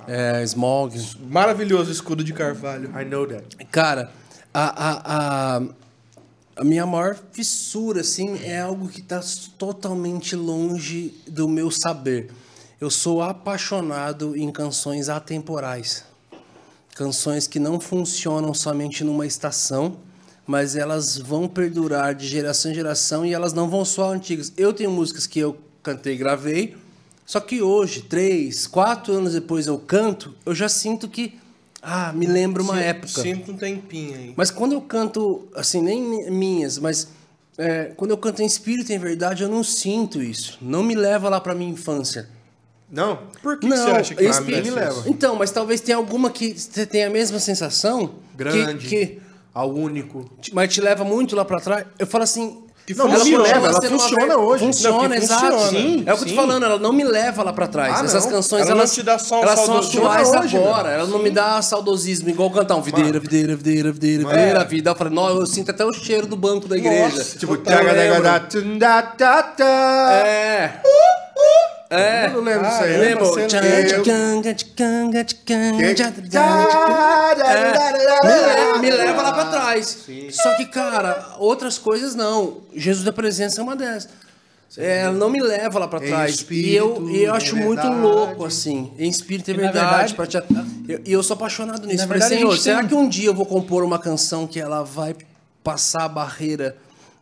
[0.09, 1.17] É, Smog.
[1.29, 2.91] Maravilhoso escudo de carvalho.
[3.01, 3.45] I know that.
[3.71, 4.11] Cara,
[4.53, 5.63] a, a, a,
[6.57, 9.21] a minha maior fissura, assim, é algo que está
[9.57, 12.33] totalmente longe do meu saber.
[12.81, 16.05] Eu sou apaixonado em canções atemporais.
[16.97, 19.97] Canções que não funcionam somente numa estação,
[20.51, 24.53] mas elas vão perdurar de geração em geração e elas não vão soar antigas.
[24.57, 26.77] Eu tenho músicas que eu cantei e gravei,
[27.25, 31.39] só que hoje, três, quatro anos depois eu canto, eu já sinto que,
[31.81, 33.23] ah, me lembra uma Sin- época.
[33.23, 34.35] Sinto um tempinho aí.
[34.37, 37.07] Mas quando eu canto, assim, nem mi- minhas, mas
[37.57, 40.59] é, quando eu canto em espírito em verdade, eu não sinto isso.
[40.61, 42.29] Não me leva lá pra minha infância.
[42.91, 43.21] Não?
[43.41, 45.05] Por que, não, que você acha que espírito me leva.
[45.07, 48.15] Então, mas talvez tenha alguma que você tenha a mesma sensação.
[48.37, 48.89] Grande.
[48.89, 50.31] Que, que ao único.
[50.53, 51.85] Mas te leva muito lá pra trás.
[51.99, 52.65] Eu falo assim.
[52.97, 54.65] Não, não ela me leva, ela funciona hoje.
[54.65, 55.43] Funciona, Não, que exato.
[55.47, 55.69] funciona.
[55.69, 58.01] Sim, é o que eu tô falando, ela não me leva lá pra trás.
[58.01, 58.33] Ah, Essas não.
[58.33, 60.89] canções, Ela não elas, te dá só um elas são saudosismo atuais hoje, agora.
[60.89, 60.99] meu.
[60.99, 64.91] Ela não me dá saudosismo, igual cantar um videira, videira, videira, videira, videira, vida.
[64.91, 67.17] Eu falei, não, eu sinto até o cheiro do banco da igreja.
[67.17, 68.23] Nossa, Tipo, taga, taga, lembro.
[68.25, 70.83] da, tum, da, ta, ta.
[71.91, 72.27] É.
[72.27, 72.95] Eu não lembro disso aí.
[72.95, 72.99] Ah,
[77.35, 79.87] É, da, da, me, leva, lá pra trás.
[80.07, 80.29] Sim.
[80.31, 82.59] Só que, cara, outras coisas não.
[82.75, 84.09] Jesus da presença é uma dessas.
[84.79, 86.33] É, ela não me leva lá pra trás.
[86.37, 88.93] espírito, e eu, e eu acho muito louco, assim.
[88.97, 90.13] Em espírito e E verdade.
[90.13, 90.37] verdade- pra te-
[90.89, 92.07] eu- E eu, sou apaixonado nisso.
[92.07, 95.17] Falei, Senhor, será tem- que um dia eu vou compor uma canção que ela vai
[95.65, 96.77] passar a barreira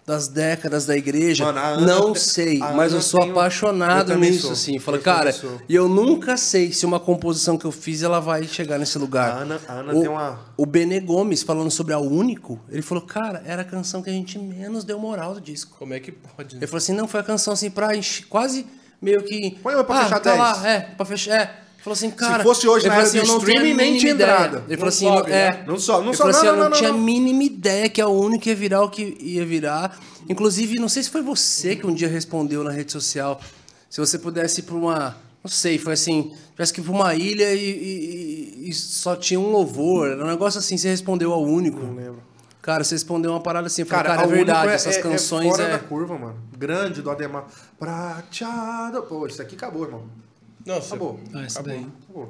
[0.09, 1.44] das décadas da igreja?
[1.44, 4.52] Mano, Ana não sei, mas eu sou apaixonado Eu nisso, sou.
[4.52, 4.78] assim.
[4.78, 5.34] Também cara,
[5.68, 9.30] e eu nunca sei se uma composição que eu fiz ela vai chegar nesse lugar.
[9.30, 12.80] A Ana- a Ana o, tem uma- O Benê Gomes, falando sobre a Único, ele
[12.80, 15.76] falou, cara, era a canção que a gente menos deu moral do disco.
[15.78, 16.54] Como é que pode?
[16.54, 16.61] né?
[16.61, 17.88] Ele falou assim, não, foi a canção assim pra
[18.30, 18.66] quase
[19.02, 19.59] meio que...
[19.62, 20.38] Põe uma pra ah, fechar tá 10.
[20.38, 21.67] lá, é, pra fechar, é.
[21.78, 22.42] Falou assim, cara...
[22.42, 24.64] fosse hoje na era do eu não tenho a streaming, nem tinha entrada.
[24.66, 25.50] Ele falou assim, sobe, é...
[25.50, 25.64] né?
[25.66, 26.98] Não sobe, não ele sobe, falou assim, não, eu não, tinha a não.
[26.98, 29.96] mínima ideia que a Única ia virar o que ia virar.
[30.28, 33.40] Inclusive, não sei se foi você que um dia respondeu na rede social,
[33.88, 35.16] se você pudesse ir pra uma...
[35.42, 39.38] Não sei, foi assim, tivesse que ir pra uma ilha e, e- e- só tinha
[39.38, 40.10] um louvor.
[40.10, 41.78] Era um negócio assim, você respondeu ao Único.
[41.78, 42.22] Não lembro.
[42.60, 45.50] Cara, você respondeu uma parada assim, Cara, cara, é verdade, Único essas é, canções é
[45.50, 45.70] fora é...
[45.70, 46.36] da curva, mano.
[46.58, 47.46] Grande do Ademar.
[47.78, 49.02] Prateado.
[49.02, 50.27] Pô, isso aqui acabou, irmão.
[50.68, 51.18] Nossa, Acabou.
[51.34, 51.76] Ah, esse Acabou.
[51.80, 51.90] daí.
[52.04, 52.28] acabou.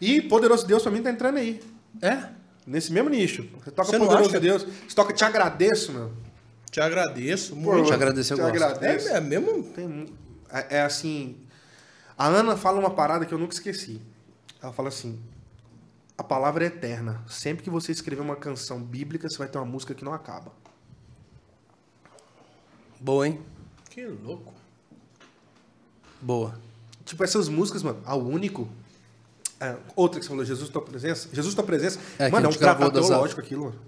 [0.00, 1.60] E Poderoso Deus pra mim tá entrando aí.
[2.00, 2.28] É?
[2.66, 3.42] Nesse mesmo nicho.
[3.62, 4.40] Você toca Você Poderoso acha?
[4.40, 4.62] Deus.
[4.62, 6.12] Você toca Te Agradeço, meu.
[6.70, 7.86] te agradeço Pô, muito.
[7.86, 8.54] Te agradeço, eu Te gosto.
[8.64, 9.08] agradeço.
[9.08, 9.62] É, é mesmo?
[9.64, 10.06] Tem
[10.50, 11.36] é, é assim.
[12.16, 14.00] A Ana fala uma parada que eu nunca esqueci.
[14.62, 15.20] Ela fala assim:
[16.16, 17.22] a palavra é eterna.
[17.28, 20.52] Sempre que você escrever uma canção bíblica, você vai ter uma música que não acaba.
[23.00, 23.40] Boa, hein?
[23.90, 24.54] Que louco.
[26.20, 26.58] Boa.
[27.04, 28.68] Tipo, essas músicas, mano, a único.
[29.60, 31.28] é, outra que você falou, Jesus tua presença.
[31.32, 31.98] Jesus tua presença.
[32.18, 33.80] É, mano, é um tratado das- teológico aquilo, mano.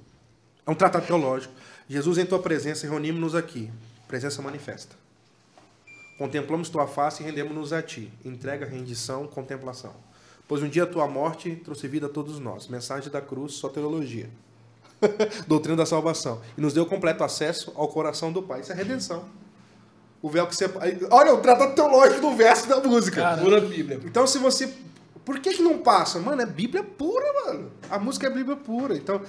[0.67, 1.53] É um tratado teológico.
[1.89, 3.71] Jesus em tua presença, reunimos-nos aqui.
[4.09, 4.95] Presença manifesta.
[6.19, 8.11] Contemplamos tua face e rendemos-nos a ti.
[8.25, 9.93] Entrega, rendição, contemplação.
[10.49, 12.69] Pois um dia a tua morte trouxe vida a todos nós.
[12.69, 14.31] Mensagem da cruz, soteriologia.
[15.47, 16.41] Doutrina da salvação.
[16.57, 18.61] E nos deu completo acesso ao coração do Pai.
[18.61, 19.29] Isso é redenção.
[20.23, 20.99] O véu que separa.
[21.11, 23.21] Olha, o tratado teológico do verso da música.
[23.21, 24.01] Cara, Pura Bíblia.
[24.05, 24.73] Então, se você.
[25.25, 26.19] Por que, que não passa?
[26.21, 27.73] Mano, é Bíblia pura, mano.
[27.91, 28.97] A música é Bíblia pura.
[28.97, 29.21] Então,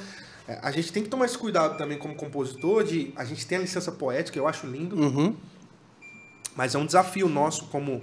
[0.47, 3.11] é, a gente tem que tomar esse cuidado também como compositor de.
[3.15, 4.95] A gente tem a licença poética, eu acho lindo.
[4.95, 5.35] Uhum.
[6.55, 8.01] Mas é um desafio nosso como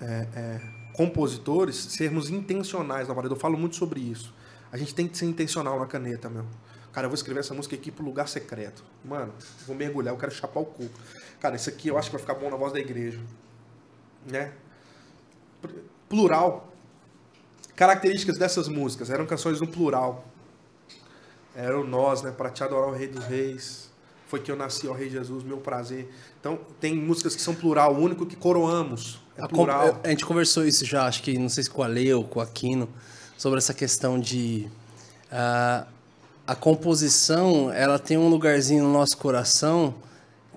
[0.00, 0.60] é, é,
[0.92, 3.32] compositores sermos intencionais na parada.
[3.32, 4.34] Eu falo muito sobre isso.
[4.72, 6.44] A gente tem que ser intencional na caneta, meu.
[6.92, 8.82] Cara, eu vou escrever essa música aqui pro lugar secreto.
[9.04, 9.32] Mano,
[9.66, 10.88] vou mergulhar, eu quero chapar o cu.
[11.46, 13.20] Cara, isso aqui eu acho que vai ficar bom na voz da igreja.
[14.26, 14.50] Né?
[16.08, 16.72] Plural.
[17.76, 19.10] Características dessas músicas.
[19.10, 20.24] Eram canções no plural.
[21.54, 22.32] Eram nós, né?
[22.32, 23.88] Para te adorar o Rei dos Reis.
[24.26, 26.12] Foi que eu nasci, ó Rei Jesus, meu prazer.
[26.40, 29.20] Então, tem músicas que são plural, o único que coroamos.
[29.38, 30.00] É A, plural.
[30.02, 32.40] a gente conversou isso já, acho que não sei se com a Lê ou com
[32.40, 32.88] o Aquino,
[33.38, 34.68] sobre essa questão de
[35.30, 35.86] ah,
[36.44, 39.94] a composição, ela tem um lugarzinho no nosso coração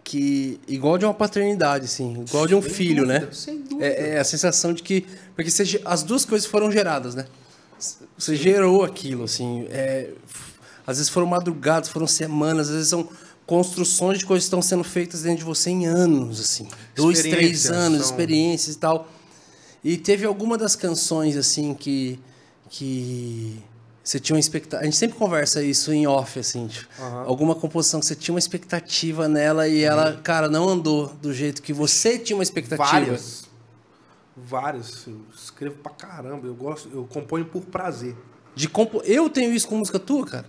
[0.09, 3.31] que igual de uma paternidade, assim, igual de um Sem filho, dúvida, né?
[3.31, 3.85] sem dúvida.
[3.85, 5.05] É, é a sensação de que
[5.35, 7.25] porque você as duas coisas foram geradas, né?
[8.17, 9.67] Você gerou aquilo, assim.
[9.69, 10.09] é,
[10.87, 13.07] às vezes foram madrugadas, foram semanas, às vezes são
[13.45, 16.67] construções de coisas que estão sendo feitas dentro de você em anos, assim.
[16.95, 19.07] Dois, três anos, são- experiências e tal.
[19.83, 22.19] E teve alguma das canções, assim, que.
[22.69, 23.59] que
[24.09, 24.81] você tinha uma expectativa.
[24.81, 26.67] A gente sempre conversa isso em off, assim.
[26.67, 27.23] tipo, Aham.
[27.27, 30.21] Alguma composição que você tinha uma expectativa nela e ela, Uhum.
[30.23, 32.85] cara, não andou do jeito que você tinha uma expectativa.
[32.91, 33.47] Várias.
[34.35, 35.05] Várias.
[35.07, 36.47] Eu escrevo pra caramba.
[36.47, 38.15] Eu gosto, eu componho por prazer.
[38.55, 39.01] De compo...
[39.05, 40.45] Eu tenho isso com música tua, cara.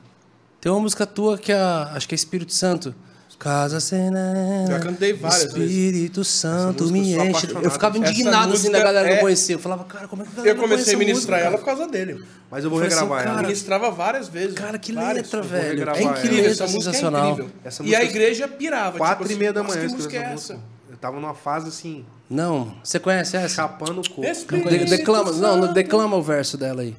[0.61, 2.95] Tem uma música tua que é, a- acho que é Espírito Santo.
[3.41, 4.67] Casa Serena.
[4.69, 5.71] Já cantei várias vezes.
[5.71, 7.49] Espírito Santo música eu me enche.
[7.63, 9.55] Eu ficava indignado assim da galera que é- eu conhecia.
[9.55, 11.59] Eu falava, cara, como é que a galera Eu não comecei a ministrar música, ela
[11.59, 11.59] cara?
[11.59, 12.23] por causa dele.
[12.51, 13.43] Mas eu vou Falei assim, regravar cara, ela.
[13.49, 14.55] Ministrava várias vezes.
[14.55, 15.25] Cara, que várias.
[15.33, 15.89] letra, velho.
[15.91, 17.31] É incrível, essa essa música é sensacional.
[17.33, 17.51] incrível.
[17.65, 18.99] Essa e música- a igreja pirava.
[18.99, 20.61] Quatro tipo e meia da assim, manhã "Nossa, eu Que música é essa.
[20.91, 23.49] Eu tava numa fase assim, Não, você conhece essa?
[23.55, 24.23] chapando o coco.
[24.27, 25.73] Espírito De- declama, não, Santo.
[25.73, 26.95] declama o verso dela aí.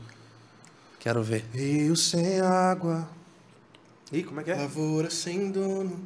[1.00, 1.46] Quero ver.
[1.54, 3.08] Rio sem água.
[4.12, 4.56] Ih, como é que é?
[4.56, 6.00] Lavoura sem dono.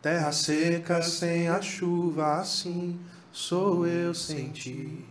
[0.00, 2.98] Terra seca sem a chuva, assim
[3.32, 5.04] sou eu sem ti.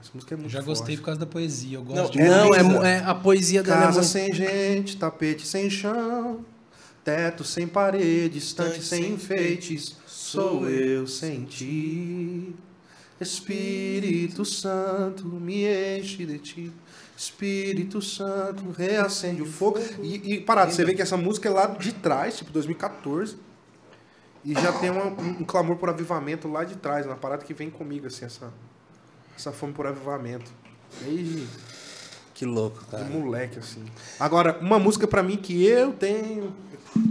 [0.00, 0.98] Essa música é muito Já gostei forte.
[1.00, 1.78] por causa da poesia.
[1.78, 2.64] Eu gosto Não, de Não, é, linda.
[2.64, 4.10] mu- é- a poesia dela é Casa muito...
[4.12, 6.44] sem gente, tapete sem chão,
[7.02, 12.54] teto sem parede, estante sem enfeites, sou eu sem ti.
[13.20, 15.64] Espírito Santo, me
[15.98, 16.72] enche de ti.
[17.16, 19.78] Espírito Santo, reacende o fogo.
[20.02, 23.36] E, e parado, você vê que essa música é lá de trás, tipo 2014.
[24.44, 27.54] E já tem uma- um, um clamor por avivamento lá de trás, uma parada que
[27.54, 28.52] vem comigo, assim, essa,
[29.36, 30.50] essa fome por avivamento.
[32.34, 33.04] Que louco, de cara.
[33.04, 33.84] moleque, assim.
[34.18, 36.52] Agora, uma música pra mim que eu tenho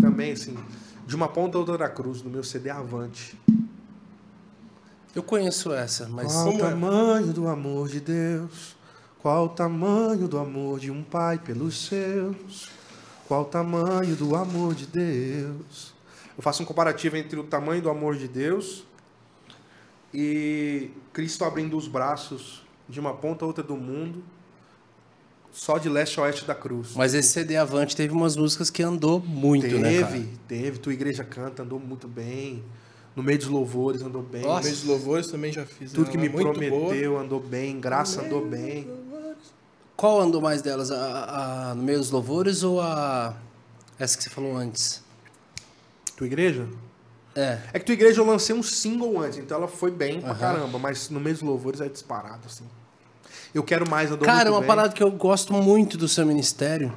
[0.01, 0.57] também, assim,
[1.07, 3.39] de uma ponta a outra da cruz, no meu CD Avante.
[5.15, 6.31] Eu conheço essa, mas...
[6.31, 6.57] Qual o é?
[6.57, 8.75] tamanho do amor de Deus?
[9.21, 12.69] Qual o tamanho do amor de um pai pelos seus?
[13.27, 15.93] Qual o tamanho do amor de Deus?
[16.35, 18.83] Eu faço um comparativo entre o tamanho do amor de Deus
[20.13, 24.23] e Cristo abrindo os braços de uma ponta a outra do mundo,
[25.51, 26.93] só de leste a oeste da cruz.
[26.95, 30.23] Mas esse CD Avante teve umas músicas que andou muito, teve, né, cara?
[30.47, 30.79] teve.
[30.79, 32.63] Tua igreja canta, andou muito bem.
[33.15, 34.41] No meio dos louvores andou bem.
[34.41, 35.91] No meio dos louvores também já fiz.
[35.91, 38.89] Tudo que me muito prometeu andou bem, graça andou bem.
[39.95, 40.89] Qual andou mais delas?
[40.91, 43.35] A, a- a- no meio dos louvores ou a...
[43.99, 45.03] Essa que você falou antes?
[46.17, 46.67] Tua igreja?
[47.35, 47.59] É.
[47.73, 50.39] É que tua igreja eu lancei um single antes, então ela foi bem pra Aham.
[50.39, 52.65] caramba, mas no meio dos louvores é disparado, assim.
[53.53, 54.67] Eu quero mais, andou Cara, uma bem.
[54.67, 56.91] parada que eu gosto muito do seu ministério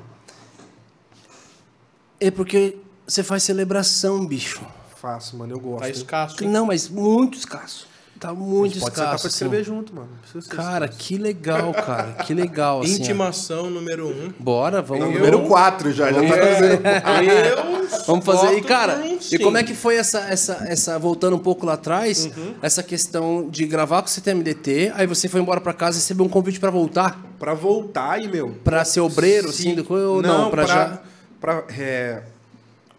[2.19, 4.65] é porque você faz celebração, bicho.
[5.07, 5.83] Faço, mano, eu gosto.
[5.83, 6.43] Tá escasso.
[6.43, 6.51] hein?
[6.51, 7.87] Não, mas muito escasso.
[8.19, 9.09] Tá muito Pode sentar escasso.
[9.23, 9.45] pra assim.
[9.45, 10.09] escrever junto, mano.
[10.35, 10.99] Não Cara, escasso.
[11.07, 12.13] que legal, cara.
[12.25, 12.95] Que legal, assim.
[12.95, 12.97] ó.
[12.97, 14.33] Intimação número um.
[14.39, 15.05] Bora, vamos.
[15.05, 18.57] Eu- Número 4 já, já tá Eu Vamos fazer.
[18.57, 19.39] E, cara, um e sim.
[19.39, 20.99] como é que foi essa, essa, essa.
[20.99, 22.55] Voltando um pouco lá atrás, Uhum.
[22.63, 26.25] essa questão de gravar com o CTMDT, aí você foi embora pra casa e recebeu
[26.25, 27.21] um convite pra voltar?
[27.39, 28.57] Pra voltar e, meu...
[28.65, 30.51] Pra ser obreiro, se- assim, do ou não?
[30.51, 30.99] pra, já.
[31.39, 32.23] pra, é,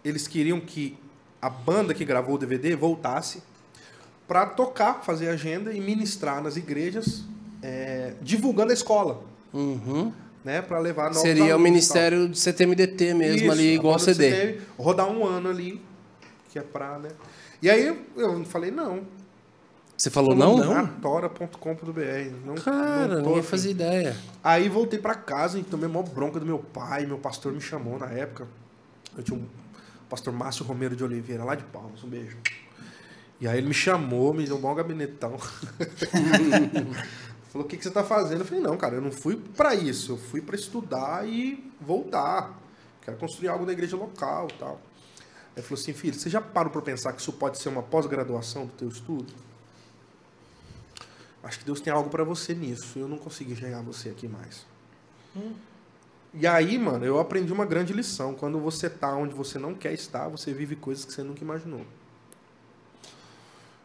[0.06, 0.96] eles queriam que
[1.42, 3.42] a banda que gravou o DVD voltasse
[4.28, 7.24] pra tocar, fazer agenda e ministrar nas igrejas,
[7.62, 9.22] é, divulgando a escola,
[9.54, 10.12] Uhum.
[10.44, 10.62] né?
[10.62, 11.64] Pra levar novos Seria o alunos tal.
[11.64, 14.30] ministério de CTMDT mesmo Isso, ali, a igual CD.
[14.32, 15.82] CTM, rodar um ano ali,
[16.50, 17.10] que é pra, né?
[17.62, 19.02] E aí eu falei, não.
[19.98, 20.58] Você falou não?
[21.02, 22.32] Tora.com.br.
[22.46, 24.16] Não, Cara, não tô fazia ideia.
[24.44, 27.06] Aí voltei pra casa e tomei maior bronca do meu pai.
[27.08, 28.48] Meu pastor me chamou na época.
[29.18, 29.46] Eu tinha um
[30.10, 32.04] pastor Márcio Romero de Oliveira, lá de Palmas.
[32.04, 32.38] Um beijo.
[33.40, 35.38] E aí ele me chamou, me deu um bom gabinetão.
[37.50, 38.42] Falou, o que, que você tá fazendo?
[38.42, 40.14] Eu falei, não, cara, eu não fui pra isso.
[40.14, 42.60] Eu fui pra estudar e voltar.
[43.04, 44.82] Quero construir algo na igreja local tal.
[45.56, 48.66] Ele falou assim, filho, você já parou pra pensar que isso pode ser uma pós-graduação
[48.66, 49.34] do teu estudo?
[51.42, 53.00] Acho que Deus tem algo pra você nisso.
[53.00, 54.66] Eu não consegui enxergar você aqui mais.
[56.40, 58.34] E aí, mano, eu aprendi uma grande lição.
[58.34, 61.82] Quando você tá onde você não quer estar, você vive coisas que você nunca imaginou.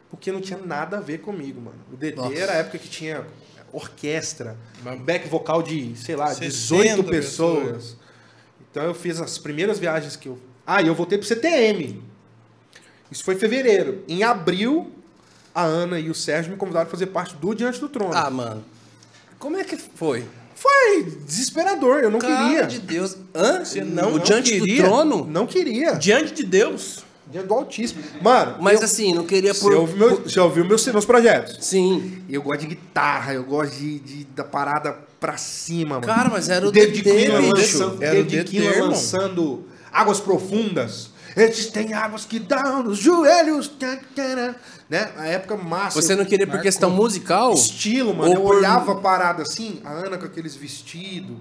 [0.09, 1.79] Porque não tinha nada a ver comigo, mano.
[1.91, 2.35] O DT Nossa.
[2.35, 3.25] era a época que tinha
[3.71, 7.63] orquestra, Mas- back vocal de, sei lá, 60 18 pessoas.
[7.63, 7.97] pessoas.
[8.69, 10.37] Então eu fiz as primeiras viagens que eu.
[10.65, 12.03] Ah, e eu voltei pro CTM.
[13.11, 14.03] Isso foi em fevereiro.
[14.07, 14.91] Em abril,
[15.53, 18.13] a Ana e o Sérgio me convidaram a fazer parte do Diante do Trono.
[18.15, 18.63] Ah, mano.
[19.39, 20.27] Como é que foi?
[20.63, 22.63] Foi desesperador, eu não Cara queria.
[22.65, 23.17] de Deus.
[23.35, 23.65] Hã?
[23.65, 24.83] Você não- não Diante do queria?
[24.85, 25.25] Trono?
[25.29, 25.91] Não queria.
[25.95, 27.03] Diante de Deus.
[27.29, 28.01] Diante do Altíssimo.
[28.21, 29.73] Mano, Mas eu, assim, não queria você por...
[29.73, 31.57] ouviu, meu, você ouviu meus, meus projetos?
[31.65, 32.23] Sim.
[32.29, 36.05] Eu gosto de guitarra, eu gosto de, de- da parada pra cima, mano.
[36.07, 37.31] Cara, mas era o David bicho.
[37.79, 38.89] lançando, Era o David irmão.
[38.89, 41.09] lançando Águas Profundas.
[41.35, 43.67] Existem águas que dão nos joelhos.
[43.67, 44.55] tá, tá,
[44.89, 45.11] Né?
[45.17, 46.01] A época massa.
[46.01, 46.63] Você não queria por Marcou.
[46.63, 47.53] questão musical?
[47.53, 48.29] Estilo, mano.
[48.31, 51.37] Ou eu por- olhava a parada assim, a Ana com aqueles vestidos,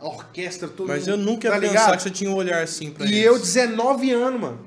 [0.00, 0.92] a orquestra toda.
[0.92, 1.96] Mas eu nunca ia tá pensar ligado?
[1.96, 3.24] que você tinha um olhar assim pra E eles.
[3.24, 4.58] eu, 19 anos, mano.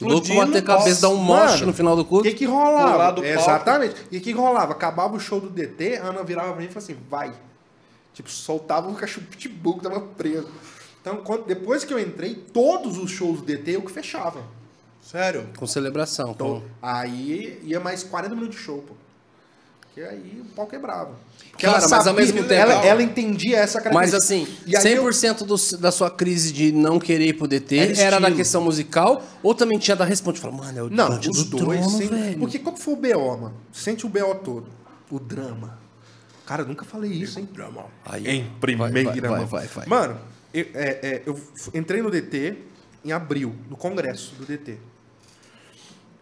[0.00, 2.24] Louco bater a cabeça, dar um moche no final do O culto.
[2.28, 3.26] que que rolava?
[3.26, 3.94] Exatamente.
[4.10, 4.72] E o que que rolava?
[4.72, 7.32] Acabava o show do DT, a Ana virava pra mim e falava assim, vai.
[8.12, 10.48] Tipo, soltava o cachorro pitbull que tava preso.
[11.00, 14.42] Então, quando, depois que eu entrei, todos os shows do DT eu que fechava.
[15.02, 15.48] Sério?
[15.56, 16.30] Com celebração.
[16.32, 16.62] Então, Com...
[16.82, 18.94] aí ia mais 40 minutos de show, pô.
[19.80, 21.14] Porque aí o pau quebrava.
[21.50, 24.24] Porque Cara, mas ao mesmo tempo- Ela, ela entendia essa Mas característica.
[24.54, 27.76] assim, E aí eu- 100% do- da sua crise de não querer ir pro DT
[27.98, 30.38] Era era, questão musical ou também tinha da responde?
[30.38, 31.84] Fala, mano, é o Não, os do dois.
[31.86, 32.38] trono.
[32.38, 33.54] Porque qual que foi o BO, mano?
[33.72, 34.66] Sente o BO todo.
[35.10, 35.76] O drama.
[36.46, 37.48] Cara, eu nunca falei isso, hein?
[37.52, 37.86] Drama.
[38.04, 39.86] Aí, Em primeira vai, vai, vai, vai.
[39.86, 40.18] Mano,
[40.52, 41.40] eu, é, é, eu
[41.74, 42.56] entrei no DT
[43.04, 44.78] em abril, no congresso do DT.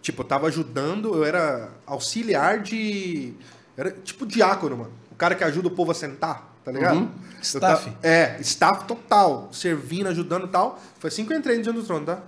[0.03, 3.35] Tipo, eu tava ajudando, eu era auxiliar de
[3.77, 4.93] Era tipo diácono, mano.
[5.11, 6.97] O cara que ajuda o povo a sentar, tá ligado?
[6.99, 7.11] Uhum.
[7.43, 7.91] Staff.
[7.91, 9.49] ta- é, staff total.
[9.53, 10.81] Servindo, ajudando e tal.
[10.99, 12.21] Foi assim que eu entrei no Dia do Trono, tá?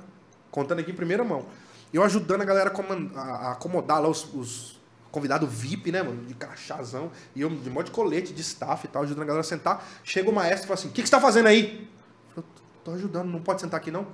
[0.51, 1.47] Contando aqui em primeira mão.
[1.93, 2.71] Eu ajudando a galera
[3.17, 4.80] a acomodar lá os, os
[5.11, 6.25] convidados VIP, né, mano?
[6.25, 7.11] De crachazão.
[7.35, 9.87] E eu de modo de colete, de staff e tal, ajudando a galera a sentar.
[10.05, 11.89] Chega o maestro e fala assim: O que, que você tá fazendo aí?
[12.37, 12.45] Eu
[12.85, 14.07] tô ajudando, não pode sentar aqui não?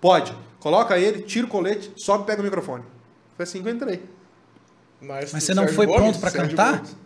[0.00, 0.36] Pode.
[0.60, 2.84] Coloca ele, tira o colete, sobe e pega o microfone.
[3.36, 4.02] Foi assim que eu entrei.
[5.00, 6.76] Mas você não foi pronto pra Sérgio cantar?
[6.78, 6.96] Gomes.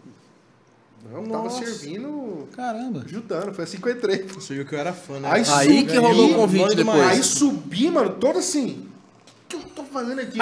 [1.11, 1.64] Não, tava Nossa.
[1.64, 3.03] servindo, Caramba.
[3.05, 3.55] ajudando.
[3.55, 4.24] Foi assim que eu entrei.
[4.24, 5.28] Você viu que eu era fã, né?
[5.30, 6.99] Aí Aí subi, que rolou o convite depois.
[6.99, 7.38] Aí maestro.
[7.38, 8.88] subi, mano, todo assim.
[10.01, 10.38] Fazendo aqui?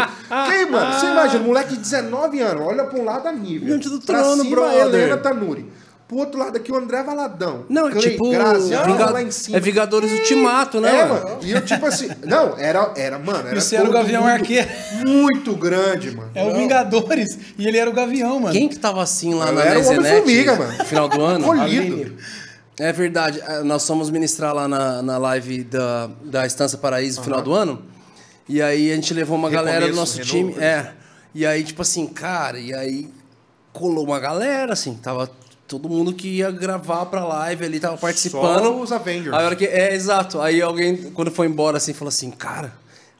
[0.50, 0.92] Quem, mano?
[0.98, 3.68] Você imagina, moleque de 19 anos, olha pra um lado a Nívia.
[3.68, 4.80] Diante do pra trono, cima, brother.
[4.80, 5.72] Helena Tanuri.
[6.06, 7.64] Pro outro lado aqui, o André Valadão.
[7.66, 8.30] Não, é Clay tipo.
[8.30, 9.56] Graziano Vinga- lá em cima.
[9.56, 11.24] É Vingadores Ultimato, né, É, mano?
[11.24, 11.38] mano.
[11.42, 12.10] E eu, tipo assim.
[12.24, 13.48] Não, era, era mano.
[13.48, 14.68] Era E você era o Gavião Arqueiro.
[15.06, 16.30] Muito grande, mano.
[16.34, 18.52] É o Vingadores e ele era o Gavião, mano.
[18.52, 20.76] Quem que tava assim lá Eu na era o Homem-Formiga, mano.
[20.78, 21.44] no final do ano?
[21.46, 22.12] Colhido.
[22.78, 23.40] É verdade.
[23.46, 27.54] eh, Nós fomos ministrar lá na, na live da, da Estância Paraíso no final do
[27.54, 27.80] ano.
[28.48, 30.64] E aí a gente levou uma galera do Recomeço, nosso renovo, time.
[30.64, 30.92] É.
[31.34, 33.10] E aí, tipo assim, cara, e aí
[33.72, 35.30] colou uma galera, assim, tava
[35.66, 38.62] todo mundo que ia gravar pra live ali, tava participando.
[38.62, 39.34] Só os Avengers.
[39.34, 40.40] Aí, a hora que, é, exato.
[40.40, 42.72] Aí alguém, quando foi embora, assim, falou assim, cara,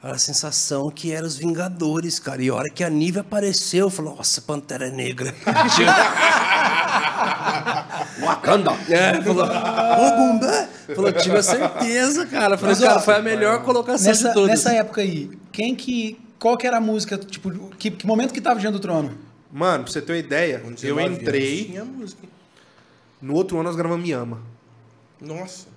[0.02, 2.42] era a sensação que eram os Vingadores, cara.
[2.42, 5.34] E a hora que a Nívia apareceu, falou, nossa, Pantera Negra.
[8.20, 8.72] Wakanda.
[8.88, 10.68] É, falou, ô Bumbé!
[10.94, 12.58] Falou, tive a certeza, cara.
[12.58, 14.50] Falei, cara, foi a melhor colocação Nessa, de todas.
[14.50, 16.20] nessa época aí, quem que.
[16.38, 19.16] Qual que era a música, tipo, que, que momento que tava diante do trono?
[19.50, 21.64] Mano, pra você ter uma ideia, eu 19 anos entrei.
[21.66, 22.22] Tinha música.
[23.22, 24.42] No outro ano nós gravamos Me Ama.
[25.20, 25.68] Nossa.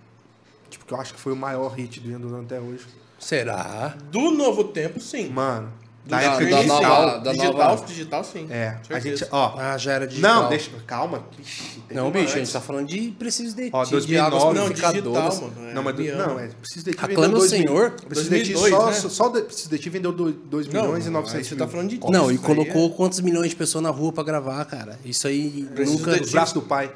[0.70, 2.86] Tipo, que eu acho que foi o maior hit do Indo até hoje.
[3.18, 3.96] Será?
[4.12, 5.30] Do novo tempo, sim.
[5.30, 6.82] Mano, Do da da- época da digital.
[6.82, 8.48] nova- da digital, nova- digital, sim.
[8.50, 9.54] É, a gente, ó.
[9.58, 10.44] Ah, já era digital.
[10.44, 11.24] Não, deixa, calma.
[11.40, 12.54] Ixi, Não, bicho, a gente antes.
[12.54, 14.54] tá falando de preciso de Ó, ti, 2009.
[14.54, 15.74] de Não, digital, mano.
[15.74, 17.92] Não, mas não, é preciso de ti vendeu o dois mil- Senhor.
[17.92, 19.10] Preciso de ti 2002, só, né?
[19.14, 21.66] só de, preciso de ti vendeu 2 Não, milhões e aí 900 você mil.
[21.66, 25.00] tá falando de Não, e colocou quantos milhões de pessoas na rua pra gravar, cara.
[25.06, 26.16] Isso aí Preciso nunca.
[26.16, 26.92] de Os braços do pai.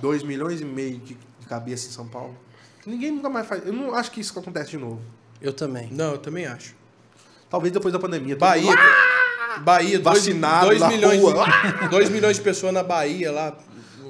[0.00, 2.34] 2 milhões e meio de, de cabeça em São Paulo.
[2.86, 3.66] Ninguém nunca mais faz.
[3.66, 5.00] Eu não acho que isso acontece de novo.
[5.42, 5.88] Eu também.
[5.92, 6.74] Não, eu também acho.
[7.50, 8.36] Talvez depois da pandemia.
[8.36, 8.70] Bahia.
[8.70, 11.44] mundo- Bahia, dois- Vacinado dois na milhões, rua.
[11.90, 13.56] 2 milhões de pessoas na Bahia lá.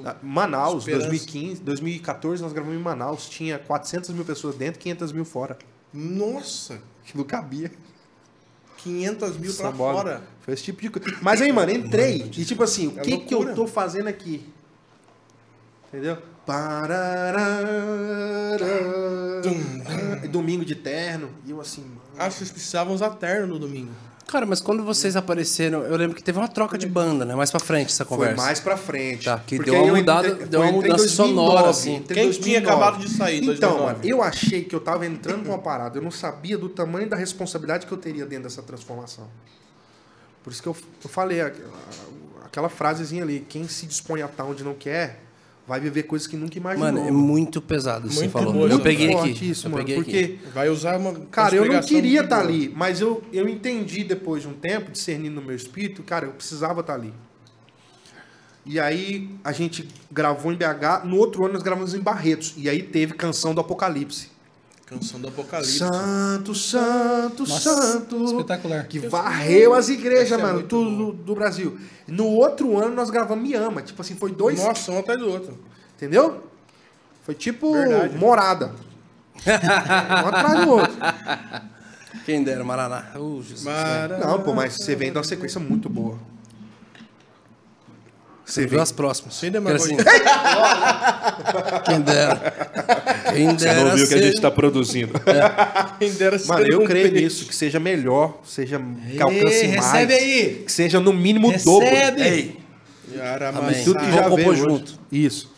[0.05, 1.07] Ah, Manaus, Esperança.
[1.07, 3.27] 2015, 2014, nós gravamos em Manaus.
[3.27, 5.57] Tinha 400 mil pessoas dentro, 500 mil fora.
[5.93, 7.71] Nossa, Que não cabia.
[8.77, 9.97] 500 mil pra Paulo.
[9.97, 10.21] fora.
[10.41, 11.17] Foi esse tipo de coisa.
[11.21, 12.29] Mas aí, mano, entrei.
[12.37, 14.47] E tipo assim, o É que que eu tô fazendo aqui?
[15.87, 16.17] Entendeu?
[20.29, 21.29] Domingo de terno.
[21.45, 21.98] E eu assim, mano.
[22.19, 23.91] Acho que vocês precisavam usar terno no domingo.
[24.27, 27.33] Cara, mas quando vocês apareceram, eu lembro que teve uma troca de banda, né?
[27.33, 28.35] Mais pra frente essa Foi conversa.
[28.43, 29.25] mais pra frente.
[29.25, 32.03] Tá, que deu uma mudada- entrei- deu uma foi- mudança sonora, assim.
[32.07, 33.83] Quem que tinha acabado de sair Então, 2009?
[33.85, 35.97] mano, eu achei que eu tava entrando com uma parada.
[35.97, 39.27] Eu não sabia do tamanho da responsabilidade que eu teria dentro dessa transformação.
[40.43, 41.41] Por isso que eu, eu falei
[42.45, 45.21] aquela frasezinha ali: quem se dispõe a estar onde não quer,
[45.69, 46.91] vai viver coisas que nunca imaginou.
[46.91, 48.67] Mano, é muito pesado isso que você Muito falou.
[48.67, 49.49] eu peguei forte aqui.
[49.51, 50.39] isso, eu mano, peguei porque aqui.
[50.51, 51.13] Vai usar uma.
[51.29, 52.49] Cara, eu não queria muito estar boa.
[52.49, 56.31] ali, mas eu, eu entendi depois de um tempo, discernindo no meu espírito, cara, eu
[56.31, 57.13] precisava estar ali.
[58.65, 62.67] E aí a gente gravou em BH, no outro ano nós gravamos em Barretos, e
[62.67, 64.31] aí teve Canção do Apocalipse.
[64.89, 65.77] Canção do Apocalipse.
[65.77, 68.25] Santo, santo, Nossa, santo.
[68.25, 68.87] espetacular.
[68.87, 71.79] Que varreu as igrejas, Essa é mano, muito tudo do, do Brasil.
[72.07, 75.29] No outro ano nós gravamos Me Ama, tipo assim, foi dois, Nossa, um atrás do
[75.29, 75.55] outro.
[75.95, 76.43] entendeu?
[77.23, 78.17] Foi tipo Verdade.
[78.17, 78.73] morada.
[79.45, 80.97] um atrás do outro.
[82.25, 83.11] Quem dera, Maraná.
[83.15, 83.63] Uh, Jesus.
[83.63, 84.17] Mara...
[84.17, 86.17] Não, pô, mas você vem de uma sequência muito boa.
[88.49, 89.35] Você viu as próximas.
[89.35, 89.97] Sem demagogia.
[91.85, 92.53] Quem dera.
[93.31, 93.83] Quem Você dera.
[93.83, 95.13] não viu o que a gente tá produzindo.
[95.99, 98.81] Quem dera Mano, eu um creio nisso, que seja melhor, seja
[99.11, 99.85] que alcance Ei, mais.
[99.85, 100.63] recebe aí.
[100.65, 101.87] Que seja no mínimo o dobro.
[101.87, 102.59] Recebe.
[103.55, 103.83] Amém.
[103.83, 104.99] Tudo que já veio junto.
[105.11, 105.51] Isso.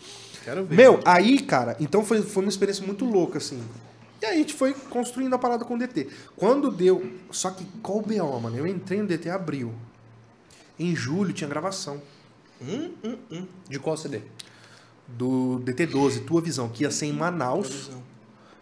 [0.44, 0.76] Quero ver.
[0.76, 3.60] Meu, aí, cara, então foi, foi uma experiência muito louca, assim.
[4.20, 6.08] E aí a gente foi construindo a parada com o DT.
[6.36, 7.04] Quando deu.
[7.30, 8.56] Só que qual o BO, mano?
[8.56, 9.72] Eu entrei no DT em abril.
[10.78, 12.00] Em julho tinha gravação.
[13.68, 14.20] De qual CD?
[15.08, 17.90] Do DT12, Tua Visão, que ia ser em Manaus.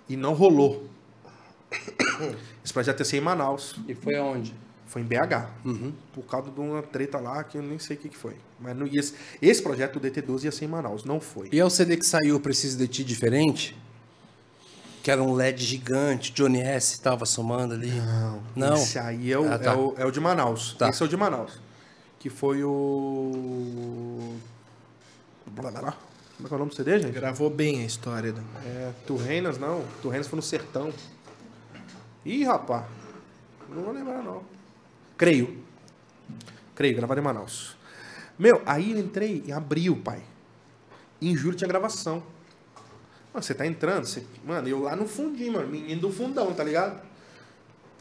[0.08, 0.88] E não rolou.
[2.64, 3.76] Esse projeto ia ser em Manaus.
[3.86, 4.54] E foi aonde?
[4.86, 5.48] Foi em BH.
[6.12, 8.34] Por causa de uma treta lá que eu nem sei o que, que foi.
[8.58, 9.00] Mas não ia,
[9.40, 11.04] esse projeto, o DT12, ia ser em Manaus.
[11.04, 11.48] Não foi.
[11.52, 13.76] E é o CD que saiu Preciso de Ti diferente?
[15.02, 17.90] Que era um LED gigante, Johnny S tava somando ali.
[17.92, 18.42] Não.
[18.56, 18.74] Não?
[18.74, 19.70] Esse aí é o, Ah, tá.
[19.72, 20.74] é o, é o de Manaus.
[20.76, 20.88] Tá.
[20.88, 21.52] Esse é o de Manaus.
[22.20, 24.36] Que foi o.
[25.56, 27.14] Como é que é o nome do CD, gente?
[27.14, 28.32] Gravou bem a história.
[28.32, 28.44] Né?
[28.64, 29.82] É, Turrenas não.
[30.02, 30.92] Turrenas foi no Sertão.
[32.24, 32.86] Ih, rapá.
[33.70, 34.42] Não vou lembrar, não.
[35.16, 35.64] Creio.
[36.74, 37.74] Creio, gravado em Manaus.
[38.38, 40.22] Meu, aí eu entrei em abril, pai.
[41.22, 42.22] E em julho tinha gravação.
[43.32, 44.24] Mano, você tá entrando, você...
[44.44, 47.00] mano, eu lá no fundinho, mano, menino do fundão, tá ligado?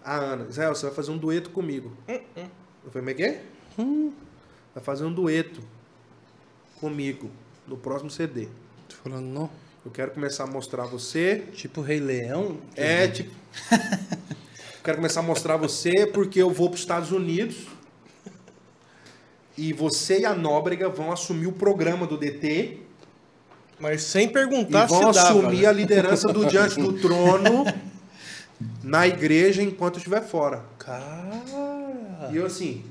[0.04, 1.96] A Ana, Israel, você vai fazer um dueto comigo.
[2.08, 3.42] Eu falei, mas quê?
[3.80, 4.12] Hum,
[4.76, 5.62] vai fazer um dueto
[6.80, 7.30] comigo
[7.68, 8.48] no próximo CD.
[8.88, 9.50] Tô falando, não.
[9.86, 11.46] Eu quero começar a mostrar você.
[11.54, 12.58] Tipo Rei Leão?
[12.76, 13.32] É, tipo.
[13.72, 13.78] eu
[14.84, 17.68] quero começar a mostrar você porque eu vou para os Estados Unidos.
[19.58, 22.80] E você e a Nóbrega vão assumir o programa do DT.
[23.80, 27.66] Mas sem E perguntar vão se assumir a liderança do Diante do Trono
[28.84, 30.64] na igreja enquanto eu estiver fora.
[30.78, 32.30] Cara.
[32.32, 32.84] E eu assim,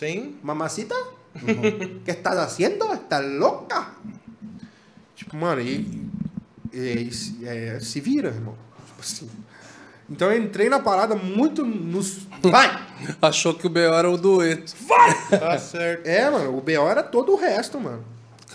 [0.00, 0.38] Sem.
[0.42, 0.94] mamacita,
[1.34, 2.90] o que estás haciendo?
[2.94, 3.88] Estás louca?
[5.14, 6.08] Tipo, mano, e,
[6.72, 7.10] e-
[7.42, 8.56] e- é, se vira, irmão.
[8.86, 9.30] Tipo assim.
[10.08, 12.26] Então eu entrei na parada muito nos.
[12.42, 12.66] Vai!
[13.20, 13.92] Achou que o B.O.
[13.92, 14.72] era o dueto.
[15.28, 16.06] Tá certo.
[16.06, 18.02] É, mano, o BO era todo o resto, mano.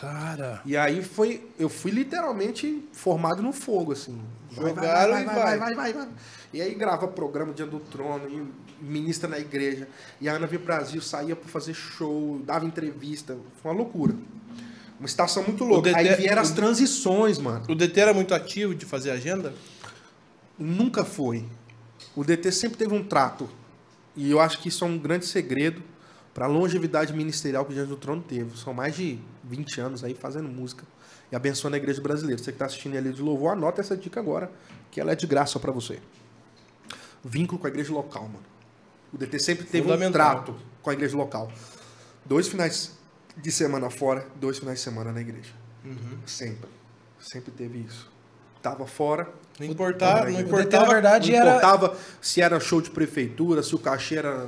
[0.02, 0.62] Cara.
[0.66, 1.48] E aí foi.
[1.60, 4.20] Eu fui literalmente formado no fogo, assim.
[4.52, 5.46] Vai, vai, Jogaram vai, e vai, vai.
[5.46, 6.08] vai, vai, vai, vai.
[6.52, 9.88] E aí grava programa Dia do Trono, e ministra na igreja.
[10.20, 13.38] E a Ana pro Brasil, saía pra fazer show, dava entrevista.
[13.62, 14.16] Foi uma loucura.
[15.00, 15.90] Uma estação muito louca.
[15.90, 17.66] DT Aí vieram as transições, mano.
[17.68, 19.54] O DT era muito ativo de fazer agenda?
[20.58, 21.46] Nunca foi.
[22.16, 23.50] O DT sempre teve um trato.
[24.16, 25.84] E eu acho que isso é um grande segredo
[26.34, 28.58] para a longevidade ministerial que o Diante do Trono teve.
[28.58, 30.86] São mais de 20 anos aí fazendo música
[31.32, 32.42] e abençoando a igreja brasileira.
[32.42, 34.50] Você que está assistindo ali de louvor, anota essa dica agora,
[34.92, 36.00] que ela é de graça para você.
[37.24, 38.55] Vínculo com a igreja local, mano.
[39.16, 41.50] O DT sempre teve um trato com a igreja local.
[42.26, 42.92] Dois finais
[43.38, 45.54] de semana fora, dois finais de semana na igreja.
[46.26, 46.70] Sempre.
[47.20, 48.12] Sempre teve isso.
[48.62, 50.92] Tava fora, Não importava, não O DT, na importava.
[50.94, 54.48] verdade, não era- importava se era show de prefeitura, se o cachê era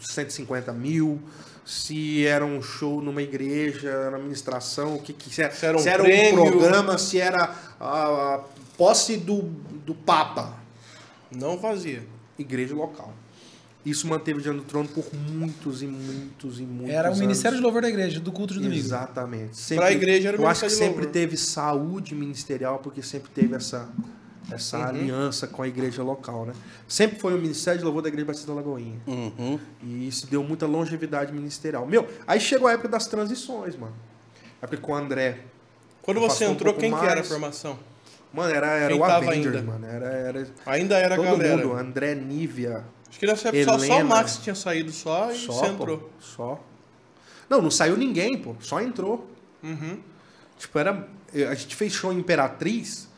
[0.00, 1.20] 150 mil,
[1.64, 5.76] se era um show numa igreja, na administração, o que, que se era, Se era
[5.76, 8.40] um se era um programa, se era a, a
[8.76, 10.54] posse do, do Papa.
[11.30, 12.02] Não fazia.
[12.38, 13.12] Igreja local.
[13.84, 17.20] Isso manteve o Diante do Trono por muitos e muitos e muitos Era o anos.
[17.20, 18.78] Ministério de Louvor da Igreja, do culto de domingo.
[18.78, 19.74] Exatamente.
[19.74, 23.88] Pra igreja era o Eu acho que sempre teve saúde ministerial, porque sempre teve essa,
[24.52, 24.84] essa Uhum.
[24.84, 26.52] aliança com a igreja local, né?
[26.86, 29.00] Sempre foi o Ministério de Louvor da Igreja Batista da Lagoinha.
[29.06, 29.58] Uhum.
[29.82, 31.86] E isso deu muita longevidade ministerial.
[31.86, 33.94] Meu, aí chegou a época das transições, mano.
[34.60, 35.38] A época com o André.
[36.02, 37.28] Quando você um entrou, pouco quem que era a mais.
[37.28, 37.78] formação?
[38.32, 39.62] Mano, era, era o Avengers, ainda?
[39.62, 39.86] mano.
[39.86, 41.56] Era, era Ainda era a todo galera.
[41.66, 41.72] mundo.
[41.78, 42.84] André, Nívia,
[43.20, 44.04] que nessa época só, só o Helena.
[44.04, 46.10] Max tinha saído só e só, você pô, entrou.
[46.18, 46.64] Só.
[47.50, 48.56] Não, não saiu ninguém, pô.
[48.60, 49.28] Só entrou.
[49.62, 50.00] Uhum.
[50.58, 51.06] Tipo, era.
[51.50, 53.10] A gente fez show em Imperatriz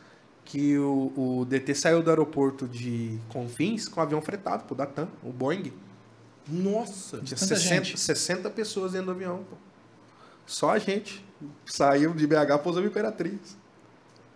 [0.43, 4.85] que o, o DT saiu do aeroporto de Confins com o avião fretado, pô, da
[4.85, 5.71] TAM, o Boeing.
[6.49, 7.21] Nossa.
[7.21, 7.97] Tinha Tanta 60, gente.
[7.97, 9.55] 60 pessoas dentro do avião, pô.
[10.45, 11.23] Só a gente.
[11.65, 13.55] Saiu de BH, pousou em Imperatriz.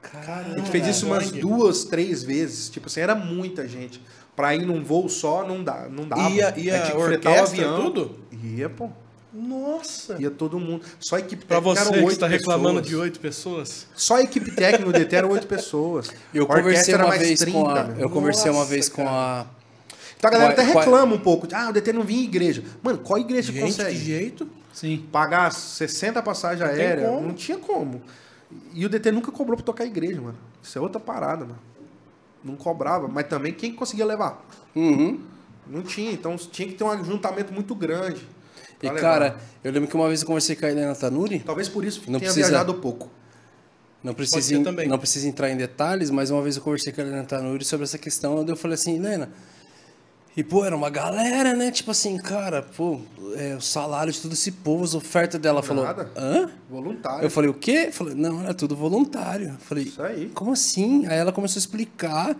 [0.01, 0.55] Caramba.
[0.55, 1.41] A gente fez isso umas Boeing.
[1.41, 2.69] duas, três vezes.
[2.69, 4.01] Tipo assim, era muita gente.
[4.37, 5.87] Pra ir num voo só, não dá.
[5.89, 6.29] Não dava.
[6.29, 8.15] Ia, ia tinha que fretar o orquestra, tudo?
[8.31, 8.89] Ia, pô.
[9.33, 10.15] Nossa.
[10.19, 10.83] Ia todo mundo.
[10.99, 12.87] Só a equipe Pra técnica você eram que oito está reclamando pessoas.
[12.87, 13.87] de oito pessoas.
[13.95, 16.09] Só a equipe técnica do DT eram oito pessoas.
[16.33, 17.83] Eu A orquestra conversei uma vez 30, com a.
[17.83, 17.97] meu.
[17.99, 19.45] Eu conversei uma Nossa, vez com a.
[20.17, 21.45] Então a galera Qual- até qual- reclama um pouco.
[21.47, 22.63] de, Ah, o DT não vinha em igreja.
[22.81, 23.91] Mano, qual igreja Gente, consegue?
[23.97, 24.47] que jeito.
[24.73, 25.05] Sim.
[25.11, 27.11] Pagar 60 passagens aéreas?
[27.21, 28.01] Não tinha como.
[28.73, 30.37] E o DT nunca cobrou pra tocar a igreja, mano.
[30.63, 31.59] Isso é outra parada, mano.
[32.43, 33.07] Não cobrava.
[33.07, 34.45] Mas também quem conseguia levar?
[34.75, 35.19] Uhum.
[35.67, 36.11] Não tinha.
[36.11, 38.25] Então tinha que ter um ajuntamento muito grande.
[38.81, 38.99] E levar.
[39.01, 41.39] cara, eu lembro que uma vez eu conversei com a Helena Tanuri.
[41.39, 43.09] Talvez por isso Não tenha precisa- viajado pouco.
[44.03, 47.23] Não precisa, não precisa entrar em detalhes, mas uma vez eu conversei com a Helena
[47.23, 49.29] Tanuri sobre essa questão, e eu falei assim, Helena,
[50.37, 51.71] e pô, era uma galera, né?
[51.71, 53.01] Tipo assim, cara, pô,
[53.35, 55.83] é, o salário de todo esse povo, as ofertas dela falou.
[55.83, 56.11] Nada.
[56.15, 56.47] Hã?
[56.69, 57.23] Voluntário.
[57.25, 57.85] Eu falei, o quê?
[57.87, 59.47] Eu falei, não, era tudo voluntário.
[59.47, 60.29] Eu falei, Isso aí.
[60.35, 61.07] como assim?
[61.07, 62.37] Aí ela começou a explicar.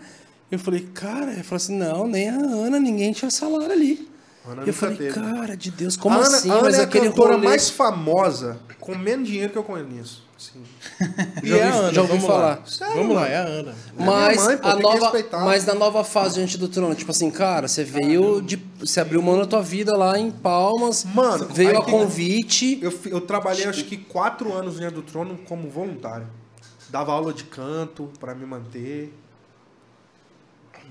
[0.52, 4.08] Eu falei, cara, ela falou assim, não, nem a Ana, ninguém tinha salário ali.
[4.48, 5.14] A Ana eu nunca falei, teve.
[5.14, 6.50] cara de Deus, como a Ana, assim?
[6.50, 7.48] a Ana Mas é a aquele cantora rolê...
[7.48, 10.26] mais famosa com menos dinheiro que eu conheço.
[10.38, 10.62] Assim.
[11.44, 12.48] E Já é a ouvi- Ana, já ouvi vamos falar.
[12.60, 12.66] lá.
[12.66, 13.76] Sério, vamos lá, é a Ana.
[13.98, 15.12] Mas, minha mãe, pô, a nova,
[15.46, 18.56] mas na nova fase diante do trono, tipo assim, cara, você veio de.
[18.80, 21.04] Você abriu mão da tua vida lá em Palmas.
[21.04, 22.80] Mano, veio a convite.
[22.82, 26.28] Eu, eu trabalhei acho que quatro anos no Diante do Trono como voluntário.
[26.90, 29.14] Dava aula de canto pra me manter.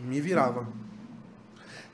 [0.05, 0.67] Me virava.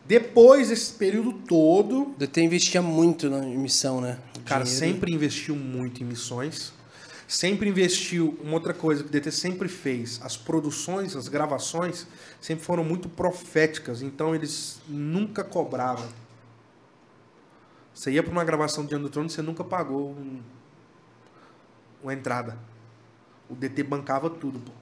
[0.05, 4.19] Depois desse período todo, O DT investia muito na missão, né?
[4.45, 4.87] Cara, Dinheiro.
[4.87, 6.73] sempre investiu muito em missões.
[7.29, 8.37] Sempre investiu.
[8.43, 12.07] Uma outra coisa que o DT sempre fez: as produções, as gravações,
[12.41, 14.03] sempre foram muito proféticas.
[14.03, 16.09] Então eles nunca cobravam.
[17.95, 20.41] Você ia para uma gravação de Diante do Trono, você nunca pagou um-
[22.03, 22.59] uma entrada.
[23.49, 24.73] O DT bancava tudo, pô.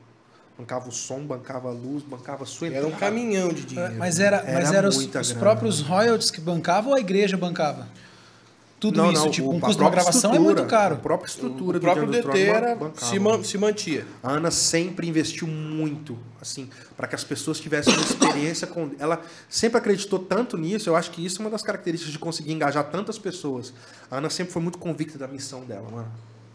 [0.61, 2.95] Bancava o som, bancava a luz, bancava a sua Era entrada.
[2.95, 3.95] um caminhão de dinheiro.
[3.97, 7.89] Mas era, Era mas era os, os próprios royalties que bancavam ou a igreja bancava?
[8.79, 10.95] Tudo Não, isso, não, tipo, o- um a custo de gravação é muito caro.
[10.97, 13.07] A própria estrutura O do próprio Diante do DT era, bancava.
[13.13, 14.07] se, man- se mantia.
[14.23, 18.91] A Ana sempre investiu muito, assim, para que as pessoas tivessem uma experiência com.
[18.99, 22.53] Ela sempre acreditou tanto nisso, eu acho que isso é uma das características de conseguir
[22.53, 23.73] engajar tantas pessoas.
[24.11, 26.09] A Ana sempre foi muito convicta da missão dela, mano.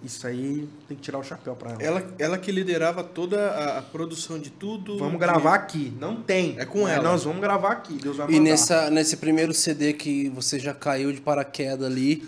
[0.06, 1.82] Isso aí tem que tirar o chapéu pra ela.
[1.82, 4.98] Ela, ela que liderava toda a, a produção de tudo.
[4.98, 5.92] Vamos de- gravar aqui.
[6.00, 6.56] Não tem.
[6.60, 7.04] É com Mas ela.
[7.04, 7.96] Nós vamos gravar aqui.
[8.02, 12.24] Deus vai E nessa, nesse primeiro CD que você já caiu de paraquedas ali,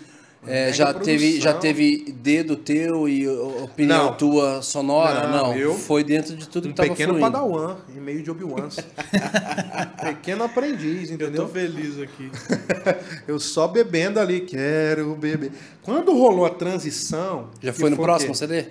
[0.46, 4.14] é, já, teve, já teve dedo teu e opinião Não.
[4.16, 5.26] tua sonora?
[5.28, 7.30] Não, Não, eu- foi dentro de tudo Um que tava pequeno fluindo.
[7.32, 8.68] padawan, em meio de Obi-Wan.
[10.28, 11.46] pequeno aprendiz, Eu entendeu?
[11.46, 12.30] tô feliz aqui.
[13.26, 15.52] Eu só bebendo ali, quero beber.
[15.82, 17.50] Quando rolou a transição.
[17.62, 18.34] Já foi no o próximo?
[18.34, 18.66] CD?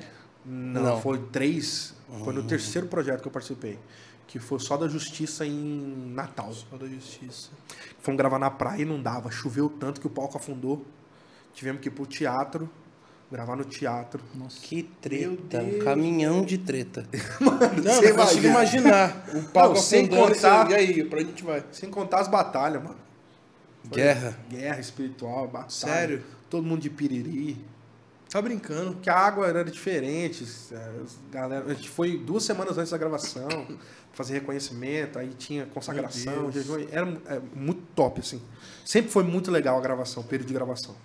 [0.46, 1.02] Não, Não.
[1.02, 1.94] foi três.
[2.24, 3.78] Foi no terceiro projeto que eu participei.
[4.28, 6.54] Que foi só da Justiça em Natal.
[6.54, 7.50] Só da justiça.
[8.00, 9.32] Fomos gravar na praia e não dava.
[9.32, 10.86] Choveu tanto que o palco afundou.
[11.54, 12.70] Tivemos que ir pro teatro.
[13.30, 14.24] Gravar no teatro.
[14.62, 15.60] Que treta.
[15.60, 15.84] Deus.
[15.84, 17.06] Caminhão de treta.
[17.42, 19.26] Não, Você não consigo imaginar.
[19.34, 21.64] O palco Não, sem contar- E aí, pra onde a gente vai?
[21.72, 22.96] Sem contar as batalhas, mano.
[23.84, 24.38] Foi Guerra.
[24.50, 25.70] Guerra espiritual, batalha.
[25.70, 26.24] Sério?
[26.50, 27.58] Todo mundo de piriri.
[28.30, 28.94] Tá brincando.
[28.94, 30.44] Porque a água era diferente.
[30.44, 33.48] as Galera, a gente foi duas semanas antes da gravação,
[34.14, 36.86] fazer reconhecimento, aí tinha consagração, jejum.
[36.92, 38.42] Era é, muito top, assim.
[38.86, 40.96] Sempre foi muito legal a gravação, o período de gravação.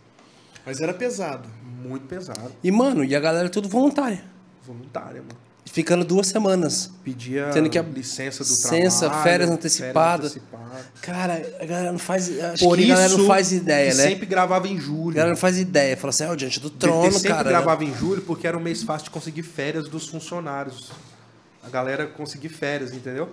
[0.65, 1.49] Mas era pesado.
[1.83, 4.23] Muito pesado, E, mano, e a galera tudo voluntária.
[4.67, 5.37] voluntária, mano.
[5.65, 6.91] Ficando duas semanas.
[7.05, 9.23] Pedia Tendo que a- licença do licença, trabalho.
[9.23, 10.31] férias antecipadas.
[10.33, 10.85] antecipadas.
[11.01, 12.29] Cara, a galera não faz.
[12.61, 14.03] Por isso, a galera não faz ideia, né?
[14.09, 15.15] sempre gravava em A julho.
[15.15, 15.97] galera não faz ideia.
[15.97, 17.49] Fala assim, ó, diante do trono, DT sempre cara.
[17.49, 20.91] gravava em julho porque era um mês fácil de conseguir férias dos funcionários.
[21.65, 23.31] A galera conseguir férias, entendeu?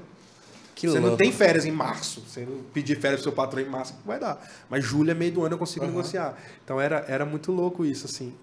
[0.80, 1.10] Que você louco.
[1.12, 2.22] não tem férias em março.
[2.28, 4.42] Você não pedir férias pro seu patrão em março, vai dar.
[4.70, 6.38] Mas julho é meio do ano, eu consigo negociar.
[6.64, 8.34] Então era, era muito louco isso, assim.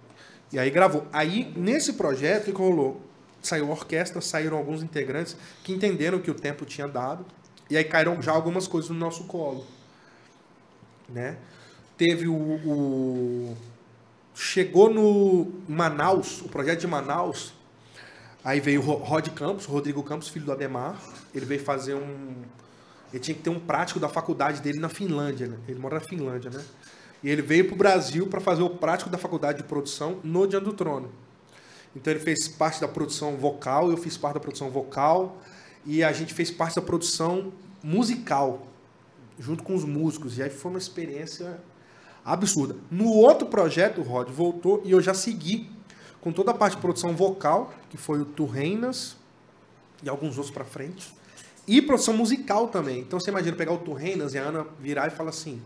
[0.52, 1.06] E aí gravou.
[1.12, 3.00] Aí, nesse projeto, o que que rolou?
[3.42, 7.24] Saiu a orquestra, saíram alguns integrantes que entenderam que o tempo tinha dado.
[7.70, 9.66] E aí caíram já algumas coisas no nosso colo.
[11.08, 11.36] Né?
[11.96, 13.56] Teve o, o-
[14.34, 17.54] Chegou no Manaus, o projeto de Manaus,
[18.46, 20.96] Aí veio o Ro- Rod Campos, Rodrigo Campos, filho do Ademar.
[21.34, 22.32] Ele veio fazer um.
[23.12, 25.56] Ele tinha que ter um prático da faculdade dele na Finlândia, né?
[25.66, 26.64] Ele mora na Finlândia, né?
[27.24, 30.64] E ele veio pro Brasil para fazer o prático da faculdade de produção no Diante
[30.64, 31.10] do Trono.
[31.96, 35.42] Então ele fez parte da produção vocal, eu fiz parte da produção vocal,
[35.84, 38.68] e a gente fez parte da produção musical,
[39.40, 40.38] junto com os músicos.
[40.38, 41.58] E aí foi uma experiência
[42.24, 42.76] absurda.
[42.92, 45.74] No outro projeto, o Rod voltou e eu já segui
[46.26, 49.14] com toda a parte de produção vocal, que foi o Turreinas
[50.02, 51.14] e alguns outros pra frente.
[51.68, 52.98] E produção musical também.
[52.98, 55.62] Então você imagina pegar o Turreinas e a Ana virar e falar assim: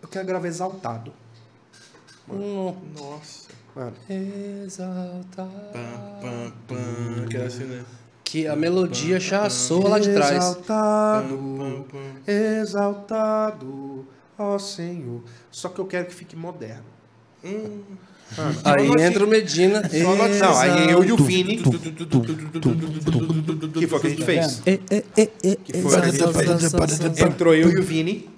[0.00, 1.12] Eu quero gravar exaltado.
[2.26, 3.50] Nossa.
[3.76, 5.46] Mano, Exaltar.
[5.46, 7.28] Pam, pam, pam.
[7.28, 7.84] Que era assim, né?
[8.24, 10.36] Que a melodia já soa lá de trás.
[10.36, 11.86] Exaltado,
[12.26, 14.06] exaltado,
[14.38, 15.22] ó Senhor.
[15.50, 16.86] Só que eu quero que fique moderno.
[17.44, 17.82] Hum.
[18.64, 19.82] Aí entra o Medina.
[19.82, 21.58] Não, aí eu e o Vini.
[23.72, 24.62] Que foi o que a gente fez.
[27.18, 28.30] Entrou eu e o Vini,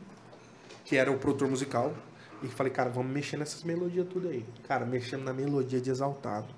[0.85, 1.95] que era o produtor musical.
[2.43, 4.45] E falei, cara, vamos mexer nessas melodias tudo aí.
[4.69, 6.49] Cara, mexendo na melodia de exaltado.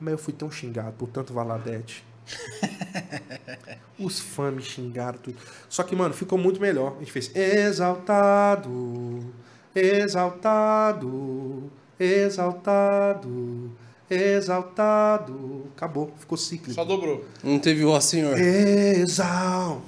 [0.00, 2.02] Mas eu fui tão xingado por tanto Valadete.
[3.98, 5.36] Os fãs me xingaram tudo.
[5.68, 6.94] Só que, mano, ficou muito melhor.
[6.96, 8.70] A gente fez exaltado
[9.74, 13.70] exaltado, exaltado,
[14.08, 15.64] exaltado.
[15.76, 16.74] Acabou, ficou cíclico.
[16.74, 17.24] Só dobrou.
[17.42, 18.38] Não teve o ó senhor.
[18.38, 19.82] Exal.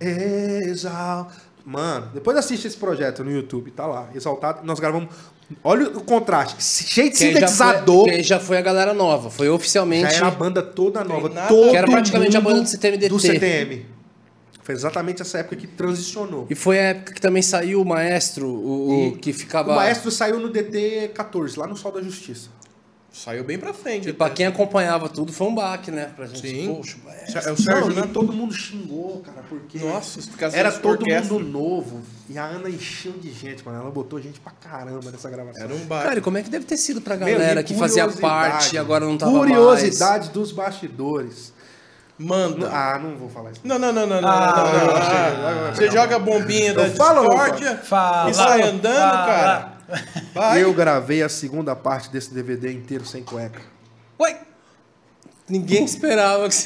[0.00, 1.30] Exal.
[1.64, 4.64] Mano, depois assiste esse projeto no YouTube, tá lá, exaltado.
[4.64, 5.14] Nós gravamos.
[5.62, 8.04] Olha o contraste, cheio de Quem já, sintetizador.
[8.04, 9.30] foi, quem já foi a galera nova.
[9.30, 10.10] Foi oficialmente.
[10.10, 11.28] Já era a banda toda nova.
[11.46, 13.08] Todo Que era praticamente a banda do CTMDT.
[13.08, 13.86] Do CTM.
[14.62, 16.46] Foi exatamente essa época que transicionou.
[16.48, 19.72] E foi a época que também saiu o maestro, o, o que ficava.
[19.72, 22.48] O maestro saiu no DT 14, lá no Sol da Justiça.
[23.12, 24.08] Saiu bem pra frente.
[24.08, 26.10] E pra quem acompanhava tudo foi um baque, né?
[26.16, 26.48] Pra gente.
[26.48, 26.74] Sim.
[26.74, 27.52] Poxa, é.
[27.52, 28.10] O Sérgio, Não, né?
[28.10, 29.78] todo mundo xingou, cara, porque.
[29.80, 30.18] Nossa,
[30.50, 32.00] Era todo orquestra, mundo novo.
[32.30, 33.80] E a Ana encheu de gente, mano.
[33.80, 35.62] Ela botou gente pra caramba nessa gravação.
[35.62, 36.04] Era um bar.
[36.04, 38.50] Cara, e como é que deve ter sido pra Meu, galera e que fazia curiosidade.
[38.50, 41.52] parte e agora não tava Curiosidade dos bastidores.
[42.22, 42.68] Manda.
[42.72, 43.60] Ah, não vou falar isso.
[43.64, 45.68] Não, não, não, não, não, Ah, não, não, não.
[45.68, 48.30] Ah, Você joga a bombinha da Eu falo, discórdia Fala.
[48.30, 49.26] e sai andando, Fala.
[49.26, 49.72] cara.
[50.34, 50.62] Vai.
[50.62, 53.60] Eu gravei a segunda parte desse DVD inteiro sem cueca.
[54.20, 54.38] Ué!
[55.48, 56.56] Ninguém esperava que.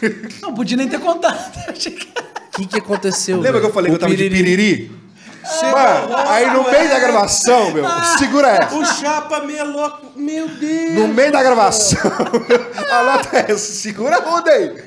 [0.42, 1.38] Não, podia nem ter contado.
[2.48, 3.36] O que, que aconteceu?
[3.36, 3.62] Lembra velho?
[3.62, 4.90] que eu falei O que eu tava de piriri.
[5.72, 7.84] Mano, aí no meio da gravação, meu,
[8.18, 8.74] segura essa.
[8.74, 9.92] O Chapa melou.
[10.14, 10.92] Meu Deus.
[10.94, 12.10] No meio da gravação,
[12.90, 14.84] a nota é essa, segura a onda aí.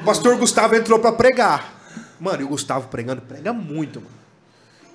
[0.00, 1.72] O pastor Gustavo entrou pra pregar.
[2.20, 4.14] Mano, e o Gustavo pregando, prega muito, mano.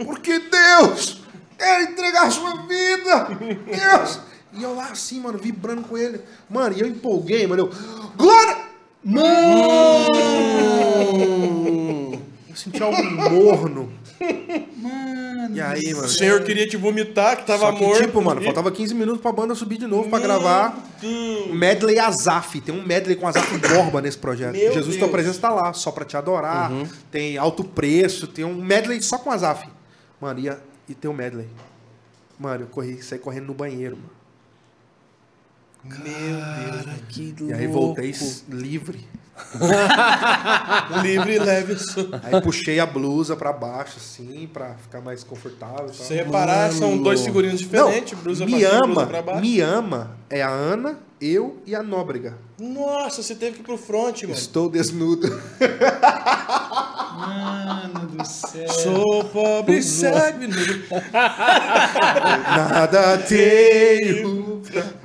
[0.05, 1.21] Porque Deus
[1.57, 3.27] quer entregar a sua vida.
[3.65, 4.19] Deus.
[4.53, 6.21] E eu lá assim, mano, vibrando com ele.
[6.49, 7.63] Mano, e eu empolguei, mano.
[7.63, 7.71] Eu,
[8.15, 8.57] Glória!
[9.03, 10.07] Mano!
[12.59, 13.91] Senti algo morno.
[14.77, 15.55] Mano.
[15.55, 16.05] E aí, mano?
[16.05, 18.01] O senhor queria te vomitar, que tava Só que, morto.
[18.01, 20.77] tipo, mano, faltava 15 minutos pra banda subir de novo pra gravar.
[21.03, 22.59] Um medley Azaf.
[22.61, 24.53] Tem um medley com Azaf Borba nesse projeto.
[24.57, 25.11] Meu Jesus, tua Deus.
[25.11, 26.69] presença tá lá, só pra te adorar.
[27.09, 29.67] Tem alto preço, tem um medley só com Azaf.
[30.19, 31.47] Mano, ia, e tem um medley.
[32.37, 34.19] Mano, eu corri, saí correndo no banheiro, mano.
[35.89, 37.79] Cara, que E aí louco.
[37.95, 38.13] voltei
[38.49, 39.07] livre.
[41.01, 41.75] Livre e leve.
[42.23, 45.91] Aí puxei a blusa pra baixo, assim, pra ficar mais confortável.
[45.93, 48.17] Se reparar, são dois figurinos diferentes.
[48.19, 49.41] blusa me pra cima, ama, blusa pra baixo.
[49.41, 52.37] me ama é a Ana, eu e a Nóbrega.
[52.59, 54.33] Nossa, você teve que ir pro front, mano.
[54.35, 55.41] Estou desnudo.
[57.17, 58.69] Mano do céu.
[58.69, 60.47] Sou pobre, segue.
[61.11, 64.61] Nada tenho.
[64.71, 64.98] pra-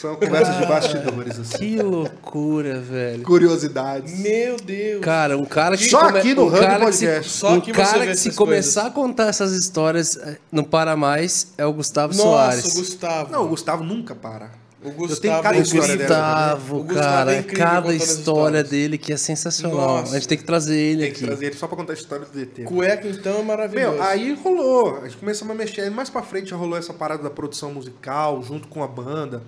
[0.00, 1.58] São conversas de bastidores, assim.
[1.58, 3.22] Que loucura, velho.
[3.22, 4.18] Curiosidades.
[4.20, 5.00] Meu Deus.
[5.00, 7.30] Cara, um cara que Só come- aqui no um cara que se- Podcast.
[7.32, 11.64] Só um cara que se começar a contar essas histórias eh, não para mais é
[11.66, 12.64] o Gustavo Nossa, Soares.
[12.64, 13.32] o Gustavo.
[13.32, 14.50] Não, o Gustavo nunca para.
[14.82, 15.20] o Eu Gustavo.
[15.20, 15.96] tenho cada é história.
[15.96, 19.76] Gustavo, O Gustavo cara, é é cada história dele que é sensacional.
[19.98, 20.12] Nossa.
[20.12, 21.26] A gente tem que trazer ele Tem que aqui.
[21.26, 22.62] trazer ele só pra contar a história do DT.
[22.62, 23.92] Cueca, então, é maravilhoso.
[23.96, 24.98] Meu, aí rolou.
[24.98, 25.80] A gente começamos a mexer.
[25.82, 29.42] Aí mais pra frente já rolou essa parada da produção musical, junto com a banda.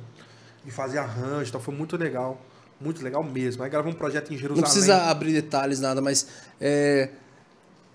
[0.67, 1.61] E fazer arranjo e tal.
[1.61, 2.41] Foi muito legal.
[2.81, 3.63] Muito legal mesmo.
[3.63, 4.63] Aí gravamos um projeto em Jerusalém.
[4.63, 6.27] Não precisa abrir detalhes, nada, mas
[6.61, 7.11] é,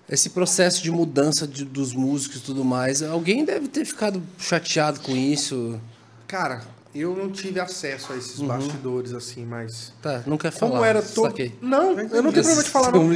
[0.09, 4.99] esse processo de mudança de- dos músicos e tudo mais, alguém deve ter ficado chateado
[4.99, 5.79] com isso.
[6.27, 6.61] Cara,
[6.95, 9.91] eu não tive acesso a esses bastidores assim, mas.
[10.01, 10.71] Tá, não quer falar.
[10.71, 11.27] Como era todo.
[11.27, 11.53] saquei.
[11.61, 13.09] Não, eu não tenho problema de falar, não.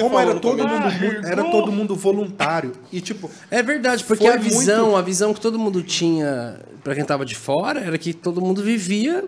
[0.00, 2.72] Como era todo mundo, era todo mundo voluntário.
[2.92, 6.94] E tipo, É verdade, porque a visão, muito- a visão que todo mundo tinha pra
[6.94, 9.24] quem tava de fora era que todo mundo vivia,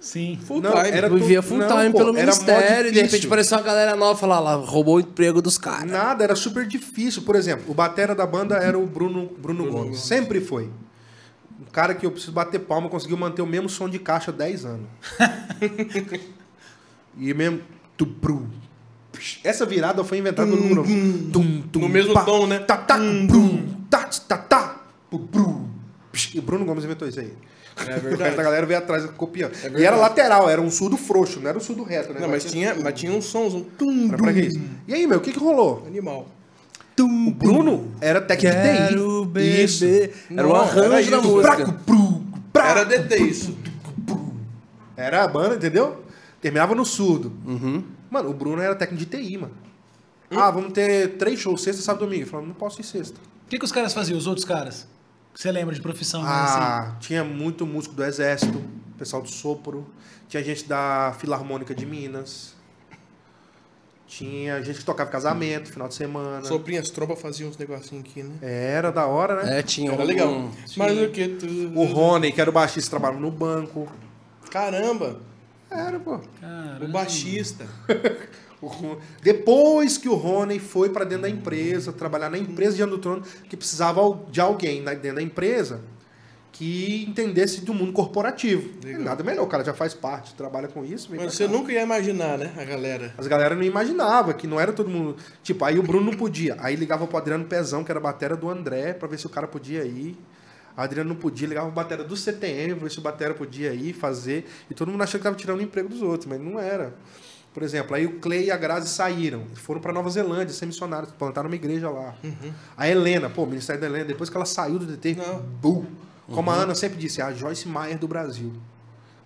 [0.00, 0.38] Sim.
[0.46, 0.88] Full não, time.
[0.90, 4.16] era vivia full não, time pô, pelo ministério, e de repente apareceu uma galera nova
[4.16, 5.90] e falar lá, roubou o emprego dos caras.
[5.90, 7.22] Nada, era super difícil.
[7.22, 9.98] Por exemplo, o batera da banda era o Bruno, Bruno, Gomes.
[10.00, 10.70] Sempre foi.
[11.60, 14.34] Um cara que eu preciso bater palma conseguiu manter o mesmo som de caixa há
[14.34, 14.86] 10 anos.
[17.18, 17.60] e mesmo.
[17.96, 18.46] Tupru.
[19.42, 20.50] Essa virada foi inventada.
[20.50, 22.58] Tum, tum, No mesmo pá, tom, né?
[22.58, 24.80] Tá, tá, brum, tá, tá, tá,
[25.10, 25.66] brum.
[26.34, 27.32] E o Bruno Gomes inventou isso aí.
[27.76, 28.36] É O resto da verdade.
[28.36, 29.52] galera veio atrás copiando.
[29.52, 29.82] verdade.
[29.82, 32.20] e era lateral, era um surdo frouxo, não era um surdo reto, né?
[32.20, 34.60] Não, mas tinha, mas tinha uns sons, um tum, Era pra que isso?
[34.88, 35.84] E aí, meu, o que que rolou?
[35.86, 36.26] animal.
[37.02, 39.64] O Bruno era técnico de TI.
[39.64, 39.84] Isso.
[40.30, 41.22] Era um Não, arranjo era da isso.
[41.22, 41.56] música.
[41.56, 42.68] Praco, pru, pra.
[42.70, 43.58] Era DT isso.
[44.96, 46.02] Era a banda, entendeu?
[46.40, 47.32] Terminava no surdo.
[48.10, 49.52] Mano, o Bruno era técnico de TI, mano.
[50.30, 52.22] Ah, vamos ter três shows, sexta, sábado e domingo.
[52.24, 53.18] Eu falava, não posso ir sexta.
[53.46, 54.88] O que, que os caras faziam, os outros caras?
[55.34, 56.22] Que Você lembra de profissão?
[56.22, 56.58] assim?
[56.58, 58.60] Ah, tinha muito músico do Exército,
[58.98, 59.86] pessoal do Sopro.
[60.28, 62.55] Tinha gente da Filarmônica de Minas.
[64.06, 66.44] Tinha gente que tocava casamento, final de semana.
[66.44, 68.34] Soprinha as trompas faziam uns negocinhos aqui, né?
[68.40, 69.58] Era da hora, né?
[69.58, 70.28] É, tinha Era um- legal.
[70.28, 71.46] um- Mas o que tu...
[71.74, 73.88] O Rony, que era o baixista, trabalhava no banco.
[74.50, 75.18] Caramba,
[75.70, 76.20] Era, pô.
[76.82, 77.66] o baixista.
[78.58, 82.80] O Ron- Depois que o Rony foi pra dentro da empresa, trabalhar na empresa de
[82.82, 84.00] Ano do Trono, que precisava
[84.30, 85.82] de alguém na- dentro da empresa
[86.56, 88.70] que entendesse do mundo corporativo.
[88.82, 89.02] Legal.
[89.02, 91.08] Nada melhor, o cara já faz parte, trabalha com isso.
[91.10, 93.14] Mas pra você nunca ia imaginar, né, a galera.
[93.18, 95.16] As galera não imaginava que não era todo mundo.
[95.42, 96.56] Tipo, aí o Bruno não podia.
[96.58, 99.28] Aí ligava pro Adriano Pezão, que era a batera do André, pra ver se o
[99.30, 100.16] cara podia ir.
[100.76, 103.72] O Adriano não podia, ligava pro batera do CTM, pra ver se o batera podia
[103.74, 104.46] ir fazer.
[104.70, 106.94] E todo mundo achou que tava tirando o emprego dos outros, mas não era.
[107.52, 111.10] Por exemplo, aí o Clay e a Grazi saíram, foram pra Nova Zelândia, ser missionários,
[111.12, 112.14] plantaram uma igreja lá.
[112.76, 115.40] A Helena, pô, o ministério da Helena, depois que ela saiu do DT, Não.
[115.40, 115.86] bum,
[116.30, 118.52] Como a Ana sempre disse, é a Joyce Meyer do Brasil.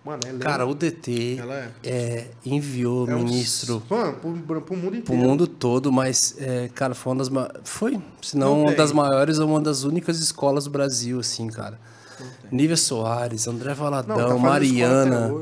[0.03, 1.69] Mano, ela é Cara, o DT é.
[1.83, 5.21] é, enviou é um- ministro Mano, pro, pro mundo pro inteiro.
[5.21, 8.91] mundo todo, mas, é, cara, foi uma das ma- Foi, se não Não uma das
[8.91, 11.79] maiores ou uma das únicas escolas do Brasil, assim, cara.
[12.51, 15.33] Nívia Soares, André Não, Valadão, tá fazendo Mariana,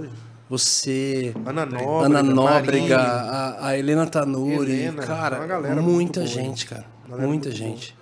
[0.50, 6.28] você, Ana Nóbrega, Ana Nóbrega, a, a Helena Tanuri, Helena, cara, galera muita muito boa,
[6.28, 7.96] gente, cara, muita gente.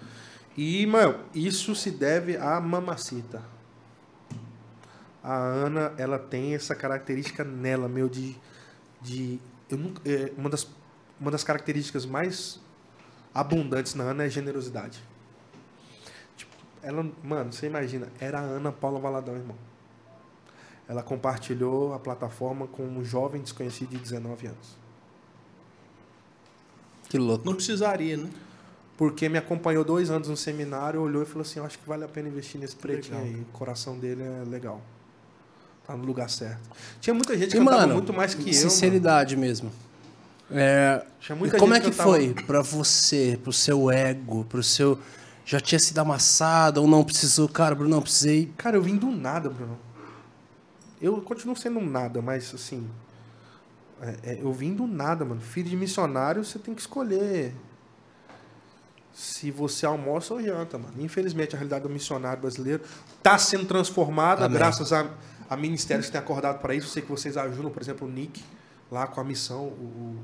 [0.58, 3.44] E, mano, isso se deve à mamacita.
[5.24, 8.36] A Ana, ela tem essa característica nela, meu, de.
[9.00, 9.40] de
[9.70, 10.68] eu nunca, é, uma, das,
[11.20, 12.60] uma das características mais
[13.36, 15.00] abundantes na Ana é generosidade.
[16.36, 19.58] Tipo, ela, mano, você imagina, era a Ana Paula Valadão, irmão.
[20.88, 24.78] Ela compartilhou a plataforma com um jovem desconhecido de 19 anos.
[27.10, 27.46] Que louco.
[27.46, 28.30] Não precisaria, né?
[28.98, 32.04] Porque me acompanhou dois anos no seminário, olhou e falou assim: Eu acho que vale
[32.04, 33.36] a pena investir nesse pretinho legal.
[33.36, 33.42] aí.
[33.42, 34.82] O coração dele é legal.
[35.86, 36.60] Tá no lugar certo.
[37.00, 38.46] Tinha muita gente que E, cantava mano, muito mais que eu.
[38.48, 38.56] mano.
[38.56, 39.72] sinceridade mesmo.
[40.50, 44.64] É, Tinha muita e como é que cantava- foi pra você, pro seu ego, pro
[44.64, 44.98] seu...
[45.46, 47.48] Já tinha sido amassado ou não precisou?
[47.48, 48.52] Cara, Bruno, não precisei...
[48.58, 49.78] Cara, eu vim do nada, Bruno.
[51.02, 52.86] Eu continuo sendo um nada, mas assim.
[54.02, 55.40] é, é, eu vim do nada, mano.
[55.40, 57.54] Filho de missionário, você tem que escolher
[59.20, 60.94] se você almoça ou janta, mano.
[61.00, 62.84] Infelizmente, a realidade do missionário brasileiro
[63.24, 64.56] tá sendo transformada Amém.
[64.60, 65.08] graças a,
[65.50, 66.86] a ministérios que têm acordado para isso.
[66.86, 68.44] Eu sei que vocês ajudam, por exemplo, o Nick,
[68.92, 69.68] lá com a missão, o.
[69.70, 70.20] o-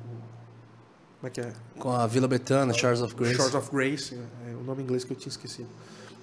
[1.20, 1.54] como é que é?
[1.80, 3.34] Com a Vila Betana, Shores of Grace.
[3.36, 4.14] Shores of Grace,
[4.48, 5.70] é o nome em inglês que eu tinha esquecido.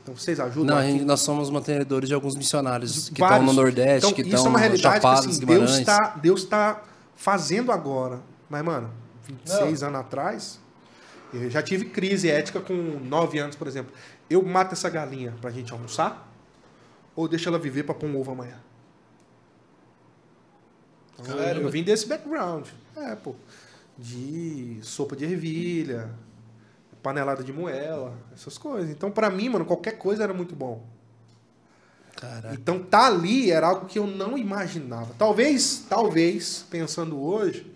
[0.03, 0.93] Então, vocês ajudam Não, a aqui?
[0.93, 3.41] gente- nós somos mantenedores de alguns missionários que Vários.
[3.41, 5.71] estão no Nordeste, Então, que isso é estão uma no realidade que Chapados, assim, Deus
[5.79, 6.83] está Deus tá
[7.17, 8.21] fazendo agora.
[8.49, 8.91] Mas, mano,
[9.27, 10.61] 26 anos atrás,
[11.33, 13.93] eu já tive crise ética com 9 anos, por exemplo.
[14.29, 16.29] Eu mato essa galinha pra gente almoçar?
[17.17, 18.59] Ou deixo ela viver pra pôr um ovo amanhã?
[21.19, 22.67] Então, eu- vim desse background.
[22.97, 23.35] É, pô.
[23.99, 26.11] De sopa de ervilha,
[27.03, 28.91] panelada de moela, essas coisas.
[28.91, 30.83] Então, pra mim, mano, qualquer coisa era muito bom.
[32.17, 32.55] Caraca.
[32.55, 35.15] Então, tá ali era algo que eu não imaginava.
[35.19, 37.70] Talvez, talvez, pensando hoje,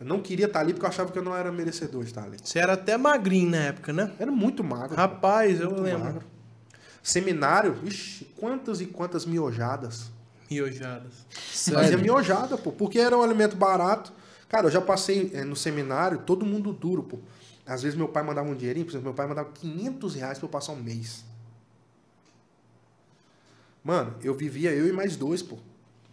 [0.00, 2.24] eu não queria estar ali porque eu achava que eu não era merecedor de estar
[2.24, 2.36] ali.
[2.42, 4.12] Você era até magrinho na época, né?
[4.18, 4.96] Era muito magro.
[4.96, 6.04] Rapaz, eu lembro.
[6.04, 6.26] magro.
[7.02, 10.10] Seminário, ixi, quantas e quantas miojadas.
[10.50, 11.12] Miojadas.
[11.30, 12.00] Fazia Sério?
[12.00, 14.12] miojada, pô, porque era um alimento barato.
[14.48, 17.18] Cara, eu já passei eh, no seminário, todo mundo duro, pô.
[17.66, 20.46] Às vezes meu pai mandava um dinheirinho, por exemplo, meu pai mandava 500 reais pra
[20.46, 21.24] eu passar um mês.
[23.82, 25.58] Mano, eu vivia eu e mais dois, pô.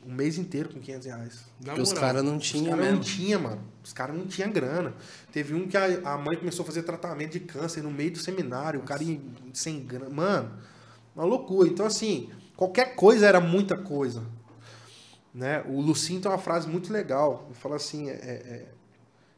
[0.05, 1.45] Um mês inteiro com 500 reais.
[1.59, 3.03] Na Porque os caras não Os tinham caras não mesmo.
[3.03, 3.61] tinham, mano.
[3.83, 4.95] Os caras não tinham grana.
[5.31, 8.17] Teve um que a, a mãe começou a fazer tratamento de câncer no meio do
[8.17, 9.19] seminário, o cara ia
[9.53, 10.09] sem grana.
[10.09, 10.51] Mano,
[11.15, 11.69] uma loucura.
[11.69, 14.23] Então, assim, qualquer coisa era muita coisa.
[15.33, 15.63] Né?
[15.67, 17.45] O Lucinho tem uma frase muito legal.
[17.47, 18.67] Ele fala assim: é, é,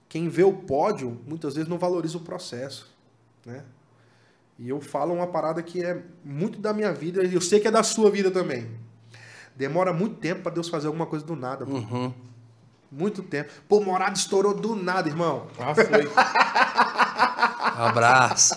[0.08, 2.90] quem vê o pódio muitas vezes não valoriza o processo.
[3.46, 3.64] Né?
[4.58, 7.68] E eu falo uma parada que é muito da minha vida, e eu sei que
[7.68, 8.70] é da sua vida também.
[9.56, 11.66] Demora muito tempo para Deus fazer alguma coisa do nada.
[11.66, 12.14] Uhum.
[12.92, 13.52] Muito tempo.
[13.68, 15.48] Pô, Morada estourou do nada, irmão.
[15.58, 16.08] Ah, foi.
[17.76, 18.56] Abraço.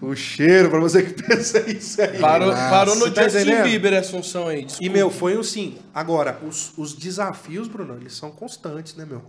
[0.00, 2.18] O cheiro, pra você que pensa isso aí.
[2.18, 3.62] Parou, Nossa, parou no tá Justin?
[3.62, 4.62] Bieber, Assunção aí.
[4.62, 4.92] E, Desculpa.
[4.92, 5.78] meu, foi assim.
[5.92, 9.22] Agora, os, os desafios, Bruno, eles são constantes, né, meu?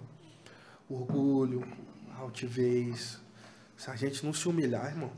[0.89, 1.68] Orgulho,
[2.20, 3.20] altivez.
[3.76, 5.11] Se a gente não se humilhar, irmão.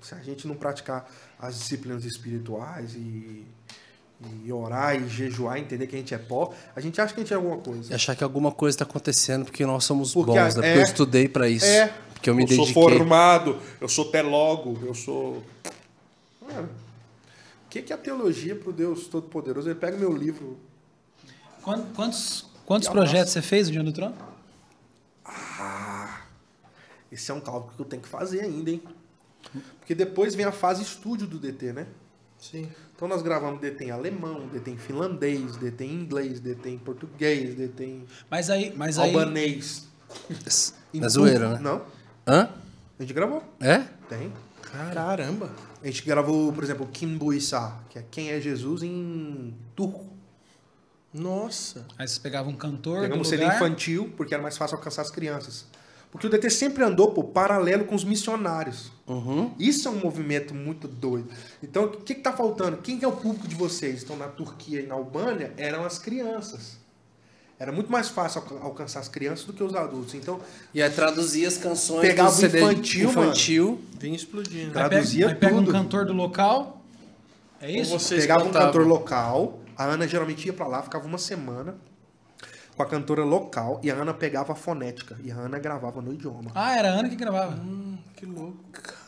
[0.00, 1.06] Se a gente não praticar
[1.38, 3.46] as disciplinas espirituais e,
[4.44, 7.22] e orar e jejuar, entender que a gente é pó, a gente acha que a
[7.24, 7.92] gente é alguma coisa.
[7.92, 10.52] E achar que alguma coisa tá acontecendo porque nós somos Porque bons, né?
[10.54, 11.64] Porque é- eu estudei pra isso.
[11.66, 11.92] É.
[12.14, 12.72] Porque eu me eu dediquei.
[12.72, 15.42] sou formado, eu sou teólogo, eu sou.
[16.40, 16.68] Mano,
[17.66, 19.68] o que, que é a teologia pro Deus Todo-Poderoso?
[19.68, 20.56] Ele pega meu livro.
[21.62, 24.14] Quan- Quantos, quantos projetos você fez, o Dia do Trono?
[27.10, 28.82] Esse é um cálculo que eu tenho que fazer ainda, hein?
[29.78, 31.86] Porque depois vem a fase estúdio do DT, né?
[32.38, 32.68] Sim.
[33.02, 37.56] Então nós gravamos DT em alemão, DT em finlandês, DT em inglês, DT em português,
[37.56, 39.88] DT em Mas aí, mas aí albanês.
[40.94, 41.58] em É zoeira, né?
[41.60, 41.82] Não,
[42.24, 42.48] Hã?
[42.96, 43.42] a gente gravou.
[43.58, 43.78] É?
[44.08, 44.32] Tem.
[44.94, 45.50] Caramba.
[45.82, 50.06] A gente gravou, por exemplo, Kim Buissa, que é Quem é Jesus em turco.
[51.12, 51.84] Nossa.
[51.98, 55.02] aí você pegava um cantor Pegamos do CD lugar, infantil, porque era mais fácil alcançar
[55.02, 55.66] as crianças.
[56.12, 58.92] Porque o DT sempre andou pô, paralelo com os missionários.
[59.08, 59.50] Uhum.
[59.58, 61.28] Isso é um movimento muito doido.
[61.62, 62.76] Então, o que está faltando?
[62.76, 64.02] Quem que é o público de vocês?
[64.04, 66.76] Então, na Turquia e na Albânia, eram as crianças.
[67.58, 70.12] Era muito mais fácil alca- alcançar as crianças do que os adultos.
[70.14, 70.38] Então,
[70.74, 73.80] E aí traduzia as canções Pegava do CD infantil, infantil.
[73.98, 74.72] Vem explodindo.
[74.72, 74.80] Tá.
[74.80, 75.72] aí pega, traduzia aí pega um tudo.
[75.72, 76.82] cantor do local,
[77.60, 77.96] É isso?
[78.14, 78.66] Pegava um cantavam?
[78.68, 81.74] cantor local, a Ana geralmente ia pra lá, ficava uma semana
[82.76, 86.12] com a cantora local e a Ana pegava a fonética e a Ana gravava no
[86.12, 86.50] idioma.
[86.54, 87.58] Ah, era a Ana que gravava.
[88.16, 88.58] Que louco.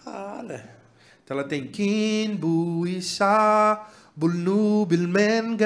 [0.05, 0.85] Cara.
[1.24, 1.70] Então ela tem
[4.16, 5.57] bulnu bilmen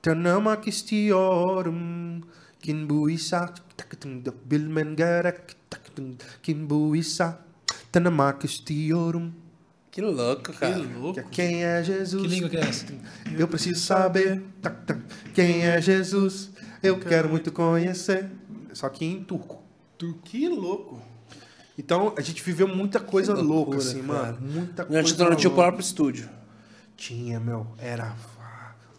[0.00, 2.22] tanama kistiorum
[4.44, 4.96] bilmen
[7.92, 9.32] tanama kistiorum
[9.90, 10.74] Que louco, cara.
[10.74, 11.22] Que louco.
[11.30, 12.22] Quem é Jesus?
[12.22, 12.86] Que língua que é essa?
[13.36, 14.42] Eu preciso saber
[15.34, 16.50] quem é Jesus.
[16.82, 18.30] Eu quero muito conhecer.
[18.72, 19.62] Só que em turco.
[20.24, 21.00] Que louco.
[21.76, 24.32] Então a gente viveu muita coisa Que louca, loucura, assim, cara.
[24.32, 24.38] mano.
[24.40, 25.02] Muita coisa.
[25.02, 25.62] tinha, não tinha o louca.
[25.68, 26.28] próprio estúdio.
[26.96, 27.66] Tinha, meu.
[27.78, 28.14] Era.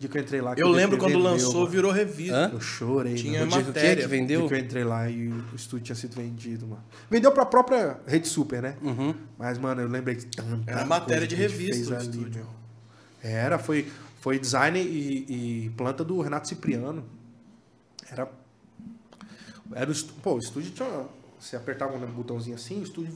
[0.01, 0.55] O dia que eu entrei lá.
[0.55, 1.67] que Eu o lembro quando vendeu, lançou, mano.
[1.67, 2.35] virou revista.
[2.35, 2.49] Hã?
[2.51, 3.13] Eu chorei.
[3.13, 3.51] Tinha mano.
[3.51, 3.95] O que o matéria.
[3.97, 4.47] Que O dia vendeu?
[4.47, 6.83] que eu entrei lá e o estúdio tinha sido vendido, mano.
[7.07, 8.75] Vendeu pra própria Rede Super, né?
[8.81, 9.13] Uhum.
[9.37, 12.31] Mas, mano, eu lembrei de tanta Era matéria de que revista o ali, estúdio.
[12.33, 12.47] meu.
[13.21, 13.87] Era, foi,
[14.21, 17.03] foi design e, e planta do Renato Cipriano.
[18.11, 18.27] Era.
[19.75, 20.19] Era o estúdio.
[20.23, 21.05] Pô, o estúdio tinha.
[21.39, 23.15] Você apertava um botãozinho assim, o estúdio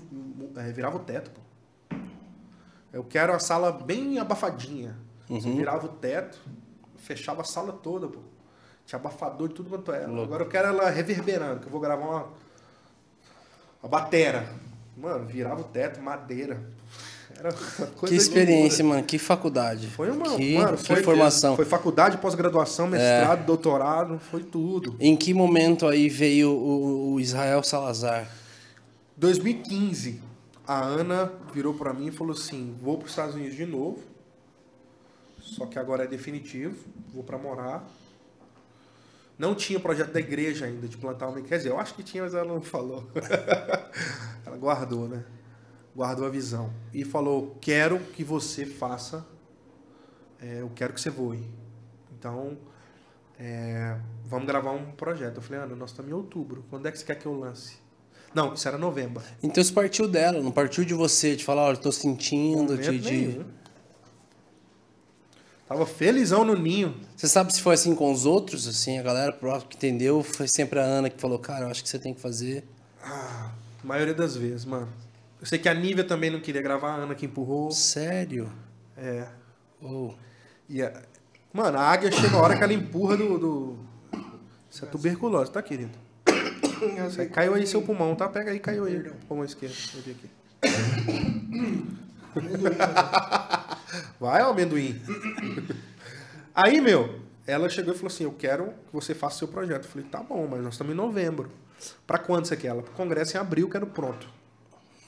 [0.56, 1.98] eh, virava o teto, pô.
[2.94, 4.96] Eu quero a sala bem abafadinha.
[5.28, 6.40] Você virava o teto,
[7.06, 8.20] fechava a sala toda, pô.
[8.86, 10.06] Tinha abafador de tudo quanto era.
[10.06, 12.28] Agora eu quero ela reverberando, que eu vou gravar uma.
[13.82, 14.48] Uma batera.
[14.98, 16.62] Mano, virava o teto, madeira.
[17.38, 19.04] Era uma coisa Que experiência, mano.
[19.04, 19.88] Que faculdade.
[19.88, 21.56] foi uma, que, mano, que foi, formação.
[21.56, 24.96] Foi faculdade, pós-graduação, mestrado, doutorado, foi tudo.
[25.00, 28.28] Em que momento aí veio o, o Israel Salazar?
[29.18, 30.22] 2015,
[30.66, 34.00] a Ana virou pra mim e falou assim: "Vou para os Estados Unidos de novo.
[35.46, 36.76] Só que agora é definitivo,
[37.14, 37.88] vou pra morar.
[39.38, 42.24] Não tinha projeto da igreja ainda de plantar uma, quer dizer, eu acho que tinha,
[42.24, 43.10] mas ela não falou.
[44.46, 45.24] ela guardou, né?
[45.96, 49.26] Guardou a visão e falou: "Quero que você faça
[50.42, 51.44] é, eu quero que você voe.
[52.18, 52.58] Então,
[53.40, 55.38] é, vamos gravar um projeto.
[55.38, 56.64] Eu falei, Ana, nós estamos em outubro.
[56.70, 57.78] Quando é que você quer que eu lance?
[58.34, 59.24] Não, isso era novembro.
[59.42, 63.46] Então isso partiu dela, não partiu de você, de falar, olha, tô sentindo, de, de-.
[65.68, 66.96] Tava felizão no ninho.
[67.16, 70.48] Você sabe se foi assim com os outros, assim, a galera próxima que entendeu, foi
[70.48, 72.64] sempre a Ana que falou, cara, eu acho que você tem que fazer.
[73.04, 73.50] Ah,
[73.84, 74.88] a maioria das vezes, mano.
[75.42, 77.72] Eu sei que a Nívia também não queria gravar, a Ana que empurrou.
[77.72, 78.52] Sério?
[78.96, 79.28] É.
[79.82, 80.14] Oh.
[80.70, 81.02] E a-
[81.52, 83.38] Mano, a águia chega a hora que ela empurra do.
[83.40, 83.80] do...
[84.70, 85.98] Isso é tuberculose, tá, querido?
[87.08, 88.28] Isso aí caiu aí seu pulmão, tá?
[88.28, 89.00] Pega aí, caiu aí.
[89.28, 89.74] Pulmão esquerdo.
[90.00, 90.30] Aqui.
[94.20, 95.02] Vai, ó, amendoim.
[96.54, 99.84] Aí, meu, ela chegou e falou assim: Eu quero que você faça seu projeto.
[99.84, 101.50] Eu falei: Tá bom, mas nós estamos em novembro.
[102.08, 102.68] Pra quando você quer?
[102.68, 104.28] Ela, pro congresso em abril, quero pronto.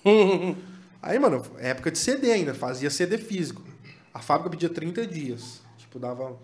[1.01, 3.63] Aí, mano, época de CD ainda, fazia CD físico.
[4.13, 5.61] A fábrica pedia 30 dias.
[5.77, 6.35] Tipo, dava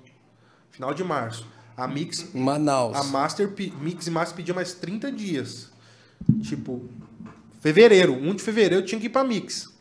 [0.72, 1.45] final de março.
[1.76, 2.95] A Mix, Manaus.
[2.95, 3.52] a Master,
[3.82, 5.72] Mix e Master pedia mais 30 dias.
[6.44, 6.88] Tipo,
[7.61, 9.73] fevereiro, 1 de fevereiro eu tinha que ir pra Mix.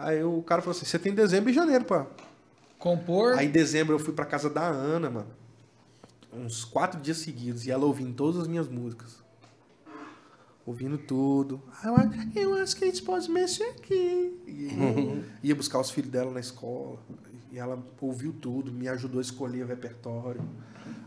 [0.00, 2.06] Aí o cara falou assim: você tem dezembro e janeiro, pá.
[2.78, 3.34] Compor.
[3.36, 5.30] Aí em dezembro eu fui pra casa da Ana, mano.
[6.32, 7.66] Uns quatro dias seguidos.
[7.66, 9.22] E ela ouvindo todas as minhas músicas.
[10.64, 11.60] Ouvindo tudo.
[11.82, 14.36] Aí eu, acho- eu acho que a gente pode mexer aqui.
[14.46, 16.98] E ia buscar os filhos dela na escola.
[17.50, 20.42] E ela ouviu tudo, me ajudou a escolher o repertório.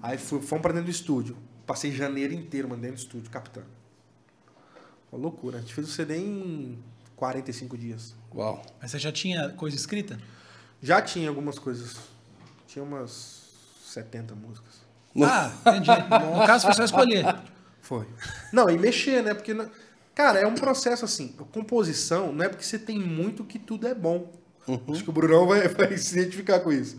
[0.02, 1.38] Aí fui, fomos pra dentro do estúdio.
[1.66, 3.68] Passei janeiro inteiro, mano, dentro do estúdio, captando.
[5.12, 5.60] Uma loucura.
[5.60, 6.80] A gente fez o CD em
[7.16, 8.16] 45 dias.
[8.34, 8.62] Uau.
[8.82, 10.20] Mas você já tinha coisa escrita?
[10.82, 11.98] Já tinha algumas coisas.
[12.68, 13.42] Tinha umas
[13.86, 14.82] 70 músicas.
[15.22, 15.90] Ah, entendi.
[15.90, 17.26] No caso foi só escolher.
[17.82, 18.08] Foi.
[18.54, 19.34] Não, e mexer, né?
[19.34, 19.54] Porque,
[20.16, 21.36] cara, é um processo assim.
[21.40, 24.32] A composição não é porque você tem muito que tudo é bom.
[24.90, 26.98] Acho que o Brunão vai, vai se identificar com isso.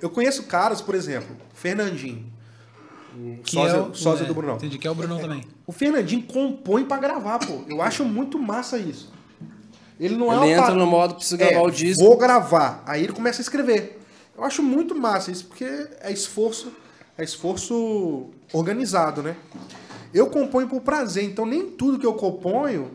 [0.00, 2.30] Eu conheço caras, por exemplo, Fernandinho.
[3.16, 4.56] O Que sósia, é o, sósia é, do Brunão.
[4.56, 5.42] Entendi, que é o Brunão também.
[5.66, 7.64] O Fernandinho compõe pra gravar, pô.
[7.66, 9.12] Eu acho muito massa isso.
[9.98, 12.04] Ele não é Ele uma entra no modo, preciso gravar É, o disco.
[12.04, 12.82] Vou gravar.
[12.86, 13.98] Aí ele começa a escrever.
[14.36, 15.64] Eu acho muito massa isso, porque
[16.00, 16.72] é esforço,
[17.16, 19.34] é esforço organizado, né?
[20.14, 22.90] Eu componho por prazer, então nem tudo que eu componho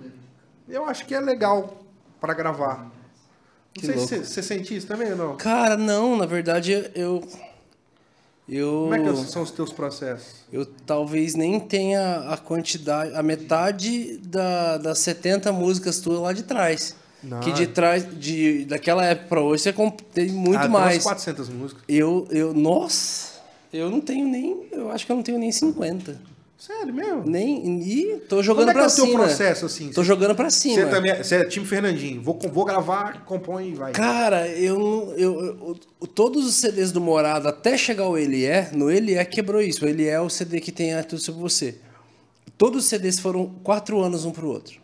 [0.70, 1.78] eu acho que é legal
[2.22, 2.84] pra gravar.
[2.86, 2.92] Não
[3.74, 4.08] Que sei louco.
[4.10, 5.36] se você- você sente isso também ou não?
[5.36, 7.22] Cara, não, na verdade eu.
[8.48, 8.90] Eu.
[8.92, 10.44] Como é que são os teus processos?
[10.52, 16.44] Eu talvez nem tenha a quantidade, a metade da, das 70 músicas tuas lá de
[16.44, 16.96] trás.
[17.24, 17.40] Não.
[17.40, 19.74] Que de trás, de, daquela época pra hoje, você
[20.14, 20.96] tem muito Ah, tem mais.
[20.96, 21.84] umas 400 músicas.
[21.88, 23.40] Eu, eu, nossa,
[23.72, 26.20] eu não tenho nem, eu acho que eu não tenho nem 50.
[26.66, 27.24] Sério mesmo?
[27.26, 27.82] Nem.
[27.82, 29.20] E tô jogando Como é pra é o teu cima.
[29.20, 29.90] processo, assim?
[29.90, 30.76] Tô jogando pra cima.
[30.76, 32.22] Você também é, você é time Fernandinho.
[32.22, 33.92] Vou, vou gravar, compõe e vai.
[33.92, 35.44] Cara, eu, eu,
[36.02, 39.62] eu- Todos os CDs do Morado, até chegar ao Ele É, no Ele É quebrou
[39.62, 39.84] isso.
[39.84, 41.76] O Ele É é o CD que tem tudo sobre você.
[42.58, 44.80] Todos os CDs foram quatro anos um pro outro.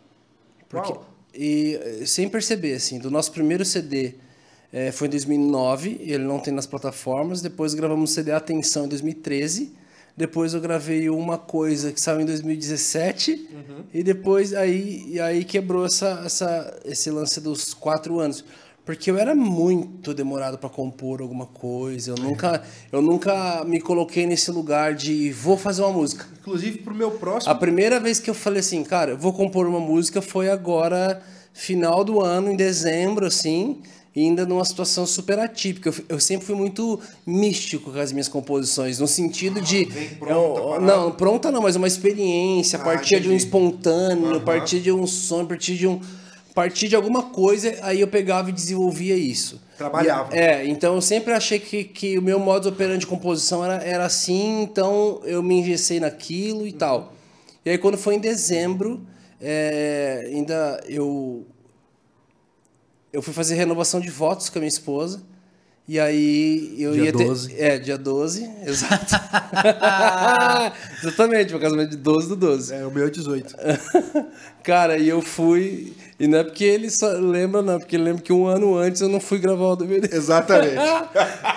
[0.68, 1.06] Porque, Uau.
[1.34, 4.16] e eh, sem perceber, assim, do nosso primeiro CD
[4.70, 7.40] eh, foi em 2009, ele não tem nas plataformas.
[7.40, 9.79] Depois gravamos o CD Atenção em 2013.
[10.20, 13.48] Depois eu gravei uma coisa que saiu em 2017.
[13.94, 18.44] E depois aí, aí quebrou essa, essa, esse lance dos quatro anos.
[18.84, 22.10] Porque eu era muito demorado para compor alguma coisa.
[22.10, 26.26] Eu nunca, eu nunca me coloquei nesse lugar de vou fazer uma música.
[26.38, 27.50] Inclusive, pro meu próximo.
[27.50, 31.22] A primeira vez que eu falei assim, cara, eu vou compor uma música foi agora,
[31.54, 33.80] final do ano, em dezembro, assim,
[34.14, 35.88] e ainda numa situação super atípica.
[35.90, 39.84] Eu, eu sempre fui muito místico com as minhas composições, no sentido de.
[39.84, 44.36] vem pronta, eu- não, pronta não, mas uma experiência, a Ah, partir de um espontâneo,
[44.36, 46.00] a partir de um som, a partir de um.
[46.50, 49.60] a partir de alguma coisa, aí eu pegava e desenvolvia isso.
[49.78, 50.34] Trabalhava.
[50.34, 53.76] E- é, então eu sempre achei que, que o meu modo operante de composição era,
[53.82, 57.14] era assim, então eu me engessei naquilo e tal.
[57.64, 59.00] E aí quando foi em dezembro,
[59.40, 61.46] é, ainda eu
[63.12, 65.20] eu fui fazer renovação de votos com a minha esposa.
[65.88, 67.24] E aí eu Dia ia ter.
[67.26, 67.54] 12.
[67.60, 69.16] É, dia 12, exato.
[71.02, 72.74] Exatamente, meu casamento de 12 do 12.
[72.74, 73.56] É, o meu é 18.
[74.62, 75.92] Cara, e eu fui.
[76.18, 79.00] E não é porque ele só lembra, não, porque ele lembra que um ano antes
[79.00, 80.14] eu não fui gravar o DVD.
[80.14, 80.76] Exatamente.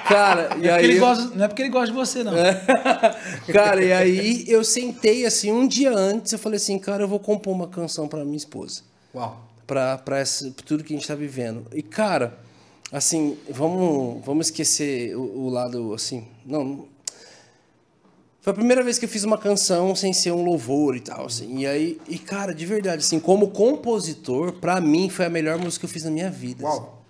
[0.08, 0.96] Cara, e Porque aí.
[0.96, 2.34] eu- gosta- não é porque ele gosta de você, não.
[3.52, 7.20] cara, e aí eu sentei assim, um dia antes, eu falei assim, cara, eu vou
[7.20, 8.82] compor uma canção pra minha esposa.
[9.14, 9.40] Uau.
[9.66, 11.66] Pra, pra, essa, pra tudo que a gente tá vivendo.
[11.74, 12.38] E, cara,
[12.92, 16.92] assim, vamos, vamos esquecer o, o lado, assim, não...
[18.42, 21.28] Foi a primeira vez que eu fiz uma canção sem ser um louvor e tal,
[21.28, 21.60] assim.
[21.60, 25.80] E aí, e cara, de verdade, assim, como compositor, pra mim foi a melhor música
[25.80, 26.68] que eu fiz na minha vida.
[26.68, 27.03] assim.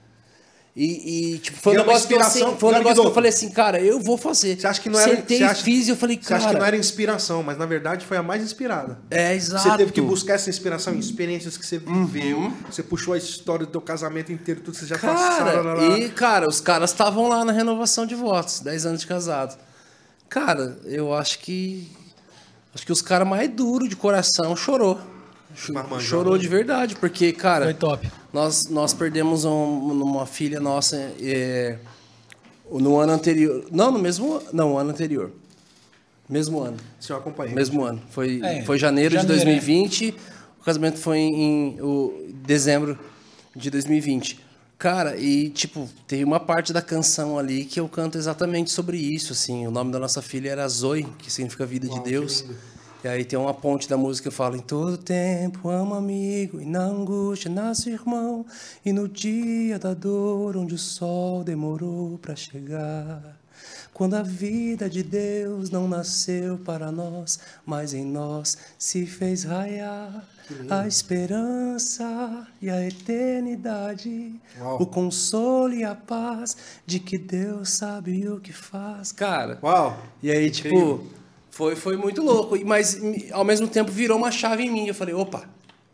[0.76, 3.08] E, e, tipo, foi E um negócio que eu, assim, inspiração, foi um negócio que
[3.08, 4.60] eu falei assim, cara, eu vou fazer.
[4.60, 5.16] Você acha que não era.
[5.16, 6.42] Sentei, você acha, fiz e eu falei, Você cara.
[6.42, 8.98] acha que não era inspiração, mas na verdade foi a mais inspirada.
[9.12, 9.70] É, exato.
[9.70, 12.38] Você teve que buscar essa inspiração em experiências que você viveu.
[12.40, 12.54] Uhum.
[12.72, 15.64] Você puxou a história do teu casamento inteiro, tudo que você já Cara, passaram.
[15.64, 16.00] lá, lá, lá.
[16.00, 19.56] e, cara, os caras estavam lá na renovação de votos, 10 anos de casado.
[20.28, 21.88] Cara, eu acho que.
[22.74, 25.00] Acho que os caras mais duros de coração chorou.
[25.72, 26.08] Marmanjão.
[26.10, 27.66] Chorou de verdade, porque, cara.
[27.66, 28.12] Foi top.
[28.32, 29.52] Nós, nós perdemos um-
[30.04, 31.78] uma filha nossa é,
[32.72, 33.66] no ano anterior.
[33.72, 35.32] Não, no mesmo Não, no ano anterior.
[36.30, 36.78] Mesmo ano.
[37.00, 37.54] Se eu acompanhei.
[37.54, 38.02] Mesmo ano.
[38.10, 40.16] Foi, É, foi janeiro, janeiro, de 2020.
[40.60, 42.98] O casamento foi em, o, dezembro
[43.56, 44.40] de 2020.
[44.80, 49.32] Cara, e tipo, tem uma parte da canção ali que eu canto exatamente sobre isso,
[49.34, 49.68] assim.
[49.68, 52.42] O nome da nossa filha era Zoe, que significa vida Uau, de que Deus.
[52.42, 52.56] lindo.
[53.04, 56.66] E aí tem uma ponte da música que fala: Em todo tempo amo amigo, e
[56.66, 58.46] na angústia nasce irmão,
[58.86, 63.38] e no dia da dor, onde o sol demorou para chegar.
[63.94, 70.26] Quando a vida de Deus não nasceu para nós, mas em nós se fez raiar
[70.70, 74.82] a esperança e a eternidade, Uau.
[74.82, 79.12] o consolo e a paz de que Deus sabe o que faz.
[79.12, 79.96] Cara, Uau.
[80.22, 80.98] e aí, Incrível.
[81.00, 81.23] tipo,
[81.54, 82.58] foi, foi muito louco.
[82.66, 83.00] Mas,
[83.32, 84.88] ao mesmo tempo, virou uma chave em mim.
[84.88, 85.48] Eu falei, opa,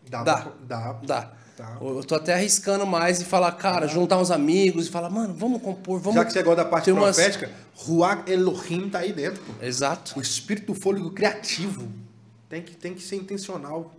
[0.10, 0.24] Dá.
[0.24, 0.48] Dá.
[0.64, 0.94] Dá.
[1.06, 1.32] dá.
[1.58, 1.78] Tá.
[1.82, 5.62] Eu tô até arriscando mais e falar, cara, juntar uns amigos e falar, mano, vamos
[5.62, 6.16] compor, vamos...
[6.16, 9.42] Já que você gosta da parte umas- profética, Ruach Elohim tá aí dentro.
[9.44, 9.52] pô.
[9.62, 10.18] Exato.
[10.18, 11.90] O espírito fôlego criativo
[12.48, 13.94] tem que, tem que ser intencional.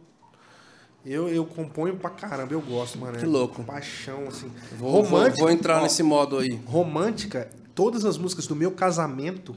[1.05, 3.19] Eu, eu componho pra caramba, eu gosto, mano.
[3.19, 3.63] Que louco.
[3.65, 4.51] Paixão, assim.
[4.79, 6.59] Vou, vou, vou entrar ó, nesse modo aí.
[6.65, 9.55] Romântica, todas as músicas do meu casamento,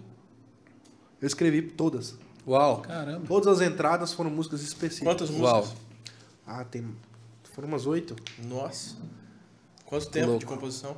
[1.23, 2.15] eu escrevi todas.
[2.47, 2.81] Uau.
[2.81, 3.25] Caramba.
[3.27, 5.07] Todas as entradas foram músicas específicas.
[5.07, 5.51] Quantas músicas?
[5.69, 5.73] Uau.
[6.45, 6.85] Ah, tem.
[7.55, 8.15] Foram umas oito.
[8.49, 8.95] Nossa.
[9.85, 10.39] Quanto tempo Louco.
[10.39, 10.97] de composição?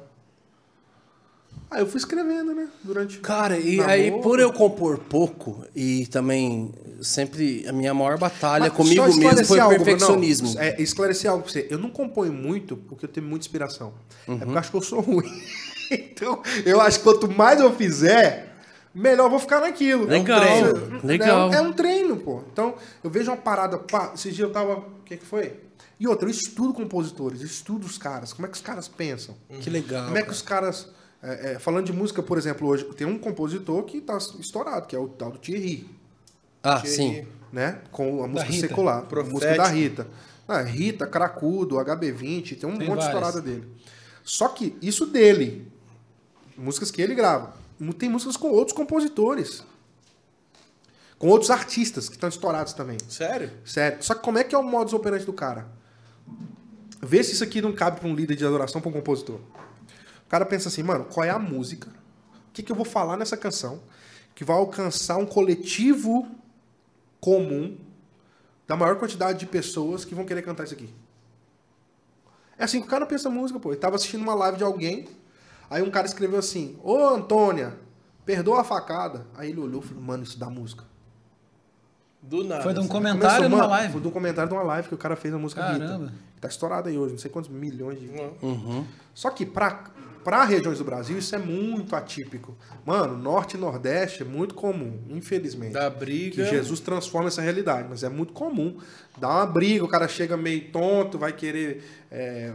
[1.70, 2.68] Ah, eu fui escrevendo, né?
[2.84, 3.20] Durante.
[3.20, 3.92] Cara, e Namoro.
[3.92, 6.72] aí, por eu compor pouco, e também
[7.02, 10.50] sempre a minha maior batalha Mas comigo mesmo foi o perfeccionismo.
[10.52, 10.64] Bruno.
[10.64, 11.68] É, esclarecer algo pra você.
[11.70, 13.94] Eu não componho muito porque eu tenho muita inspiração.
[14.28, 14.38] É Uhum.
[14.40, 15.42] porque eu acho que eu sou ruim.
[15.92, 18.55] então, eu acho que quanto mais eu fizer,
[18.96, 20.06] melhor eu vou ficar naquilo.
[20.06, 21.02] Legal, É um treino.
[21.04, 21.54] legal.
[21.54, 22.42] É um, é um treino, pô.
[22.52, 23.78] Então, eu vejo uma parada.
[23.78, 24.78] Pá, esses dias eu tava.
[24.78, 25.60] O que, que foi?
[26.00, 28.34] E outra, eu estudo compositores, eu estudo os caras.
[28.34, 29.36] Como é que os caras pensam?
[29.62, 30.06] Que legal.
[30.06, 30.90] Como é que os caras.
[31.24, 34.96] é, é, falando de música, por exemplo, hoje tem um compositor que tá estourado, que
[34.96, 35.90] é o tal do Thierry
[36.64, 37.26] Ah, Que- sim.
[37.52, 37.80] né?
[37.92, 38.68] Com a música Rita.
[38.68, 39.34] secular, a Profético.
[39.36, 40.08] música da Rita.
[40.48, 43.06] Ah, Rita, Cracudo, HB20, tem um Tem monte de várias.
[43.06, 43.68] estourada dele.
[44.24, 45.72] Só que isso dele,
[46.58, 47.54] músicas que ele grava,
[47.98, 49.64] tem músicas com outros compositores.
[51.18, 52.98] Com outros artistas que estão estourados também.
[53.08, 53.52] Sério?
[53.66, 54.04] Sério.
[54.04, 55.68] Só que como é que é o modus operandi do cara?
[57.02, 59.40] Vê se isso aqui não cabe pra um líder de adoração, pra um compositor.
[60.26, 61.90] O cara pensa assim, mano, qual é a música?
[62.50, 63.82] O que, que eu vou falar nessa canção
[64.34, 66.28] que vai alcançar um coletivo
[67.20, 67.78] comum
[68.68, 70.90] da maior quantidade de pessoas que vão querer cantar isso aqui?
[72.58, 73.70] É assim que o cara pensa música, pô.
[73.70, 75.08] Ele tava assistindo uma live de alguém,
[75.70, 77.74] aí um cara escreveu assim, ô Antônia,
[78.26, 79.26] perdoa a facada.
[79.36, 80.84] Aí ele olhou e falou, mano, isso dá música.
[82.22, 82.64] Do nada.
[82.64, 82.92] Foi de um assim.
[82.92, 83.92] comentário Começou, numa live.
[83.94, 86.06] Foi de um comentário de uma live que o cara fez a música Caramba.
[86.06, 86.14] Rita.
[86.42, 88.10] Tá estourada aí hoje, não sei quantos milhões de.
[88.42, 88.86] Uhum.
[89.14, 89.86] Só que pra,
[90.24, 92.56] pra regiões do Brasil isso é muito atípico.
[92.86, 95.74] Mano, norte e nordeste é muito comum, infelizmente.
[95.74, 96.44] Da briga.
[96.44, 98.78] Que Jesus transforma essa realidade, mas é muito comum.
[99.18, 102.54] Dá uma briga, o cara chega meio tonto, vai querer é,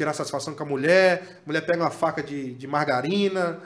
[0.00, 3.60] tirar satisfação com a mulher, a mulher pega uma faca de, de margarina,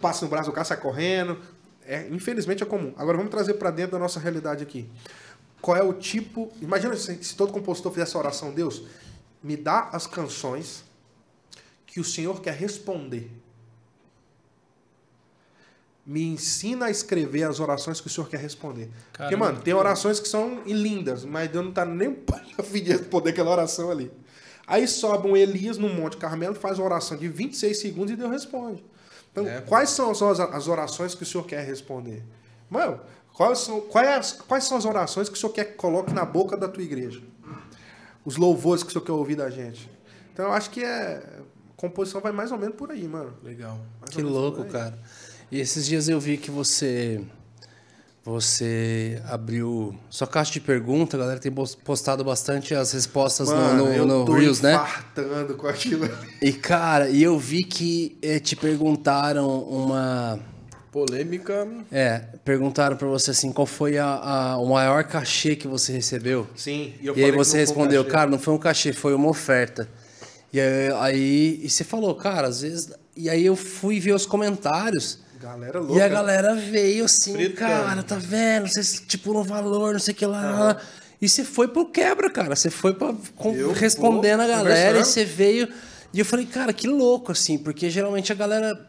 [0.00, 1.38] passa no braço do cara, sai correndo.
[1.84, 2.94] É, infelizmente é comum.
[2.96, 4.88] Agora vamos trazer para dentro da nossa realidade aqui.
[5.60, 6.50] Qual é o tipo.
[6.62, 8.84] Imagina se, se todo compositor fizesse a oração, Deus,
[9.42, 10.84] me dá as canções
[11.86, 13.30] que o Senhor quer responder.
[16.06, 18.90] Me ensina a escrever as orações que o Senhor quer responder.
[19.12, 19.44] Porque, Caramba.
[19.44, 22.18] mano, tem orações que são lindas, mas Deus não tá nem
[22.56, 24.10] a fim de responder aquela oração ali.
[24.66, 28.30] Aí sobe um Elias no Monte Carmelo, faz uma oração de 26 segundos e Deus
[28.30, 28.84] responde.
[29.30, 29.60] Então, É.
[29.60, 32.22] quais são as, orações que o Senhor quer responder?
[32.70, 33.00] Mano,
[33.32, 36.56] quais são, quais, quais são as orações que o Senhor quer que coloque na boca
[36.56, 37.20] da tua igreja?
[38.24, 39.90] Os louvores que o Senhor quer ouvir da gente.
[40.32, 41.22] Então, eu acho que é.
[41.76, 43.34] Composição vai mais ou menos por aí, mano.
[43.42, 43.78] Legal.
[44.00, 44.98] Mais Que louco, cara.
[45.50, 47.20] E esses dias eu vi que você
[48.24, 53.84] você abriu sua caixa de pergunta, a galera tem postado bastante as respostas no- Mano,
[53.86, 54.80] no, eu no, tô Reels, né?
[55.58, 56.14] com aquilo ali.
[56.40, 60.40] E cara, e eu vi que eh, te perguntaram uma
[60.90, 61.66] Polêmica.
[61.92, 66.46] é, perguntaram pra você assim, qual foi a, a- o maior cachê que você recebeu?
[66.56, 68.16] Sim, e eu E aí você um respondeu, cachê.
[68.16, 69.88] cara, não foi um cachê, foi uma oferta.
[70.52, 72.90] E aí, aí- e você falou, cara, às vezes.
[73.16, 75.18] E aí eu fui ver os comentários.
[75.44, 75.98] Galera louca.
[75.98, 78.66] E a galera veio assim, cara, tá vendo?
[78.66, 80.78] Você estipula um valor, não sei o que lá.
[81.20, 82.56] E você foi pro quebra, cara.
[82.56, 85.68] Você foi pra, com- Eu respondendo a vou galera e você veio.
[86.14, 88.86] E eu falei, cara, que louco, assim, porque geralmente a galera.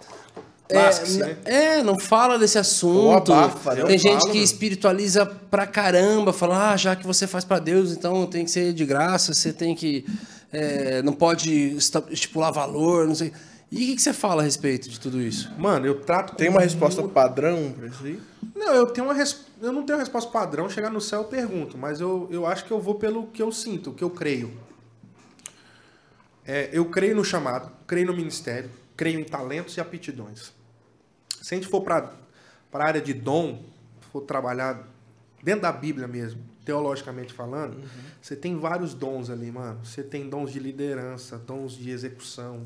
[0.69, 1.37] É, né?
[1.43, 3.33] é, não fala desse assunto.
[3.33, 3.83] Abafa, né?
[3.83, 7.91] Tem gente falo, que espiritualiza pra caramba, fala, ah, já que você faz pra Deus,
[7.91, 10.05] então tem que ser de graça, você tem que.
[10.53, 11.75] é, não pode
[12.09, 13.33] estipular valor, não sei.
[13.71, 15.51] E o que, que você fala a respeito de tudo isso?
[15.57, 18.21] Mano, eu trato Tem com uma resposta muito- padrão pra isso aí?
[18.55, 19.45] Não, eu tenho uma res...
[19.61, 22.63] eu não tenho uma resposta padrão, chegar no céu eu pergunto, mas eu, eu acho
[22.65, 24.53] que eu vou pelo que eu sinto, o que eu creio.
[26.45, 30.53] É, eu creio no chamado, creio no ministério, creio em talentos e aptidões.
[31.41, 32.11] Se a gente for para
[32.71, 33.63] a área de dom,
[34.11, 34.87] for trabalhar
[35.43, 37.77] dentro da Bíblia mesmo, teologicamente falando,
[38.21, 39.83] você tem vários dons ali, mano.
[39.83, 42.65] Você tem dons de liderança, dons de execução.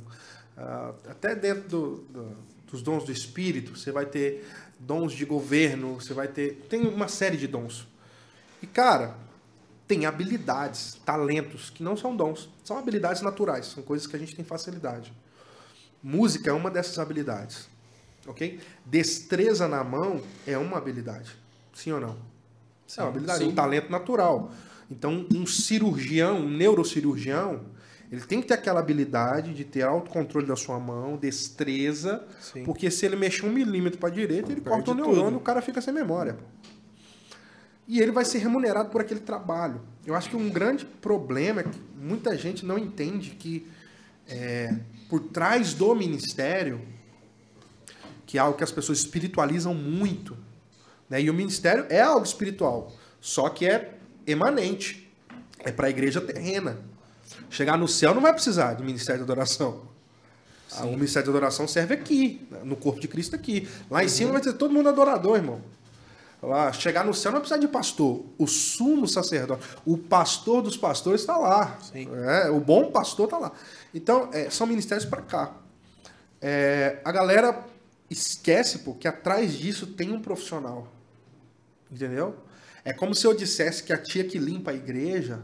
[0.59, 2.37] Ah, até dentro do- do-
[2.69, 4.45] dos dons do Espírito, você vai ter
[4.77, 6.65] dons de governo, você vai ter.
[6.69, 7.87] Tem uma série de dons.
[8.61, 9.15] E, cara,
[9.87, 14.35] tem habilidades, talentos, que não são dons, são habilidades naturais, são coisas que a gente
[14.35, 15.11] tem facilidade.
[16.03, 17.67] Música é uma dessas habilidades,
[18.27, 18.59] ok?
[18.85, 21.31] Destreza na mão é uma habilidade,
[21.73, 22.17] sim ou não?
[22.97, 23.49] é uma habilidade, sim.
[23.49, 24.51] um talento natural.
[24.91, 27.61] Então, um cirurgião, um neurocirurgião,
[28.11, 32.63] ele tem que ter aquela habilidade de ter autocontrole da sua mão, destreza, Sim.
[32.63, 35.33] porque se ele mexer um milímetro para a direita, ele corta o neurônio tudo.
[35.33, 36.37] e o cara fica sem memória.
[37.87, 39.81] E ele vai ser remunerado por aquele trabalho.
[40.05, 43.67] Eu acho que um grande problema é que muita gente não entende que
[44.27, 44.75] é,
[45.07, 46.81] por trás do ministério,
[48.25, 50.37] que é algo que as pessoas espiritualizam muito,
[51.09, 51.21] né?
[51.21, 55.11] e o ministério é algo espiritual, só que é emanente,
[55.59, 56.77] é para a igreja terrena.
[57.49, 59.81] Chegar no céu não vai precisar de ministério de adoração.
[60.71, 63.67] Ah, O ministério de adoração serve aqui, no corpo de Cristo aqui.
[63.89, 65.61] Lá em cima vai ter todo mundo adorador, irmão.
[66.41, 68.23] Lá, chegar no céu não vai precisar de pastor.
[68.37, 71.77] O sumo sacerdote, o pastor dos pastores está lá.
[71.81, 72.07] Sim.
[72.25, 73.51] É, o bom pastor está lá.
[73.93, 75.53] Então, é, são ministérios para cá.
[76.41, 77.65] É, a galera
[78.09, 80.87] esquece, pô, que atrás disso tem um profissional.
[81.91, 82.35] Entendeu?
[82.85, 85.41] É como se eu dissesse que a tia que limpa a igreja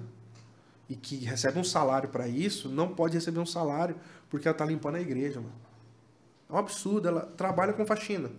[0.90, 3.96] e que recebe um salário para isso, não pode receber um salário
[4.30, 5.54] porque ela está limpando a igreja, mano.
[6.50, 8.30] É um absurdo, ela trabalha com faxina.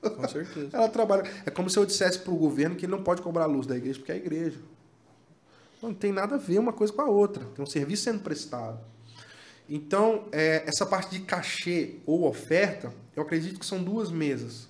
[0.00, 0.68] Com certeza.
[0.76, 1.24] Ela trabalha.
[1.44, 3.66] É como se eu dissesse para o governo que ele não pode cobrar a luz
[3.66, 4.58] da igreja porque é a igreja.
[5.82, 7.44] Não tem nada a ver uma coisa com a outra.
[7.46, 8.78] Tem um serviço sendo prestado.
[9.68, 14.68] Então, é, essa parte de cachê ou oferta, eu acredito que são duas mesas.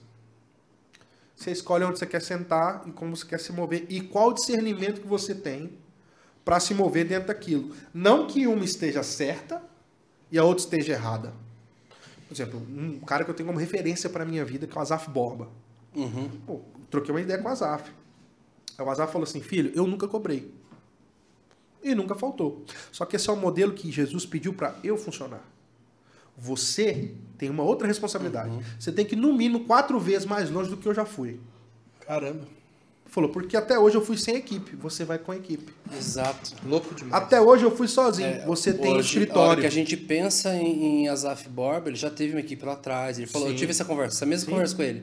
[1.37, 5.01] Você escolhe onde você quer sentar e como você quer se mover e qual discernimento
[5.01, 5.79] que você tem
[6.49, 7.77] para se mover dentro daquilo.
[7.93, 9.63] Não que uma esteja certa
[10.33, 11.35] e a outra esteja errada.
[12.27, 14.81] Por exemplo, um cara que eu tenho como referência para minha vida, que é o
[14.81, 15.51] Azaf Borba.
[15.95, 16.31] Uhum.
[16.47, 16.61] Pô,
[16.91, 17.93] troquei uma ideia com o Azaf.
[18.79, 20.51] Aí o Azaf falou assim: filho, eu nunca cobrei.
[21.83, 22.65] E nunca faltou.
[22.91, 25.47] Só que esse é o modelo que Jesus pediu para eu funcionar.
[26.35, 28.59] Você tem uma outra responsabilidade.
[28.81, 31.39] Você tem que, no mínimo, quatro vezes mais longe do que eu já fui.
[32.07, 32.49] Caramba.
[33.11, 35.73] Falou, porque até hoje eu fui sem equipe, você vai com equipe.
[35.97, 36.53] Exato.
[36.65, 37.15] Louco demais.
[37.23, 39.61] Até hoje eu fui sozinho, É, você tem hoje, A hora escritório.
[39.63, 43.17] que a gente pensa em, em Azaf Borba, ele já teve uma equipe lá atrás.
[43.19, 45.03] Ele falou, eu tive essa conversa, essa mesma conversa com ele.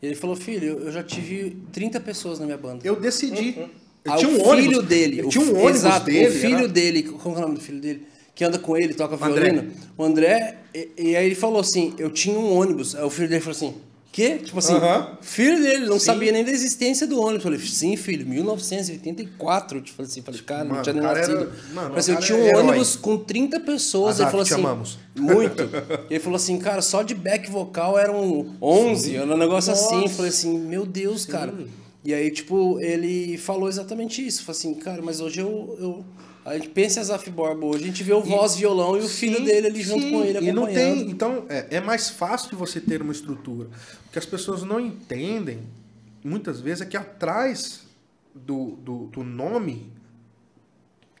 [0.00, 2.86] E ele falou, filho, eu já tive 30 pessoas na minha banda.
[2.86, 3.56] Eu decidi.
[3.58, 4.66] Eu Ah, tinha um o ônibus.
[4.70, 5.18] filho dele.
[5.20, 6.28] Eu o tinha um ônibus exato, dele.
[6.28, 8.06] O filho era- dele, como é o nome do filho dele?
[8.34, 9.50] Que anda com ele, toca André.
[9.50, 9.72] violino.
[9.98, 12.94] O André, e, e aí ele falou assim: Eu tinha um ônibus.
[12.94, 13.74] Aí o filho dele falou assim:
[14.12, 14.38] Quê?
[14.38, 14.74] Tipo assim,
[15.20, 16.06] filho dele, não Sim.
[16.06, 17.44] sabia nem da existência do ônibus.
[17.44, 19.80] Eu falei, sim, filho, 1984.
[19.80, 21.36] Tipo assim, falei, cara, não Mano, tinha nem nascido.
[21.36, 22.62] era- mano, Falei assim, eu tinha um herói.
[22.62, 24.16] ônibus com 30 pessoas.
[24.20, 24.98] Azaf, ele falou te assim, amamos.
[25.16, 25.62] muito.
[26.10, 30.02] E ele falou assim, cara, só de back vocal eram 11, era um negócio assim.
[30.02, 31.54] Eu falei assim, meu Deus, cara.
[32.04, 34.42] E aí, tipo, ele falou exatamente isso.
[34.42, 35.76] Falou assim, cara, mas hoje eu.
[35.78, 36.04] eu...
[36.44, 39.08] A gente pensa em Azaf Borba hoje, a gente vê o voz, violão e o
[39.08, 40.96] filho Sim, dele ali junto sim, com ele E não acompanhando.
[40.96, 43.68] tem, então é, é mais fácil de você ter uma estrutura,
[44.04, 45.60] porque as pessoas não entendem
[46.24, 47.86] muitas vezes é que atrás
[48.34, 49.92] do, do, do nome,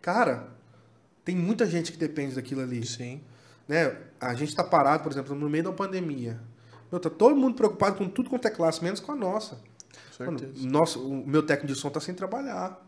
[0.00, 0.48] cara,
[1.24, 2.86] tem muita gente que depende daquilo ali.
[2.86, 3.20] Sim.
[3.68, 3.96] né?
[4.20, 6.40] A gente está parado, por exemplo, no meio da pandemia.
[6.90, 9.58] Meu, tá todo mundo preocupado com tudo quanto é classe, menos com a nossa.
[10.18, 12.78] Mano, nossa, o meu técnico de som tá sem trabalhar.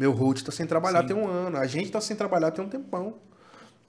[0.00, 1.58] Meu road tá sem trabalhar tem um ano.
[1.58, 3.16] A gente tá sem trabalhar tem um tempão.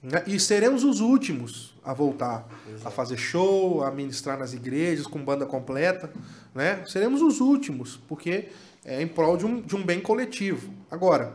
[0.02, 0.22] né?
[0.26, 2.46] E seremos os últimos a voltar
[2.84, 6.12] a fazer show, a ministrar nas igrejas com banda completa.
[6.54, 6.82] Né?
[6.86, 8.48] Seremos os últimos, porque
[8.84, 10.70] é em prol de um, de um bem coletivo.
[10.90, 11.32] Agora,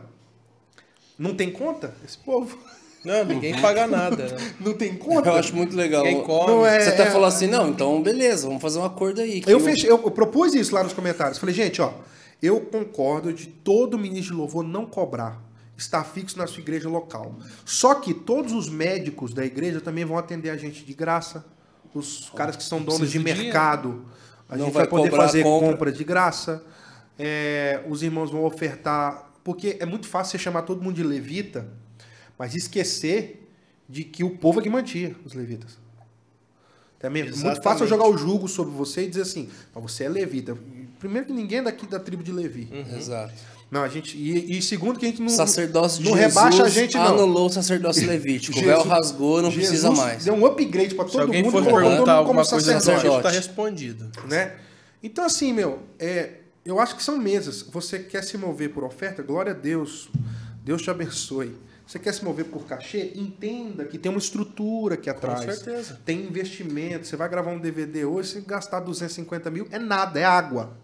[1.18, 2.56] não tem conta esse povo?
[3.04, 4.28] Não, ninguém paga nada.
[4.28, 4.36] Né?
[4.60, 5.28] Não tem conta?
[5.30, 6.02] Eu acho muito legal.
[6.04, 6.46] Quem come.
[6.52, 9.40] Não é- Você até é- falou assim, não, então beleza, vamos fazer um acordo aí.
[9.40, 11.38] que Eu, o- fechei, eu, eu propus isso lá nos comentários.
[11.38, 11.92] Falei, gente, ó,
[12.40, 15.42] eu concordo de todo ministro de louvor não cobrar.
[15.76, 17.36] Está fixo na sua igreja local.
[17.64, 21.44] Só que todos os médicos da igreja também vão atender a gente de graça.
[21.94, 24.04] Os caras que são donos de mercado.
[24.48, 25.70] A Não gente vai vai, poder fazer compra.
[25.70, 25.92] compra.
[25.92, 26.64] de graça.
[27.18, 29.30] É, os irmãos vão ofertar.
[29.44, 31.68] Porque é muito fácil você chamar todo mundo de levita,
[32.38, 33.48] mas esquecer
[33.88, 35.78] de que o povo é que mantinha os levitas.
[36.98, 40.04] Também é muito fácil eu jogar o jugo sobre você e dizer assim, "Mas você
[40.04, 40.58] é levita.
[40.98, 42.68] Primeiro que ninguém é daqui da tribo de Levi.
[42.96, 43.32] Exato.
[43.70, 44.16] Não, a gente.
[44.16, 45.28] E, e segundo que a gente não.
[45.28, 47.04] O sacerdócio de não Jesus rebaixa a gente, não.
[47.06, 48.56] anulou o sacerdócio levítico.
[48.58, 50.24] O Jesus- véu rasgou, não Jesus precisa mais.
[50.24, 52.74] Deu um upgrade pra Se todo alguém mundo, for colocou todo mundo como alguma coisa
[52.74, 53.04] no sacerdote.
[53.04, 53.36] tá Sacerdote.
[53.36, 54.10] respondido.
[54.28, 54.54] né?
[55.02, 56.30] Então, assim, meu, é,
[56.64, 57.62] eu acho que são mesas.
[57.70, 59.22] Você quer se mover por oferta?
[59.22, 60.08] Glória a Deus.
[60.64, 61.54] Deus te abençoe.
[61.86, 63.12] Você quer se mover por cachê?
[63.16, 65.40] Entenda que tem uma estrutura aqui atrás.
[65.44, 65.98] certeza.
[66.04, 67.06] Tem investimento.
[67.06, 70.76] Você vai gravar um DVD hoje, se gastar 250 mil, é nada, é água.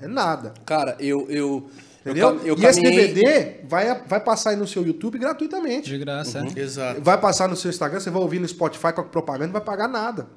[0.00, 0.54] É nada.
[0.66, 1.26] Cara, eu.
[1.30, 1.68] eu
[2.04, 2.38] Entendeu?
[2.40, 5.88] Eu, eu e esse caminhei- DVD vai, vai passar aí no seu YouTube gratuitamente.
[5.88, 6.60] De graça, é.
[6.60, 7.00] Exato.
[7.00, 9.62] Vai passar no seu Instagram, você vai ouvir no Spotify com a propaganda, não vai
[9.62, 10.28] pagar nada.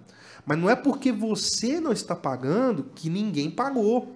[0.45, 4.15] Mas não é porque você não está pagando que ninguém pagou.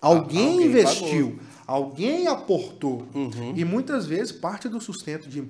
[0.00, 3.06] Alguém, alguém investiu, alguém aportou.
[3.14, 3.52] Uhum.
[3.54, 5.46] E muitas vezes parte do sustento de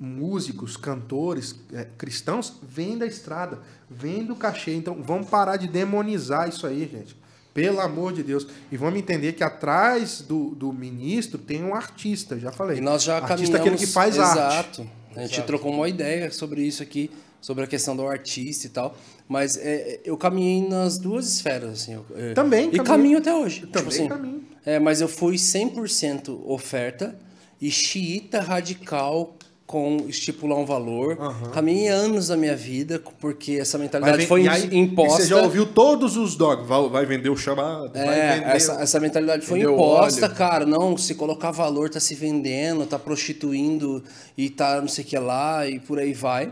[0.00, 4.74] músicos, cantores, eh, cristãos vem da estrada, vem do cachê.
[4.74, 7.16] Então vamos parar de demonizar isso aí, gente.
[7.54, 8.46] Pelo amor de Deus.
[8.70, 12.78] E vamos entender que atrás do, do ministro tem um artista, já falei.
[12.78, 13.60] E nós já artista é caminhamos...
[13.60, 14.80] aquele que faz arte.
[14.82, 14.90] Exato.
[15.16, 17.10] A gente trocou uma ideia sobre isso aqui,
[17.40, 18.96] sobre a questão do artista e tal.
[19.26, 21.94] Mas é, eu caminhei nas duas esferas, assim.
[21.94, 22.84] eu- é, Também E caminho.
[22.84, 23.66] caminho até hoje.
[23.66, 24.44] Também tipo assim, caminho.
[24.64, 27.18] É, mas eu fui 100% oferta
[27.60, 29.34] e xiita radical
[29.68, 31.18] com estipular um valor.
[31.52, 35.20] Caminhei anos da minha vida, porque essa mentalidade vem- foi e aí, imposta.
[35.20, 36.66] e Você já ouviu todos os dogmas.
[36.66, 38.56] Vai, vai vender o chamado, vai É, vender.
[38.56, 40.34] essa, essa mentalidade foi imposta, óleo.
[40.34, 40.64] cara.
[40.64, 44.02] Não, se colocar valor, tá se vendendo, tá prostituindo
[44.38, 46.50] e tá não sei o que lá e por aí vai.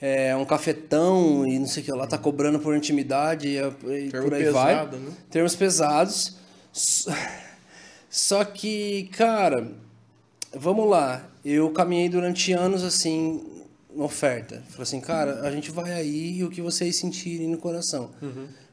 [0.00, 4.10] É um cafetão e não sei o que lá, tá cobrando por intimidade e, e
[4.10, 4.72] por aí vai.
[4.74, 5.10] pesado, né?
[5.30, 6.36] Termos pesados.
[8.10, 9.68] Só que, cara,
[10.54, 11.22] vamos lá.
[11.48, 13.40] Eu caminhei durante anos assim,
[13.94, 14.64] na oferta.
[14.70, 18.10] Falei assim, cara, a gente vai aí e o que vocês sentirem no coração.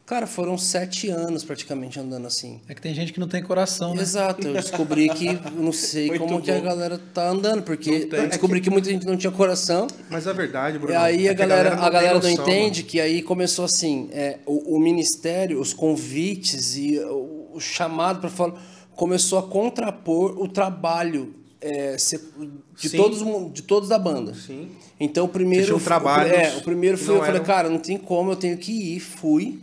[0.08, 2.60] Cara, foram sete anos praticamente andando assim.
[2.68, 4.02] É que tem gente que não tem coração, né?
[4.02, 8.18] Exato, eu descobri que não sei Muito como que a galera tá andando, porque Não
[8.18, 9.88] eu descobri que muita gente não tinha coração.
[10.10, 10.94] Mas a verdade, Bruno.
[10.94, 14.10] E aí é a que galera, a galera não noção, entende que aí começou assim,
[14.12, 18.62] é, o, o ministério, os convites e o, o chamado para falar
[18.96, 21.34] começou a contrapor o trabalho
[21.64, 22.98] é, de Sim.
[22.98, 24.34] todos de todos da banda.
[24.34, 24.70] Sim.
[25.00, 27.80] Então o primeiro Tinham o- trabalhos é, o primeiro foi eu falei, eram- cara, não
[27.80, 29.60] tem como, eu tenho que ir, fui.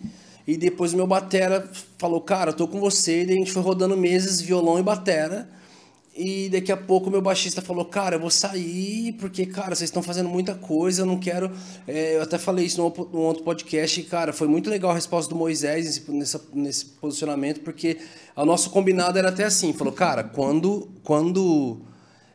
[0.47, 3.52] E depois o meu batera falou, cara, eu tô com você, e daí a gente
[3.52, 5.48] foi rodando meses violão e batera.
[6.16, 9.89] E daqui a pouco o meu baixista falou, cara, eu vou sair, porque, cara, vocês
[9.89, 11.51] estão fazendo muita coisa, eu não quero.
[11.86, 14.94] é, eu até falei isso no, no outro podcast, e, cara, foi muito legal a
[14.94, 17.98] resposta do Moisés nesse, nessa- nesse posicionamento, porque
[18.36, 21.81] o nosso combinado era até assim, falou, cara, quando, quando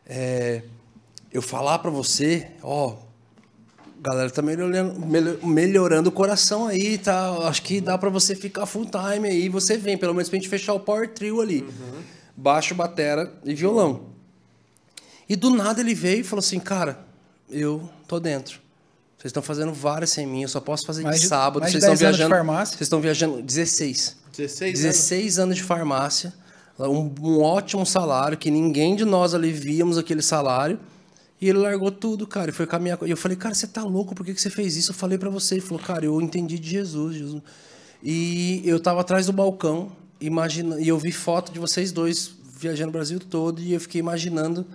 [0.08, 0.62] é,
[1.32, 2.96] eu falar pra você, ó,
[3.98, 7.30] a galera tá melhorando, melhor- melhorando o coração aí, tá?
[7.48, 10.48] Acho que dá pra você ficar full time aí, você vem, pelo menos pra gente
[10.48, 11.66] fechar o power trio ali.
[12.36, 14.06] Baixo, batera e violão.
[15.28, 17.00] E do nada ele veio e falou assim, cara,
[17.50, 18.60] eu tô dentro.
[19.18, 21.62] Vocês estão fazendo várias sem mim, eu só posso fazer Mais de sábado.
[21.64, 22.34] Vocês estão 10 anos de viajando.
[22.76, 24.16] Vocês estão viajando 16.
[24.36, 26.32] 16, 16 anos de farmácia,
[26.78, 30.78] um, um ótimo salário, que ninguém de nós ali víamos aquele salário.
[31.40, 32.98] E ele largou tudo, cara, e foi caminhar.
[33.02, 34.14] E eu falei, cara, você tá louco?
[34.14, 34.90] Por que, que você fez isso?
[34.92, 35.56] Eu falei pra você.
[35.56, 37.42] Ele falou, cara, eu entendi de Jesus, Jesus.
[38.02, 39.90] E eu tava atrás do balcão,
[40.20, 43.98] imagina, e eu vi foto de vocês dois viajando o Brasil todo, e eu fiquei
[43.98, 44.66] imaginando.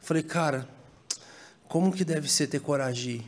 [0.00, 0.68] Falei, cara,
[1.68, 3.24] como que deve ser ter coragem?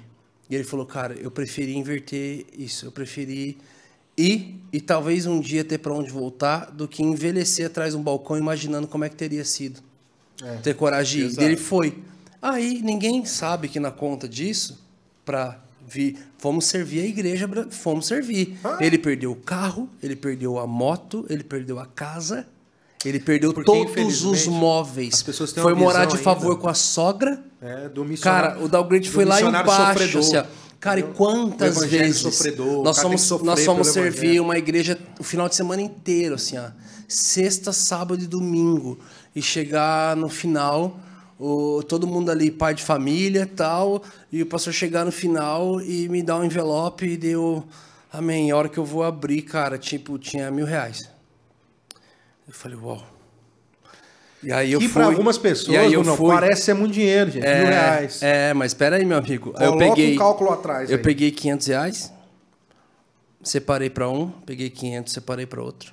[0.48, 3.58] E ele falou, cara, eu preferi inverter isso, eu preferi
[4.20, 8.02] ir e talvez um dia ter para onde voltar do que envelhecer atrás de um
[8.02, 9.80] balcão imaginando como é que teria sido.
[10.62, 11.42] Ter coragem de ir.
[11.42, 11.98] Ele foi.
[12.40, 14.82] Aí ninguém sabe que na conta disso,
[15.24, 18.58] para vir, fomos servir a igreja, fomos servir.
[18.80, 22.46] Ele perdeu o carro, ele perdeu a moto, ele perdeu a casa,
[23.04, 25.14] ele perdeu Porque, todos os móveis.
[25.14, 26.60] as pessoas têm Foi morar de favor ainda.
[26.62, 27.42] com a sogra.
[27.60, 28.52] É, do missionário.
[28.52, 30.18] Cara, o downgrade do foi lá embaixo.
[30.18, 30.36] assim,
[30.80, 34.42] Cara, e quantas evangelho vezes sofredor, nós sofrer nós pelo servir evangelho.
[34.42, 36.70] uma igreja o final de semana inteiro, assim, ó.
[37.06, 38.98] Sexta, sábado e domingo.
[39.36, 40.98] E chegar no final,
[41.38, 44.02] o, todo mundo ali, pai de família tal,
[44.32, 47.62] e o pastor chegar no final e me dar um envelope e deu.
[48.10, 48.50] Amém.
[48.50, 51.10] A hora que eu vou abrir, cara, tipo, tinha mil reais.
[52.48, 53.19] Eu falei, uau.
[54.42, 55.02] E aí eu que fui.
[55.02, 57.44] pra algumas e pessoas, aí eu Bruno, fui, parece ser muito dinheiro, gente.
[57.46, 58.22] mil reais.
[58.22, 59.52] é, mas espera aí, meu amigo.
[59.56, 61.02] Aí eu Coloca peguei, um cálculo atrás eu aí.
[61.02, 62.12] peguei 500 reais,
[63.42, 65.92] separei para um, peguei 500, separei para outro.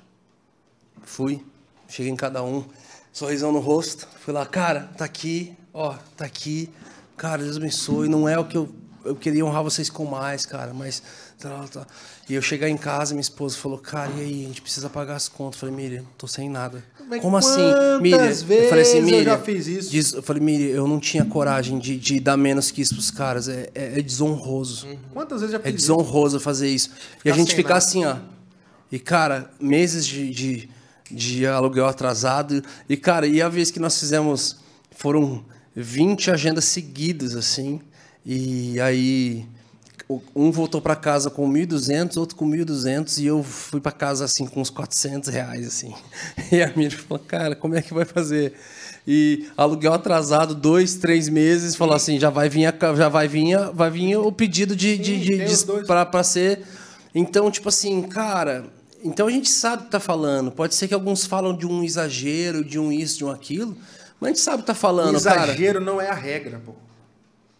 [1.02, 1.44] Fui,
[1.88, 2.64] cheguei em cada um,
[3.12, 4.08] sorrisão no rosto.
[4.20, 6.70] Fui lá, cara, tá aqui, ó, tá aqui.
[7.16, 8.08] Cara, Deus abençoe.
[8.08, 8.68] Não é o que eu,
[9.04, 11.02] eu queria honrar vocês com mais, cara, mas.
[11.38, 11.86] Tá, tá.
[12.28, 15.14] E eu chegar em casa, minha esposa falou, cara, e aí, a gente precisa pagar
[15.14, 15.62] as contas.
[15.62, 16.82] Eu falei, Miriam, tô sem nada.
[17.08, 17.62] Mas Como assim,
[18.00, 18.24] Miriam?
[18.26, 19.24] Eu falei assim, vezes eu Miriam.
[19.24, 19.90] já fiz isso?
[19.90, 23.10] diz- eu falei, Miriam, eu não tinha coragem de, de dar menos que isso pros
[23.12, 23.48] caras.
[23.48, 24.88] É, é, é desonroso.
[25.12, 25.92] Quantas vezes já É fiz isso?
[25.96, 26.90] desonroso fazer isso.
[27.24, 27.78] e a gente ficar nada.
[27.78, 28.16] assim, ó.
[28.90, 30.68] E, cara, meses de, de,
[31.08, 32.64] de aluguel atrasado.
[32.88, 34.56] E, cara, e a vez que nós fizemos.
[34.90, 35.44] Foram
[35.76, 37.80] 20 agendas seguidas, assim.
[38.26, 39.46] E aí.
[40.34, 44.46] Um voltou para casa com 1.200, outro com 1.200, e eu fui para casa assim
[44.46, 45.94] com uns 400 reais, assim.
[46.52, 48.54] E a minha falou, cara, como é que vai fazer?
[49.06, 53.54] E aluguel atrasado, dois, três meses, falou assim, já vai vir, a, já vai vir,
[53.54, 56.62] a- vai vir o pedido de, de, Sim, de, de para ser.
[57.14, 58.66] Então, tipo assim, cara,
[59.02, 60.50] então a gente sabe o que tá falando.
[60.50, 63.76] Pode ser que alguns falam de um exagero, de um isso, de um aquilo,
[64.20, 65.44] mas a gente sabe o que tá O falando, cara.
[65.52, 66.72] exagero não é a regra, pô.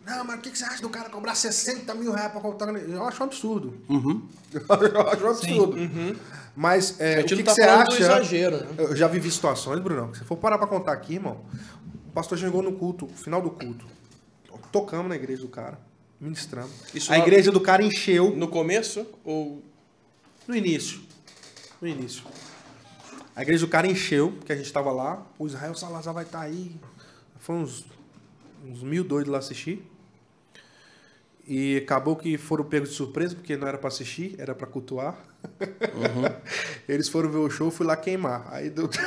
[0.09, 2.69] Não, mas o que que você acha do cara cobrar 60 mil reais pra contar?
[2.69, 3.75] Eu acho um absurdo.
[3.89, 4.27] Uhum.
[4.53, 5.77] Eu acho um absurdo.
[6.57, 7.99] Mas é, o que, não que tá você acha?
[8.03, 8.67] exagero, né?
[8.79, 11.41] Eu já vivi situações, Brunão, se for parar pra contar aqui, irmão,
[12.09, 13.87] o pastor chegou no culto, final do culto.
[14.73, 15.79] Tocamos na igreja do cara,
[16.21, 16.73] ministramos.
[16.93, 19.07] Isso a lá- igreja do cara encheu No começo?
[19.25, 19.63] Ou.
[20.47, 21.01] no início.
[21.81, 22.25] No início.
[23.37, 25.25] A igreja do cara encheu, porque a gente tava lá.
[25.39, 26.75] O Israel Salazar vai estar aí.
[27.39, 27.87] Foi uns,
[28.67, 29.88] uns mil doidos lá assistir.
[31.49, 35.19] E acabou que foram pegos de surpresa, porque não era pra assistir, era pra cultuar.
[36.87, 38.47] Eles foram ver o show, fui lá queimar.
[38.53, 38.89] Aí deu.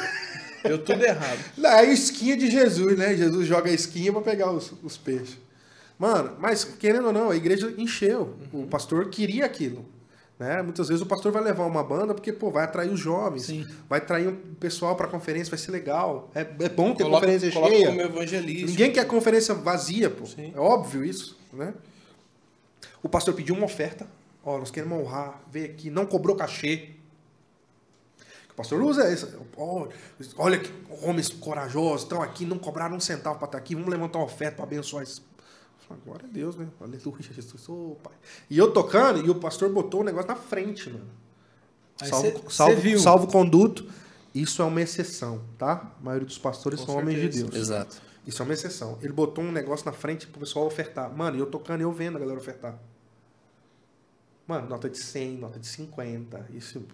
[0.64, 1.40] Deu tudo errado.
[1.58, 3.16] Não, é a esquinha de Jesus, né?
[3.16, 5.40] Jesus joga a esquinha pra pegar os, os peixes.
[5.98, 8.36] Mano, mas querendo ou não, a igreja encheu.
[8.54, 9.84] O pastor queria aquilo.
[10.38, 10.62] Né?
[10.62, 13.68] Muitas vezes o pastor vai levar uma banda porque, pô, vai atrair os jovens, Sim.
[13.88, 16.32] vai atrair o pessoal pra conferência, vai ser legal.
[16.34, 17.88] É, é bom ter Coloca, conferência coloca cheia.
[17.88, 18.66] como evangelista.
[18.68, 20.26] Ninguém quer conferência vazia, pô.
[20.26, 20.52] Sim.
[20.56, 21.74] É óbvio isso, né?
[23.04, 24.08] O pastor pediu uma oferta.
[24.44, 26.90] Ó, nós queremos honrar, veio aqui, não cobrou cachê.
[28.50, 29.30] O pastor usa isso.
[29.56, 29.88] Ó,
[30.38, 30.72] olha que
[31.04, 34.56] homens corajosos estão aqui, não cobraram um centavo para estar aqui, vamos levantar uma oferta
[34.58, 35.24] para abençoar isso.
[36.06, 36.68] Glória a Deus, né?
[36.80, 37.68] Aleluia, Jesus.
[37.68, 38.14] Ô, pai.
[38.50, 41.06] E eu tocando, e o pastor botou o negócio na frente, mano.
[42.00, 43.00] Aí Salvo, cê- salvo, cê viu.
[43.00, 43.90] salvo conduto.
[44.34, 45.92] Isso é uma exceção, tá?
[46.00, 47.44] A maioria dos pastores Com são homens de certeza.
[47.52, 47.56] Deus.
[47.62, 48.02] Exato.
[48.26, 48.98] Isso é uma exceção.
[49.02, 51.14] Ele botou um negócio na frente pro pessoal ofertar.
[51.14, 52.80] Mano, e eu tocando e eu vendo a galera ofertar.
[54.52, 56.48] Mano, nota de 100, nota de 50.
[56.50, 56.80] Isso.
[56.80, 56.86] Eu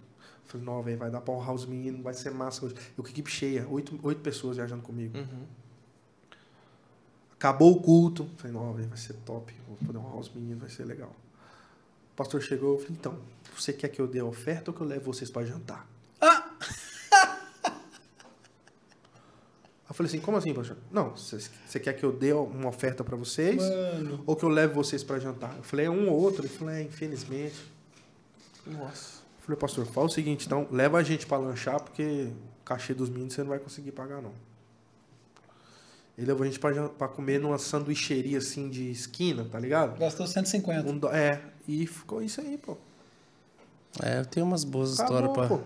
[0.46, 2.76] falei, não, velho, vai dar pra honrar os meninos, vai ser massa hoje.
[2.96, 5.18] Eu com a equipe cheia, oito, oito pessoas viajando comigo.
[5.18, 5.44] Uhum.
[7.34, 8.30] Acabou o culto.
[8.38, 9.52] Falei, não, velho, vai ser top.
[9.68, 11.10] Vou poder honrar os meninos, vai ser legal.
[12.14, 13.18] O pastor chegou, eu falei, então,
[13.56, 15.88] você quer que eu dê a oferta ou que eu leve vocês pra jantar?
[19.98, 20.78] Falei assim, como assim, pastor?
[20.92, 24.24] Não, você quer que eu dê uma oferta pra vocês Mano.
[24.28, 25.56] ou que eu leve vocês pra jantar?
[25.58, 26.44] Eu falei, é um ou outro.
[26.44, 27.56] Ele falou, é, infelizmente.
[28.66, 29.18] Nossa.
[29.40, 32.30] Eu falei, pastor, fala o seguinte, então, leva a gente pra lanchar, porque
[32.62, 34.34] o cachê dos meninos você não vai conseguir pagar, não.
[36.18, 39.98] Ele levou a gente pra comer numa sanduicheria, assim, de esquina, tá ligado?
[39.98, 40.92] Gastou 150.
[40.92, 42.78] Um é, e ficou isso aí, pô.
[44.02, 45.58] É, eu tenho umas boas Acabou, histórias pra.
[45.58, 45.64] pô.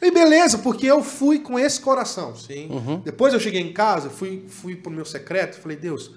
[0.00, 2.36] E beleza, porque eu fui com esse coração.
[2.36, 2.68] Sim.
[2.70, 3.00] Uhum.
[3.00, 6.12] Depois eu cheguei em casa, fui, fui pro meu secreto, falei, Deus,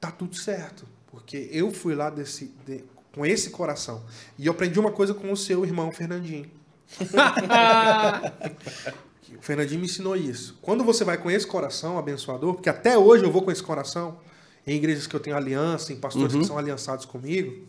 [0.00, 0.86] tá tudo certo.
[1.10, 4.02] Porque eu fui lá desse, de- com esse coração.
[4.38, 6.48] E eu aprendi uma coisa com o seu irmão, Fernandinho.
[9.36, 10.56] o Fernandinho me ensinou isso.
[10.62, 14.18] Quando você vai com esse coração abençoador, porque até hoje eu vou com esse coração,
[14.66, 17.64] em igrejas que eu tenho aliança, em pastores que são aliançados comigo,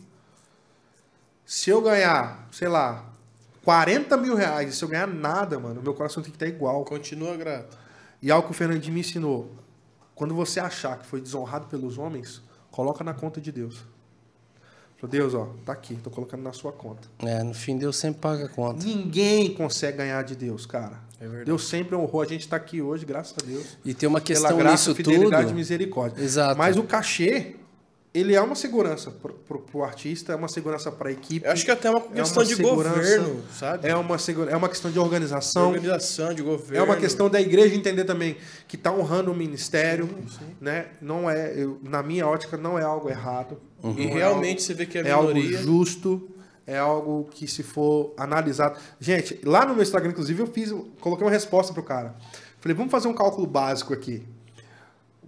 [1.48, 3.06] se eu ganhar, sei lá,
[3.64, 6.84] 40 mil reais, e se eu ganhar nada, mano, meu coração tem que estar igual.
[6.84, 7.74] Continua grato.
[8.20, 9.50] E algo que o Fernandinho me ensinou.
[10.14, 13.78] Quando você achar que foi desonrado pelos homens, coloca na conta de Deus.
[14.98, 17.08] Falou, Deus, ó, tá aqui, tô colocando na sua conta.
[17.20, 18.84] É, no fim Deus sempre paga a conta.
[18.84, 21.00] Ninguém consegue ganhar de Deus, cara.
[21.18, 21.46] É verdade.
[21.46, 22.20] Deus sempre honrou.
[22.20, 23.78] A gente tá aqui hoje, graças a Deus.
[23.86, 25.54] E tem uma Pela questão graça, nisso fidelidade tudo.
[25.54, 26.22] e misericórdia.
[26.22, 26.58] Exato.
[26.58, 27.56] Mas o cachê,
[28.14, 31.44] ele é uma segurança pro, pro artista, é uma segurança pra equipe.
[31.46, 33.86] Eu acho que até é uma é questão de governo, sabe?
[33.86, 34.16] É uma,
[34.50, 35.68] é uma questão de De organização.
[35.68, 36.76] organização, de governo.
[36.76, 38.36] É uma questão da igreja entender também
[38.66, 40.08] que está honrando o ministério,
[40.60, 40.86] né?
[41.00, 43.60] Não é, eu- na minha ótica, não é algo errado.
[43.82, 46.28] E Não é realmente você vê que a é algo justo,
[46.66, 48.78] é algo que se for analisado.
[48.98, 52.16] Gente, lá no meu Instagram, inclusive, eu fiz, coloquei uma resposta pro cara.
[52.60, 54.22] Falei, vamos fazer um cálculo básico aqui.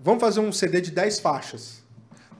[0.02, 1.79] Vamos fazer um CD de 10 faixas.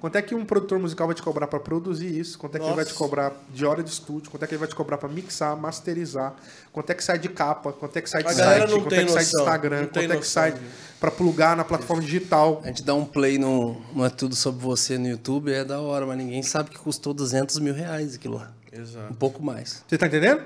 [0.00, 2.38] Quanto é que um produtor musical vai te cobrar para produzir isso?
[2.38, 2.98] Quanto é que ele vai te Nossa.
[2.98, 4.30] cobrar de hora de estúdio?
[4.30, 6.34] Quanto é que ele vai te cobrar para mixar, masterizar?
[6.72, 7.72] Quanto é que sai de capa?
[7.72, 8.72] Quanto é que sai de site?
[8.72, 9.78] Quanto é que sai de Instagram?
[9.86, 10.54] Quanto é que noção sai
[10.98, 12.62] para plugar na plataforma digital?
[12.64, 15.80] A gente dá um play no, no É Tudo Sobre Você no YouTube, é da
[15.80, 18.52] hora, mas ninguém sabe que custou 200 mil reais aquilo lá.
[18.72, 19.14] Um Exato.
[19.14, 19.84] pouco mais.
[19.86, 20.42] Você tá entendendo?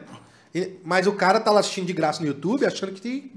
[0.84, 3.32] Mas o cara tá lá assistindo de graça no YouTube, achando que tem.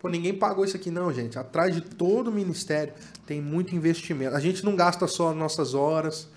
[0.00, 1.38] Pô, ninguém pagou isso aqui, não, gente.
[1.38, 2.92] Atrás de todo o ministério
[3.26, 4.36] tem muito investimento.
[4.36, 6.28] A gente não gasta só nossas horas,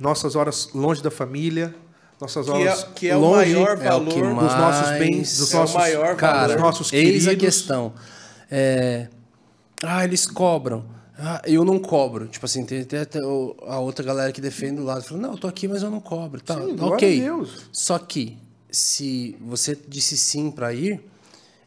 [0.00, 1.74] nossas horas longe da família,
[2.20, 4.90] nossas Que horas é, que é o longe maior é o valor que dos nossos
[4.98, 7.36] bens, dos é o nossos, maior Cara, dos nossos eis a queridos.
[7.56, 7.92] questão.
[8.50, 9.08] É,
[9.82, 10.84] ah, eles cobram.
[11.18, 12.26] Ah, eu não cobro.
[12.26, 15.04] Tipo assim, tem, tem até o- a outra galera que defende do lado.
[15.04, 16.40] Fala, não, eu tô aqui, mas eu não cobro.
[16.40, 17.30] Tá, Sim, glória ok.
[17.70, 18.36] Só que,
[18.70, 21.00] se você disse sim para ir,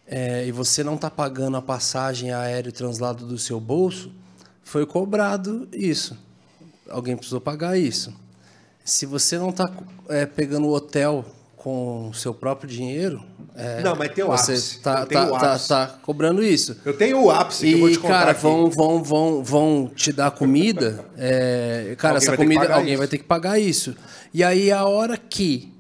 [0.08, 4.12] é, e você não tá pagando a passagem aérea e translado do seu bolso,
[4.64, 6.18] foi cobrado isso.
[6.90, 8.14] Alguém precisou pagar isso.
[8.84, 9.70] Se você não tá
[10.10, 11.26] é, pegando o hotel
[11.58, 13.24] com o seu próprio dinheiro,
[13.56, 14.80] é, Não, mas tem o você ápice.
[14.82, 15.68] tá, Eu tá, o tá, ápice.
[15.70, 16.78] tá cobrando isso.
[16.86, 18.42] Eu tenho o ápice que eu vou E, te contar cara, aqui.
[18.44, 21.04] vão, vão, vão, vão te dar comida.
[21.18, 22.98] é, cara, Alguém essa comida, alguém isso.
[23.00, 23.96] vai ter que pagar isso.
[24.32, 25.74] E aí, a hora que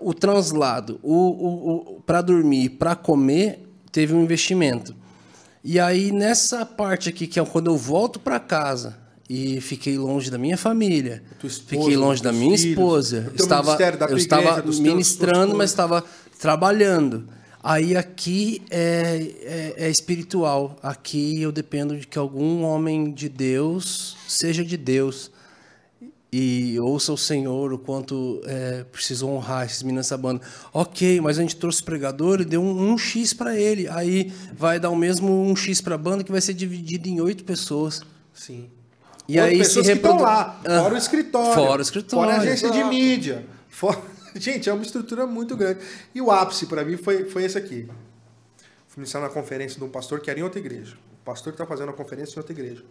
[0.00, 3.60] o translado, o, o, o, para dormir, para comer,
[3.92, 4.94] teve um investimento.
[5.62, 8.96] E aí, nessa parte aqui, que é quando eu volto para casa
[9.28, 13.76] e fiquei longe da minha família, esposa, fiquei longe da minha filhos, esposa, estava,
[14.08, 16.04] eu estava ministrando, mas estava
[16.38, 17.28] trabalhando.
[17.62, 20.76] Aí aqui é, é, é espiritual.
[20.80, 25.32] Aqui eu dependo de que algum homem de Deus seja de Deus
[26.38, 30.42] e ouça o Senhor o quanto é, preciso honrar esses meninos dessa banda.
[30.70, 33.88] Ok, mas a gente trouxe o pregador e deu um, um X para ele.
[33.88, 37.22] Aí vai dar o mesmo um X para a banda que vai ser dividido em
[37.22, 38.02] oito pessoas.
[38.34, 38.68] Sim.
[39.26, 41.54] E Outras aí pessoas se que estão reprodu- lá, Ah, fora o escritório.
[41.54, 42.30] Fora o escritório.
[42.30, 43.46] Fora a agência de mídia.
[43.70, 43.98] Fora...
[44.36, 45.80] Gente, é uma estrutura muito grande.
[46.14, 47.88] E o ápice para mim foi, foi esse aqui.
[48.86, 50.96] Fui ministrar na conferência de um pastor que era em outra igreja.
[51.22, 52.84] O pastor que está fazendo a conferência em outra igreja.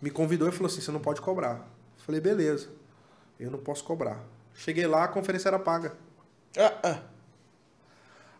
[0.00, 1.68] Me convidou e falou assim: você não pode cobrar.
[2.04, 2.68] Falei, beleza,
[3.38, 4.22] eu não posso cobrar.
[4.54, 5.94] Cheguei lá, a conferência era paga.
[6.56, 6.98] Ah, ah.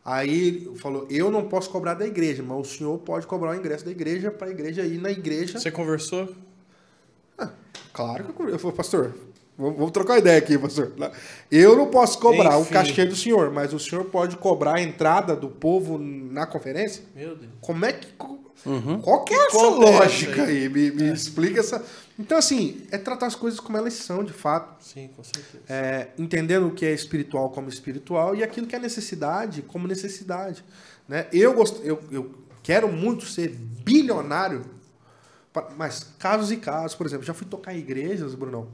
[0.05, 3.85] Aí falou: Eu não posso cobrar da igreja, mas o senhor pode cobrar o ingresso
[3.85, 5.59] da igreja para a igreja ir na igreja.
[5.59, 6.35] Você conversou?
[7.93, 9.15] Claro que eu, eu falei, pastor,
[9.59, 10.93] vamos, vamos trocar ideia aqui, pastor.
[11.51, 12.71] Eu não posso cobrar Enfim.
[12.71, 17.05] o cachê do senhor, mas o senhor pode cobrar a entrada do povo na conferência?
[17.15, 17.53] Meu Deus.
[17.61, 18.07] Como é que.
[19.03, 20.63] Qual que é essa é essa lógica aí?
[20.65, 20.69] aí?
[20.69, 21.85] Me, me explica essa.
[22.19, 24.85] Então, assim, é tratar as coisas como elas são, de fato.
[24.85, 25.65] Sim, com certeza.
[25.69, 30.63] É, entendendo o que é espiritual como espiritual e aquilo que é necessidade como necessidade.
[31.09, 31.27] Né?
[31.33, 31.81] Eu, gost...
[31.83, 34.65] eu, eu quero muito ser bilionário,
[35.77, 38.69] mas casos e casos, por exemplo, já fui tocar em igrejas, Brunão,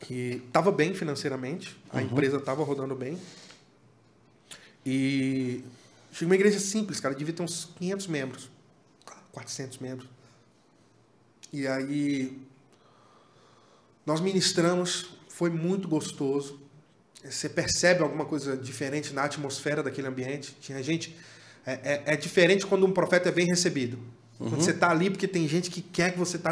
[0.00, 3.18] que estava bem financeiramente, a empresa estava rodando bem.
[4.84, 5.64] E
[6.12, 8.50] chegou uma igreja simples, cara, devia ter uns 500 membros,
[9.36, 10.08] 400 membros.
[11.52, 12.40] E aí
[14.06, 16.58] nós ministramos, foi muito gostoso.
[17.22, 20.56] Você percebe alguma coisa diferente na atmosfera daquele ambiente.
[20.58, 21.14] Tinha gente.
[21.66, 23.98] É, é- é diferente quando um profeta é bem recebido.
[24.38, 26.50] Quando você está ali, porque tem gente que quer que você está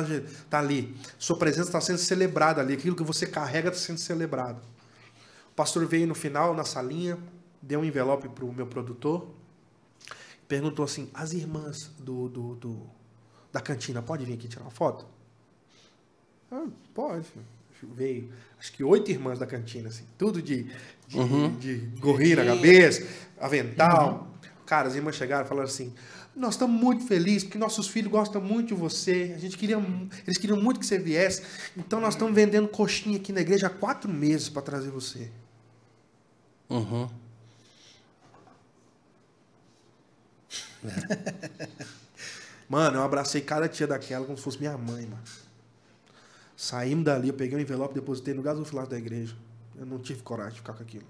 [0.51, 0.95] tá ali.
[1.19, 2.75] Sua presença está sendo celebrada ali.
[2.75, 4.61] Aquilo que você carrega está sendo celebrado.
[5.51, 7.19] O pastor veio no final, na salinha,
[7.63, 9.29] deu um envelope para o meu produtor.
[10.49, 12.87] Perguntou assim: as irmãs do, do, do-
[13.53, 15.07] da cantina podem vir aqui tirar uma foto?
[16.51, 17.27] Ah, pode.
[17.97, 20.65] Veio, acho que oito irmãs da cantina, assim, tudo de,
[21.07, 23.07] de, de gorrinho na cabeça,
[23.39, 24.29] avental.
[24.65, 25.93] Cara, as irmãs chegaram e falaram assim:
[26.35, 29.33] Nós estamos muito felizes porque nossos filhos gostam muito de você.
[29.37, 29.77] A gente queria,
[30.27, 31.43] eles queriam muito que você viesse.
[31.77, 35.31] Então nós estamos vendendo coxinha aqui na igreja há quatro meses para trazer você.
[36.71, 37.09] Uhum.
[42.69, 45.23] Mano, eu abracei cada tia daquela como se fosse minha mãe, mano.
[46.57, 49.35] Saímos dali, eu peguei um envelope, depositei no gasofilato da igreja.
[49.79, 51.05] Eu não tive coragem de ficar com aquilo.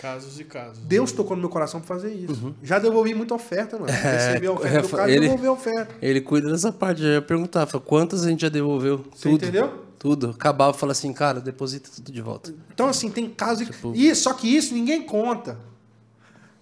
[0.00, 0.78] Casos e casos.
[0.84, 2.54] Deus tocou no meu coração pra fazer isso.
[2.62, 3.92] Já devolvi muita oferta, mano.
[3.92, 4.94] Recebi a oferta do Uhum.
[4.94, 5.94] É, cara e ele- devolvi a oferta.
[6.02, 7.02] Ele cuida dessa parte.
[7.02, 9.04] Eu ia perguntar, fala, quantas a gente já devolveu?
[9.14, 9.34] Você tudo.
[9.44, 9.84] entendeu?
[9.98, 10.30] Tudo.
[10.30, 12.52] Acabava e falava assim, cara, deposita tudo de volta.
[12.72, 13.66] Então, assim, tem casos.
[13.68, 15.58] Tipo- E, só que isso ninguém conta.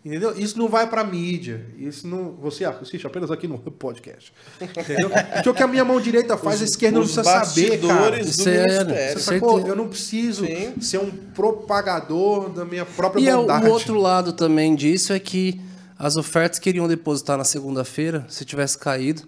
[0.05, 0.37] Entendeu?
[0.37, 1.65] Isso não vai pra mídia.
[1.79, 2.33] Isso não.
[2.43, 4.33] Você assiste apenas aqui no podcast.
[4.61, 5.09] Entendeu?
[5.35, 8.11] Porque o que a minha mão direita faz, a esquerda não Os precisa saber, cara.
[8.11, 9.12] do é, né?
[9.12, 9.51] Você sacou?
[9.51, 9.69] certeza.
[9.69, 10.74] Eu não preciso Sim.
[10.81, 13.65] ser um propagador da minha própria E é, bondade.
[13.65, 15.61] o outro lado também disso é que
[15.97, 19.23] as ofertas queriam depositar na segunda-feira, se tivesse caído.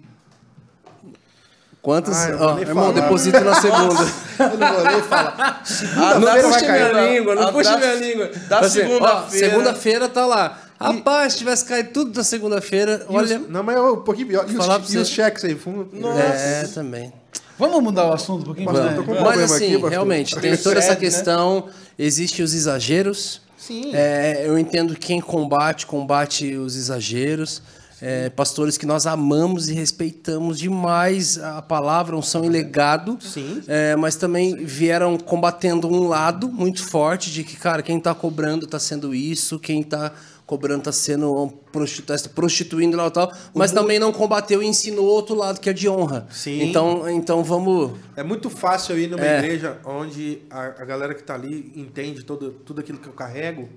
[1.81, 2.17] Quantas?
[2.17, 3.01] Ah, Ó, nem irmão, falar.
[3.01, 4.01] deposita na segunda.
[4.39, 5.61] Eu não vou nem falar.
[5.61, 8.31] Ah, Segunda-feira não puxa minha língua, não Ah, puxa minha língua.
[8.49, 9.49] da segunda-feira.
[9.49, 10.61] Segunda-feira tá lá.
[10.79, 13.39] Rapaz, se tivesse caído tudo na segunda-feira, E os- olha.
[13.39, 14.45] Não, mas é um pouquinho pior.
[14.49, 15.55] E os, Falar e os cheques aí?
[15.55, 15.89] Fundo?
[16.17, 17.11] É, também.
[17.57, 18.71] Vamos mudar o assunto um pouquinho?
[18.73, 19.01] Né?
[19.05, 20.95] com um Mas assim, aqui, realmente, tem toda essa né?
[20.97, 23.41] questão, existem os exageros.
[23.57, 23.91] Sim.
[23.93, 27.61] É, eu entendo quem combate, combate os exageros.
[28.01, 33.17] É, pastores que nós amamos e respeitamos demais a palavra, unção e legado.
[33.21, 33.63] Sim.
[33.67, 38.65] É, mas também vieram combatendo um lado muito forte de que, cara, quem está cobrando
[38.65, 40.11] está sendo isso, quem está
[40.45, 44.67] cobrando está sendo um prostitu tá prostituindo lá e tal, mas também não combateu e
[44.67, 46.27] ensinou outro lado que é de honra.
[46.31, 46.61] Sim.
[46.61, 47.91] Então, então vamos.
[48.15, 49.39] É muito fácil eu ir numa É.
[49.39, 53.67] igreja onde a, a galera que tá ali entende todo, tudo aquilo que eu carrego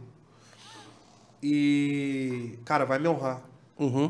[1.43, 3.43] e, cara, vai me honrar.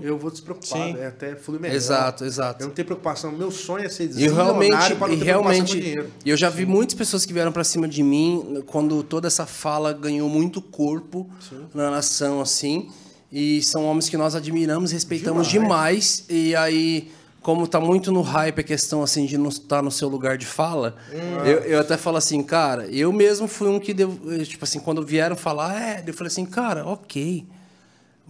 [0.03, 0.99] Eu vou despreocupado, Sim.
[0.99, 1.74] é até flui melhor.
[1.74, 2.62] Exato, exato.
[2.62, 3.31] Eu não tenho preocupação.
[3.31, 6.95] Meu sonho é ser eu realmente, para não e ter realmente, eu já vi muitas
[6.95, 11.28] pessoas que vieram pra cima de mim quando toda essa fala ganhou muito corpo
[11.74, 12.89] na nação, assim.
[13.31, 16.24] E são homens que nós admiramos, respeitamos demais.
[16.31, 17.11] E aí,
[17.43, 20.47] como tá muito no hype a questão assim de não estar no seu lugar de
[20.47, 20.97] fala,
[21.45, 25.05] eu, eu até falo assim, cara, eu mesmo fui um que deu, tipo assim, quando
[25.05, 27.47] vieram falar, é, eu falei assim, cara, ok.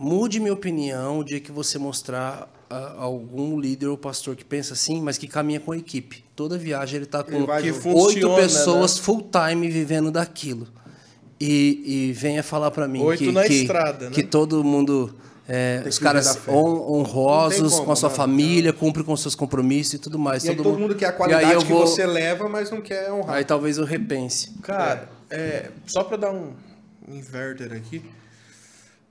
[0.00, 4.74] Mude minha opinião o dia que você mostrar ah, algum líder ou pastor que pensa
[4.74, 6.24] assim, mas que caminha com a equipe.
[6.36, 10.68] Toda viagem ele está com oito funciona, pessoas full time vivendo daquilo.
[11.40, 14.10] E, e venha falar para mim Oito que, na que, estrada, né?
[14.12, 15.16] que todo mundo,
[15.48, 18.16] é, os caras honrosos como, com a sua mano.
[18.16, 20.44] família, cumprem com seus compromissos e tudo mais.
[20.44, 23.36] E aí todo mundo quer a qualidade que vou- você leva, mas não quer honrar.
[23.36, 24.50] Aí talvez eu repense.
[24.62, 26.52] Cara, é, só pra dar um
[27.08, 28.02] inverter aqui,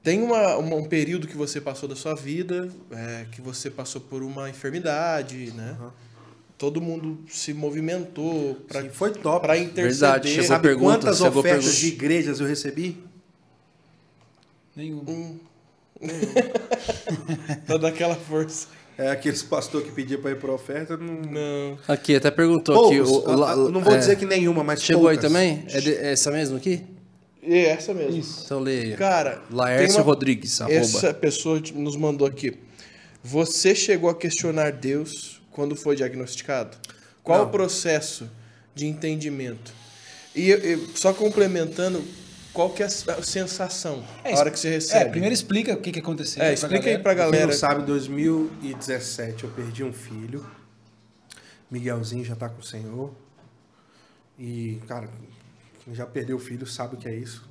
[0.03, 3.99] tem uma, uma- um período que você passou da sua vida, é, que você passou
[4.01, 5.75] por uma enfermidade, né?
[6.57, 9.45] Todo mundo se movimentou pra, Sim, foi top.
[9.45, 9.91] pra interceder.
[9.91, 11.73] Verdade, chegou Sabe pergunta, quantas ofertas pergunta.
[11.75, 12.97] de igrejas eu recebi?
[14.75, 15.37] Nenhum.
[17.65, 18.67] Pra dar aquela força.
[18.97, 20.97] É aqueles pastor que pedia pra ir pra oferta.
[20.97, 21.77] Não, Não.
[21.87, 22.97] Aqui, até perguntou aqui.
[22.97, 23.11] Poucos.
[23.11, 23.97] o- o la- A- a- não vou é.
[23.99, 25.31] dizer que nenhuma, mas Chegou aí poucas.
[25.31, 25.63] também?
[25.69, 26.83] É, de- é essa mesmo aqui?
[27.49, 28.23] É essa mesmo.
[28.45, 28.97] Então leia.
[28.97, 30.75] Cara, Laércio uma- Rodrigues, arroba.
[30.75, 32.57] Essa pessoa nos mandou aqui.
[33.23, 36.75] Você chegou a questionar Deus quando foi diagnosticado?
[37.23, 37.47] Qual Não.
[37.47, 38.29] o processo
[38.75, 39.73] de entendimento?
[40.35, 42.03] E, e só complementando,
[42.53, 45.05] qual que é a sensação É, a hora que você recebe?
[45.05, 46.41] É, primeiro explica o que, que aconteceu.
[46.41, 47.03] É, pra explica aí galera.
[47.03, 47.45] pra Quem galera.
[47.47, 50.45] não sabe, em 2017 eu perdi um filho.
[51.71, 53.11] Miguelzinho já tá com o Senhor.
[54.39, 55.27] E, cara, quem
[55.93, 57.47] já perdeu o filho sabe o que é isso.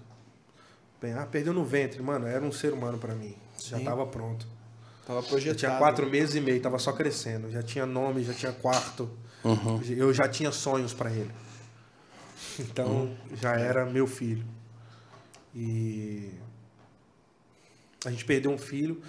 [1.01, 2.27] Bem, ah, perdeu no ventre, mano.
[2.27, 3.35] Era um ser humano pra mim.
[3.63, 3.85] Já Sim.
[3.85, 4.47] tava pronto.
[5.07, 5.59] Tava projetado.
[5.59, 7.51] tinha quatro meses e meio, tava só crescendo.
[7.51, 9.09] Já tinha nome, já tinha quarto.
[9.89, 11.31] Eu já tinha sonhos pra ele.
[12.59, 14.45] Então, já era meu filho.
[15.55, 16.31] E
[18.05, 19.01] a gente perdeu um filho.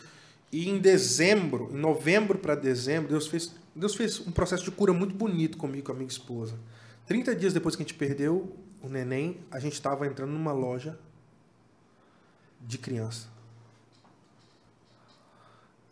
[0.51, 4.91] E em dezembro, em novembro para dezembro, Deus fez, Deus fez um processo de cura
[4.91, 6.55] muito bonito comigo, com a minha esposa.
[7.05, 8.53] 30 dias depois que a gente perdeu
[8.87, 10.97] o neném, a gente estava entrando numa loja
[12.61, 13.27] de criança.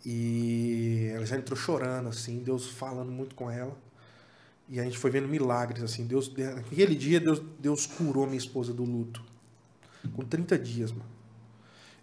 [0.06, 3.76] E ela já entrou chorando, assim, Deus falando muito com ela.
[4.70, 6.06] E a gente foi vendo milagres, assim.
[6.06, 9.24] Deus, naquele dia, Deus, Deus curou minha esposa do luto.
[10.16, 11.16] Com 30 dias, mano.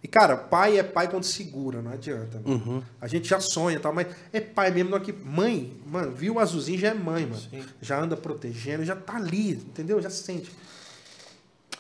[0.03, 2.41] E, cara, pai é pai quando segura, não adianta.
[2.45, 2.85] mano.
[3.01, 5.13] A gente já sonha e tal, mas é pai mesmo, não é que.
[5.13, 7.41] Mãe, mano, viu o azulzinho já é mãe, mano.
[7.41, 7.65] Sim.
[7.81, 10.03] Já anda protegendo, já tá ali, entendeu?
[10.03, 10.51] Já sente.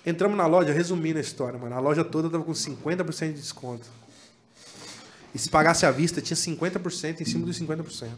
[0.04, 1.74] Entramos na loja, resumindo a história, mano.
[1.74, 3.88] A loja toda tava com 50% de desconto.
[5.34, 8.10] E se pagasse à vista, tinha 50% em cima dos 50%.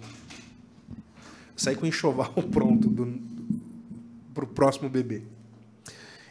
[1.56, 3.20] Saí com o enxoval pronto do,
[4.32, 5.22] pro próximo bebê.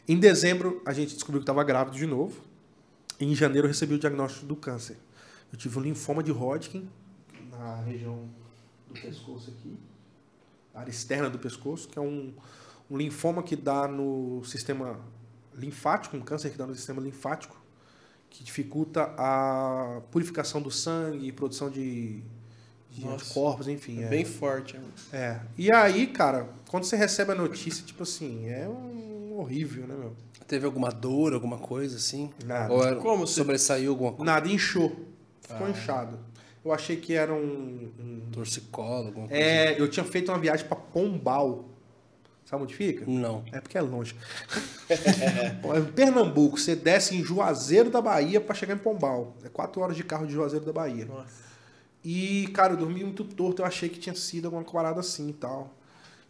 [0.08, 2.42] Em dezembro, a gente descobriu que estava grávido de novo.
[3.20, 4.98] E em janeiro, eu recebi o diagnóstico do câncer.
[5.52, 6.90] Eu tive um linfoma de Hodgkin
[7.52, 8.28] na região
[8.88, 9.78] do pescoço aqui,
[10.74, 12.34] área externa do pescoço, que é um,
[12.90, 15.00] um linfoma que dá no sistema
[15.58, 17.56] linfático, um câncer que dá no sistema linfático,
[18.30, 22.22] que dificulta a purificação do sangue e produção de,
[22.90, 24.02] de anticorpos, enfim.
[24.02, 24.08] É é.
[24.10, 24.80] bem forte.
[25.12, 25.18] é.
[25.18, 25.42] É.
[25.58, 30.14] E aí, cara, quando você recebe a notícia, tipo assim, é um horrível, né, meu?
[30.48, 32.32] Teve alguma dor, alguma coisa assim?
[32.46, 32.74] Nada.
[32.74, 34.32] Ou era, Como você- sobressaiu alguma coisa?
[34.32, 34.96] Nada, inchou.
[35.42, 36.20] Ficou inchado.
[36.66, 37.92] Eu achei que era um.
[38.00, 39.42] um- Torcicolo, alguma coisa?
[39.44, 41.66] É, eu tinha feito uma viagem pra Pombal.
[42.54, 43.04] Sabe onde fica?
[43.08, 43.44] Não.
[43.52, 44.16] É porque é longe.
[44.90, 49.36] É Pernambuco, você desce em Juazeiro da Bahia pra chegar em Pombal.
[49.44, 51.06] É quatro horas de carro de Juazeiro da Bahia.
[51.06, 51.42] Nossa.
[52.04, 55.34] E, cara, eu dormi muito torto, eu achei que tinha sido alguma parada assim e
[55.34, 55.74] tal.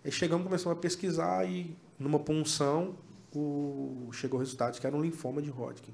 [0.05, 2.95] Aí chegamos, começamos a pesquisar e numa punção
[3.35, 4.09] o...
[4.13, 5.93] chegou o resultado de que era um linfoma de Hodgkin.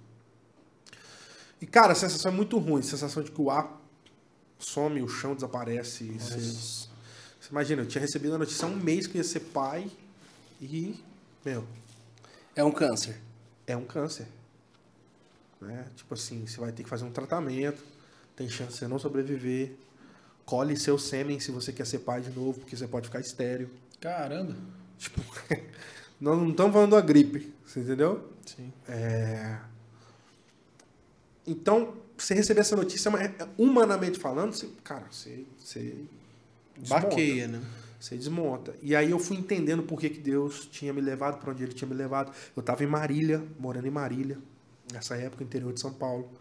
[1.59, 2.81] E, cara, a sensação é muito ruim.
[2.81, 3.81] A sensação de que o ar
[4.59, 6.03] some, o chão desaparece.
[6.03, 9.39] Você, você imagina, eu tinha recebido a notícia há um mês que eu ia ser
[9.39, 9.89] pai
[10.59, 11.03] e,
[11.45, 11.65] meu,
[12.55, 13.17] É um câncer.
[13.65, 14.27] é um câncer.
[15.61, 15.85] Né?
[15.95, 17.83] Tipo assim, você vai ter que fazer um tratamento,
[18.35, 19.73] tem chance de você não sobreviver.
[20.45, 23.69] Colhe seu sêmen se você quer ser pai de novo, porque você pode ficar estéreo.
[23.99, 24.55] Caramba.
[24.97, 25.21] Tipo,
[26.19, 28.31] nós não estamos falando da gripe, você entendeu?
[28.45, 28.73] Sim.
[28.87, 29.59] É...
[31.45, 35.95] Então, você receber essa notícia, mas, humanamente falando, você, cara, você, você
[36.77, 37.07] desmonta.
[37.07, 37.61] Baqueia, né?
[37.99, 38.73] Você desmonta.
[38.81, 41.73] E aí eu fui entendendo por que, que Deus tinha me levado para onde Ele
[41.73, 42.31] tinha me levado.
[42.55, 44.37] Eu estava em Marília, morando em Marília,
[44.93, 46.31] nessa época, interior de São Paulo,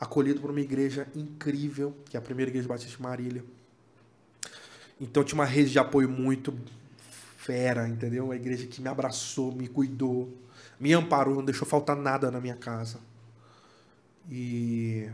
[0.00, 3.44] acolhido por uma igreja incrível, que é a primeira igreja batista de Marília.
[5.00, 6.52] Então tinha uma rede de apoio muito
[7.36, 8.24] fera, entendeu?
[8.24, 10.32] Uma igreja que me abraçou, me cuidou,
[10.80, 12.98] me amparou, não deixou faltar nada na minha casa.
[14.30, 15.08] E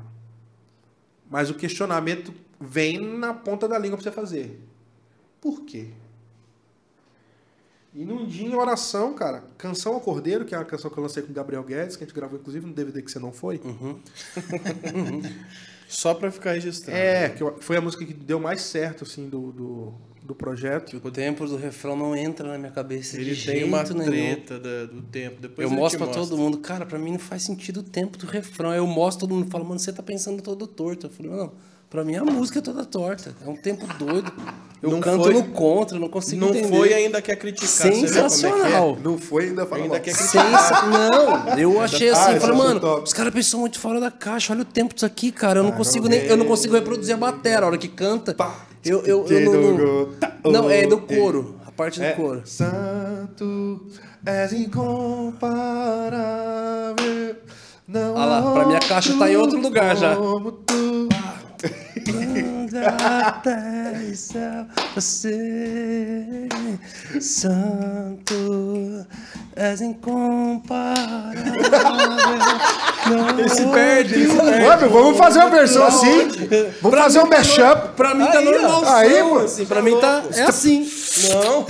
[1.31, 4.70] mas o questionamento vem na ponta da língua para você fazer.
[5.41, 5.89] Por quê?
[7.95, 11.03] E num dia em oração, cara, Canção ao Cordeiro, que é uma canção que eu
[11.03, 13.33] lancei com o Gabriel Guedes, que a gente gravou inclusive no DVD que você não
[13.33, 13.61] foi.
[15.89, 16.97] Só pra ficar registrado.
[16.97, 21.01] É, que foi a música que deu mais certo, assim, do, do, do projeto.
[21.03, 24.05] O tempo do refrão não entra na minha cabeça Ele de tem jeito uma nenhum.
[24.05, 25.41] treta da- do tempo.
[25.41, 26.23] Depois Eu mostro te pra mostra.
[26.37, 28.71] todo mundo, cara, pra mim não faz sentido o tempo do refrão.
[28.71, 31.07] Aí Eu mostro, todo mundo fala, mano, você tá pensando todo torto.
[31.07, 31.53] Eu falei, não,
[31.91, 33.35] pra mim a música é toda torta.
[33.45, 34.33] É um tempo doido.
[34.83, 36.75] Eu Não canto foi- no contra, não consigo Não entender.
[36.75, 37.69] foi ainda quer criticar.
[37.69, 38.29] você vê como é que é?
[38.29, 38.97] Sensacional.
[39.05, 40.83] Não foi ainda falar Ainda quer Sensa...
[40.87, 43.03] Não, eu achei Ah, assim, esse falei, eu mano, top.
[43.05, 45.59] os caras pensam muito fora da caixa, olha o tempo disso aqui, cara.
[45.59, 46.25] Eu não Ah, consigo não nem.
[46.27, 46.49] Eu não é.
[46.49, 48.33] consigo reproduzir a bateria, a hora que canta.
[48.33, 48.55] Pá.
[48.83, 49.53] Eu, eu, eu não,
[50.45, 52.41] não, não, é do coro, a parte do É, coro.
[52.47, 53.87] Santo
[54.25, 57.37] és incomparável.
[57.87, 60.17] Não Ah lá, pra mim a caixa tá em outro lugar já.
[60.17, 61.10] como tu.
[64.95, 66.49] Você,
[67.21, 69.07] Santo,
[69.57, 71.55] és incomparável.
[73.39, 74.65] Ele se perde, ele se perde.
[74.65, 76.29] Mano, vamos fazer uma versão assim.
[76.83, 77.89] Vamos fazer um mashup.
[77.97, 79.39] Pra mim tá Aí, normal, Aí, pô.
[79.39, 80.89] assim, pra mim tá é assim.
[81.31, 81.67] Não.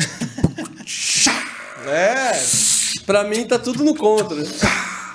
[1.91, 2.33] é.
[3.07, 4.37] Pra mim tá tudo no contra.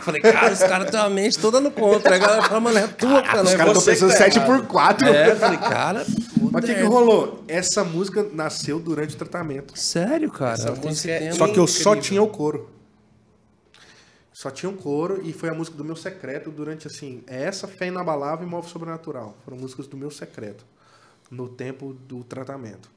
[0.05, 2.13] Falei, cara, os caras têm uma mente toda no contra.
[2.13, 3.41] Aí a galera fala, mano, é tua, cara.
[3.41, 4.59] Os é caras estão pensando que tá 7 errado.
[4.59, 6.05] por 4 É, eu falei, cara.
[6.51, 7.43] Mas o que, que rolou?
[7.47, 9.77] Essa música nasceu durante o tratamento.
[9.77, 10.53] Sério, cara?
[10.53, 11.31] Essa tem música é.
[11.31, 12.69] Só que eu só tinha o coro.
[14.31, 17.23] Só tinha o coro e foi a música do meu secreto durante assim.
[17.25, 19.35] É essa fé inabalável e move sobrenatural.
[19.43, 20.63] Foram músicas do meu secreto.
[21.31, 22.93] No tempo do tratamento.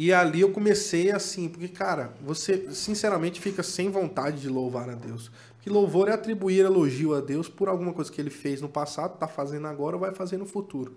[0.00, 4.94] E ali eu comecei assim, porque, cara, você sinceramente fica sem vontade de louvar a
[4.94, 5.28] Deus.
[5.58, 9.14] Porque louvor é atribuir elogio a Deus por alguma coisa que ele fez no passado,
[9.14, 10.96] está fazendo agora ou vai fazer no futuro.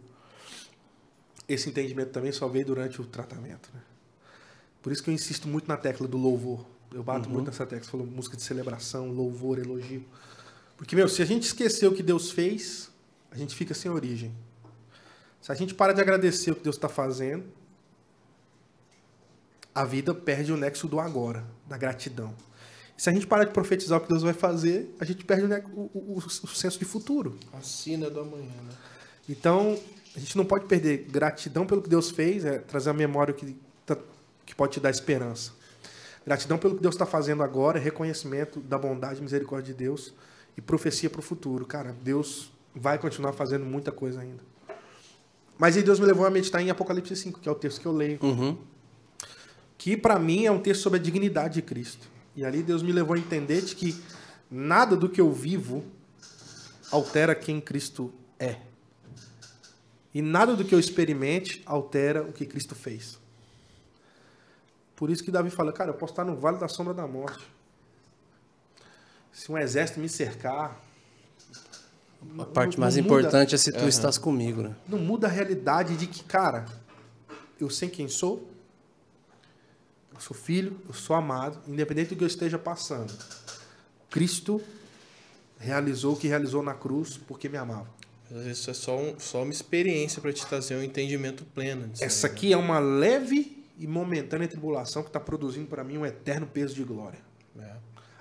[1.49, 3.69] Esse entendimento também só veio durante o tratamento.
[3.73, 3.81] Né?
[4.81, 6.63] Por isso que eu insisto muito na tecla do louvor.
[6.93, 7.83] Eu bato muito nessa tecla.
[7.83, 10.05] Você falou música de celebração, louvor, elogio.
[10.77, 12.91] Porque, meu, se a gente esquecer o que Deus fez,
[13.31, 14.31] a gente fica sem origem.
[15.41, 17.45] Se a gente para de agradecer o que Deus está fazendo,
[19.73, 22.35] a vida perde o nexo do agora, da gratidão.
[23.01, 25.47] Se a gente parar de profetizar o que Deus vai fazer, a gente perde o,
[25.47, 27.35] ne- o- o- o senso de futuro.
[27.51, 28.75] A sina do amanhã, né?
[29.27, 29.75] Então,
[30.15, 33.57] a gente não pode perder gratidão pelo que Deus fez, é trazer a memória que,
[33.87, 33.97] tá-
[34.45, 35.51] que pode te dar esperança.
[36.23, 40.13] Gratidão pelo que Deus está fazendo agora, é reconhecimento da bondade e misericórdia de Deus
[40.55, 41.65] e profecia para o futuro.
[41.65, 44.43] Cara, Deus vai continuar fazendo muita coisa ainda.
[45.57, 47.87] Mas aí Deus me levou a meditar em Apocalipse 5, que é o texto que
[47.87, 48.19] eu leio.
[48.21, 48.59] Uhum.
[49.75, 52.10] Que para mim é um texto sobre a dignidade de Cristo.
[52.35, 54.01] E ali Deus me levou a entender de que
[54.49, 55.83] nada do que eu vivo
[56.91, 58.57] altera quem Cristo é.
[60.13, 63.17] E nada do que eu experimente altera o que Cristo fez.
[64.95, 67.43] Por isso que Davi fala, cara, eu posso estar no vale da sombra da morte.
[69.31, 70.79] Se um exército me cercar,
[72.37, 74.75] A parte não mais muda- importante é se tu estás comigo, né?
[74.87, 76.65] não muda a realidade de que, cara,
[77.59, 78.50] eu sei quem sou,
[80.21, 83.11] eu sou filho, eu sou amado, independente do que eu esteja passando.
[84.09, 84.61] Cristo
[85.57, 87.87] realizou o que realizou na cruz porque me amava.
[88.29, 91.87] Às vezes isso é só, um- só uma experiência para te trazer um entendimento pleno.
[91.87, 92.37] disso Essa aí, né?
[92.37, 96.75] aqui é uma leve e momentânea tribulação que está produzindo para mim um eterno peso
[96.75, 97.19] de glória.
[97.59, 97.73] É,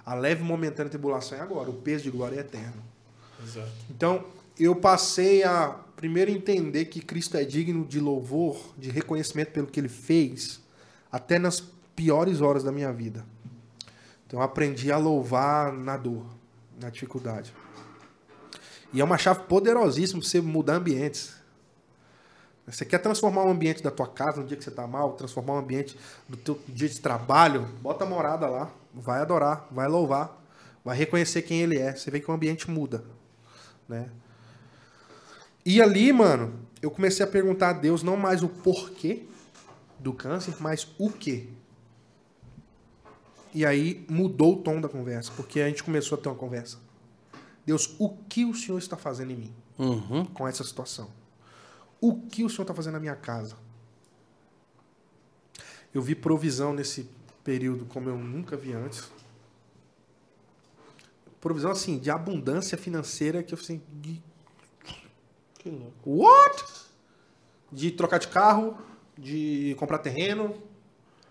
[0.05, 2.83] A leve e momentânea tribulação é agora, o peso de glória é eterno.
[3.45, 3.71] exato.
[3.91, 4.25] Então,
[4.59, 9.79] eu passei a primeiro entender que Cristo é digno de louvor, de reconhecimento pelo que
[9.79, 10.61] ele fez,
[11.13, 11.63] até nas
[12.01, 13.27] piores horas da minha vida.
[14.27, 16.25] Então, eu aprendi a louvar na dor,
[16.81, 17.53] na dificuldade.
[18.91, 21.35] E é uma chave poderosíssima para você mudar ambientes.
[22.67, 25.55] Você quer transformar o ambiente da tua casa no dia que você está mal, transformar
[25.55, 30.43] o ambiente do teu dia de trabalho, bota a morada lá, vai adorar, vai louvar,
[30.83, 31.95] vai reconhecer quem ele é.
[31.95, 33.05] Você vê que o ambiente muda,
[33.87, 34.09] né?
[35.67, 39.25] E ali, mano, eu comecei a perguntar a Deus não mais o porquê
[39.99, 41.47] do câncer, mas o quê.
[43.53, 46.79] E aí mudou o tom da conversa, porque a gente começou a ter uma conversa.
[47.67, 50.25] Deus, o que o Senhor está fazendo em mim Uhum.
[50.27, 51.11] com essa situação?
[52.01, 53.57] O que o Senhor está fazendo na minha casa?
[55.93, 57.09] Eu vi provisão nesse
[57.43, 59.11] período como eu nunca vi antes.
[61.41, 64.23] Provisão, assim, de abundância financeira que eu assim, de
[65.59, 65.93] Que louco.
[66.23, 66.65] What?
[67.73, 68.77] De trocar de carro,
[69.17, 70.55] de comprar terreno,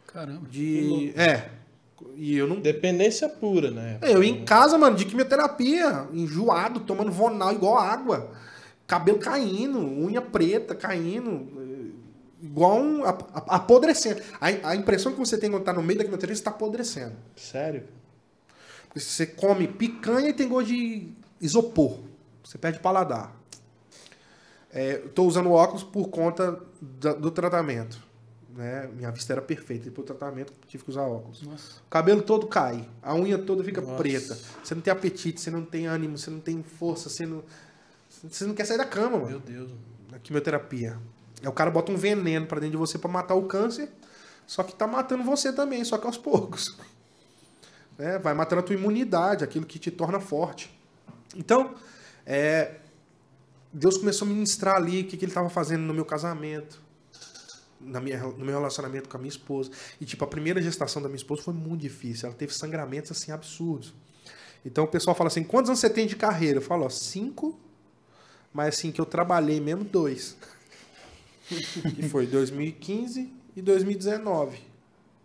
[0.08, 0.48] Caramba.
[0.48, 1.12] de.
[1.16, 1.52] É.
[2.16, 2.60] E eu não.
[2.60, 3.98] Dependência pura, né?
[4.02, 8.32] Eu em casa, mano, de quimioterapia, enjoado, tomando vonal igual água.
[8.88, 11.48] Cabelo caindo, unha preta caindo.
[11.58, 11.90] eh,
[12.42, 13.04] Igual um.
[13.04, 14.22] ap- ap- apodrecendo.
[14.40, 17.16] A, a impressão que você tem quando tá no meio da quimioterapia, você tá apodrecendo.
[17.36, 17.84] Sério?
[18.88, 21.10] Porque você come picanha e tem gosto de
[21.42, 22.00] isopor.
[22.44, 23.36] Você perde paladar.
[24.72, 28.00] É, tô usando óculos por conta da- do tratamento.
[28.60, 28.90] Né?
[28.94, 29.86] Minha vista era perfeita.
[29.86, 31.42] Depois do tratamento, tive que usar óculos.
[31.44, 31.80] Nossa.
[31.80, 32.86] O cabelo todo cai.
[33.02, 33.96] A unha toda fica Nossa.
[33.96, 34.38] preta.
[34.62, 37.42] Você não tem apetite, você não tem ânimo, você não tem força, você não,
[38.30, 39.30] você não quer sair da cama, mano.
[39.30, 39.72] Meu Deus.
[40.12, 41.00] Na quimioterapia.
[41.42, 43.90] Aí o cara bota um veneno pra dentro de você pra matar o câncer,
[44.46, 46.78] só que tá matando você também, só que aos poucos.
[47.98, 48.18] Né?
[48.18, 50.74] Vai matando a tua imunidade, aquilo que te torna forte.
[51.36, 51.76] Então,
[52.26, 52.76] é,
[53.74, 56.82] Deus começou a ministrar ali o que, que ele estava fazendo no meu casamento,
[57.80, 59.72] na minha, no meu relacionamento com a minha esposa.
[60.00, 62.28] E, tipo, a primeira gestação da minha esposa foi muito difícil.
[62.28, 63.94] Ela teve sangramentos, assim, absurdos.
[64.66, 66.58] Então, o pessoal fala assim, quantos anos você tem de carreira?
[66.58, 67.58] Eu falo, ó, cinco,
[68.54, 70.36] mas, assim, que eu trabalhei mesmo, dois.
[71.96, 74.60] que foi 2015 e 2019.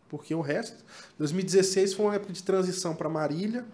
[0.09, 0.85] Porque o resto,
[1.19, 3.65] 2016 foi uma época de transição para Marília.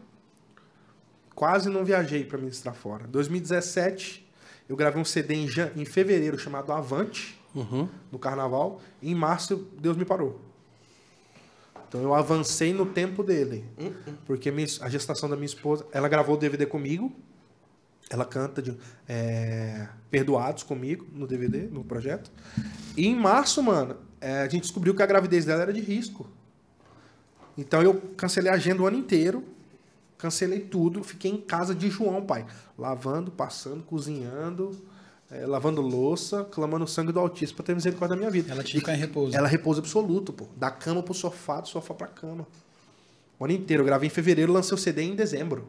[1.35, 3.07] Quase não viajei para ministrar fora.
[3.07, 4.29] 2017
[4.71, 7.89] eu gravei um CD em, em fevereiro chamado Avante, Uhum.
[8.13, 8.81] no carnaval.
[9.03, 10.41] E em março Deus me parou.
[11.89, 13.65] Então eu avancei no tempo dele.
[14.25, 17.13] Porque minha- a gestação da minha esposa, ela gravou o DVD comigo.
[18.09, 18.77] Ela canta de,
[19.09, 22.31] é, Perdoados comigo no DVD, no projeto.
[22.97, 26.29] E em março, mano, é, a gente descobriu que a gravidez dela era de risco.
[27.59, 29.45] Então eu cancelei a agenda o ano inteiro.
[30.19, 31.03] Cancelei tudo.
[31.03, 32.47] Fiquei em casa de João, pai.
[32.79, 34.77] Lavando, passando, cozinhando,
[35.31, 38.53] é, lavando louça, clamando o sangue do Altíssimo pra ter misericórdia da minha vida.
[38.53, 39.37] Ela tinha que ficar em repouso.
[39.37, 40.49] Ela repouso absoluto, pô.
[40.57, 42.47] Da cama pro sofá, do sofá pra cama.
[43.39, 43.83] O ano inteiro.
[43.83, 45.69] Eu gravei em fevereiro, lancei o CD em dezembro.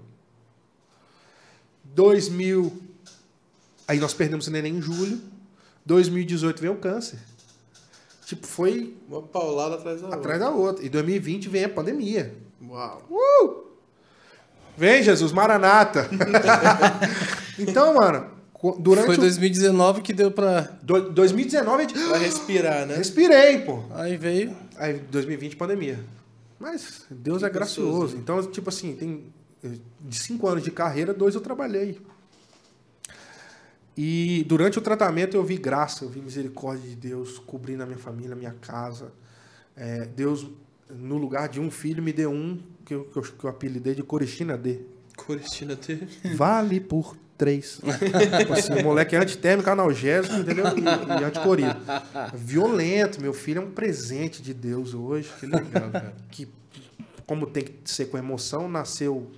[1.83, 2.73] 2000.
[3.87, 5.21] Aí nós perdemos o neném em julho.
[5.85, 7.19] 2018 veio o câncer.
[8.25, 10.83] Tipo, foi Uma paulada atrás da atrás da outra.
[10.83, 12.35] E 2020 vem a pandemia.
[12.59, 13.01] outra.
[13.11, 13.67] Uau.
[14.75, 16.09] Vem, Jesus, Maranata.
[17.59, 18.40] então, mano,
[18.79, 20.61] durante Foi o- 2019 que deu pra.
[20.83, 21.99] do- 2019 a gente...
[22.07, 22.95] Vai respirar, né?
[22.95, 23.83] respirei, pô.
[23.91, 24.55] Aí veio.
[24.77, 25.99] Aí 2020 pandemia.
[26.59, 27.91] Mas Deus é Que gracioso.
[27.91, 28.17] gostoso.
[28.17, 29.23] Então, tipo assim, tem
[29.63, 29.69] eh,
[30.01, 31.99] de cinco anos de carreira, dois eu trabalhei.
[33.97, 37.97] E durante o tratamento eu vi graça, eu vi misericórdia de Deus cobrindo a minha
[37.97, 39.11] família, a minha casa.
[39.75, 40.47] É, Deus,
[40.89, 43.93] no lugar de um filho, me deu um que eu, que eu, que eu apelidei
[43.95, 44.79] de Coristina D.
[45.17, 45.99] Coristina T.
[46.35, 47.79] Vale por três.
[48.37, 50.65] tipo assim, o moleque é antitérmico, analgésico, entendeu?
[50.77, 51.75] E, e anticorrido.
[52.35, 53.19] Violento.
[53.19, 55.27] Meu filho é um presente de Deus hoje.
[55.39, 56.13] Que legal, cara.
[56.29, 56.47] Que,
[57.25, 59.31] como tem que ser com emoção, nasceu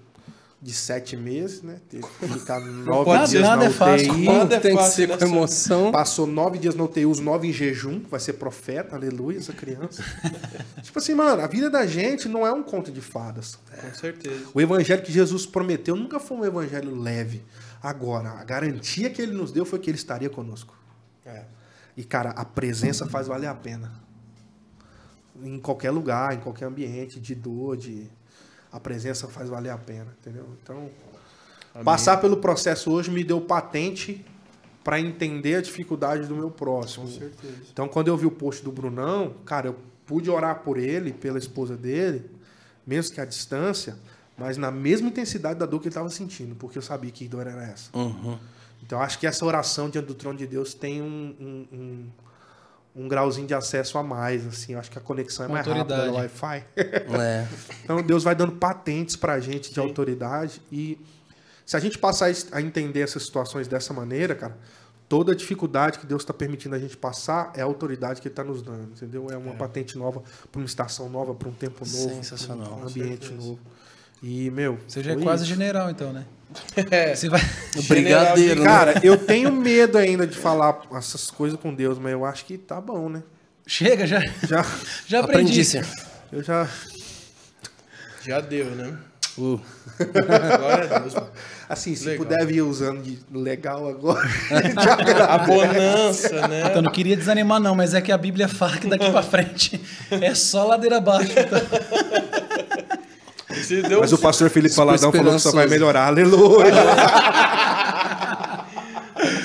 [0.61, 1.77] de sete meses, né?
[1.89, 3.41] Teve que ficar nove pode dias.
[3.41, 4.11] Nada na é fácil.
[4.11, 4.25] UTI.
[4.25, 5.91] Nada é Tem que fácil ser com emoção.
[5.91, 8.01] Passou nove dias na UTI, os nove em jejum.
[8.09, 10.03] Vai ser profeta, aleluia, essa criança.
[10.81, 13.57] tipo assim, mano, a vida da gente não é um conto de fadas.
[13.81, 14.43] Com certeza.
[14.53, 17.43] O evangelho que Jesus prometeu nunca foi um evangelho leve.
[17.83, 20.73] Agora, a garantia que ele nos deu foi que ele estaria conosco.
[21.25, 21.43] É.
[21.97, 23.91] E, cara, a presença faz valer a pena.
[25.43, 28.09] Em qualquer lugar, em qualquer ambiente, de dor, de.
[28.71, 30.47] A presença faz valer a pena, entendeu?
[30.63, 30.89] Então,
[31.83, 34.25] passar pelo processo hoje me deu patente
[34.83, 37.05] para entender a dificuldade do meu próximo.
[37.05, 37.55] Com certeza.
[37.71, 41.37] Então, quando eu vi o post do Brunão, cara, eu pude orar por ele, pela
[41.37, 42.31] esposa dele,
[42.85, 43.97] mesmo que à distância,
[44.37, 47.47] mas na mesma intensidade da dor que ele estava sentindo, porque eu sabia que dor
[47.47, 47.95] era essa.
[47.95, 48.37] Uhum.
[48.85, 52.09] Então, acho que essa oração diante do trono de Deus tem um, um, um,
[53.03, 54.45] um grauzinho de acesso a mais.
[54.45, 56.13] Assim, eu acho que a conexão é Uma mais rápida do.
[56.13, 56.65] Wi-Fi.
[56.75, 57.47] É.
[57.83, 60.99] Então Deus vai dando patentes pra gente de autoridade e
[61.65, 64.57] se a gente passar a entender essas situações dessa maneira, cara,
[65.07, 68.33] toda a dificuldade que Deus está permitindo a gente passar é a autoridade que Ele
[68.33, 69.27] está nos dando, entendeu?
[69.29, 72.79] É uma patente nova para uma estação nova, para um tempo novo, Sensacional.
[72.79, 73.35] um ambiente certeza.
[73.35, 73.59] novo.
[74.23, 75.51] E meu, Você já é quase isso.
[75.53, 76.23] general, então, né?
[76.89, 77.13] É.
[77.15, 77.41] Você vai.
[77.87, 78.65] Brigadeiro, né?
[78.65, 82.57] Cara, eu tenho medo ainda de falar essas coisas com Deus, mas eu acho que
[82.57, 83.23] tá bom, né?
[83.67, 84.63] Chega, já, Já,
[85.07, 85.61] já aprendi.
[85.61, 85.87] Aprendi,
[86.31, 86.67] eu já
[88.21, 88.95] Já deu, né?
[89.35, 89.59] Uh,
[89.97, 91.15] Glória a Deus.
[91.15, 91.27] mano.
[91.67, 92.23] assim, se Legal.
[92.25, 94.21] puder vir usando de legal agora.
[95.27, 96.63] A bonança, né?
[96.69, 99.81] Então, não queria desanimar, não, mas é que a Bíblia fala que daqui pra frente
[100.11, 101.31] é só ladeira abaixo.
[101.31, 101.59] Então,
[103.99, 106.07] Mas o pastor Felipe Valadão falou que só vai melhorar.
[106.07, 106.73] Aleluia.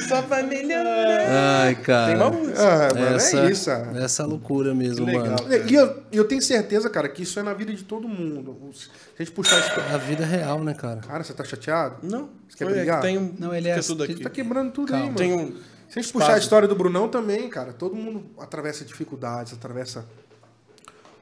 [0.09, 1.27] só vai melhorar.
[1.65, 2.07] ai, cara.
[2.07, 2.63] Tem uma música.
[2.63, 3.71] Ah, mano, essa, é isso.
[3.71, 3.93] ah.
[3.97, 5.25] Essa loucura mesmo, legal.
[5.25, 5.39] mano.
[5.69, 8.57] E eu, eu tenho certeza, cara, que isso é na vida de todo mundo.
[8.73, 9.71] Se a gente puxar isso.
[9.95, 11.01] A vida é real, né, cara?
[11.01, 11.97] Cara, você tá chateado?
[12.03, 12.31] Não.
[12.49, 13.01] Você quer Foi, é que brigar?
[13.03, 14.23] tem um- Não, ele fica é- tudo ele aqui.
[14.23, 15.07] Tá quebrando tudo aí, Calma.
[15.07, 15.19] mano.
[15.19, 15.55] Tem um...
[15.89, 20.05] Se a gente puxar a história do Brunão também, cara, todo mundo atravessa dificuldades, atravessa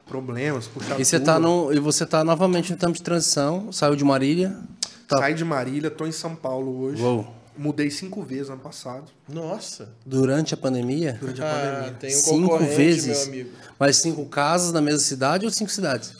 [0.07, 3.95] problemas, puxar E você tá no, e você tá novamente no tempo de transição, saiu
[3.95, 4.57] de Marília.
[5.07, 5.17] Tá.
[5.19, 7.01] Saí de Marília, tô em São Paulo hoje.
[7.01, 7.33] Uou.
[7.57, 9.89] Mudei cinco vezes ano passado, Nossa.
[10.05, 11.17] Durante a pandemia?
[11.19, 11.93] durante a Ah, pandemia.
[11.99, 13.17] tem um cinco vezes.
[13.27, 13.49] meu amigo.
[13.79, 16.13] Mas cinco casas na mesma cidade ou cinco cidades?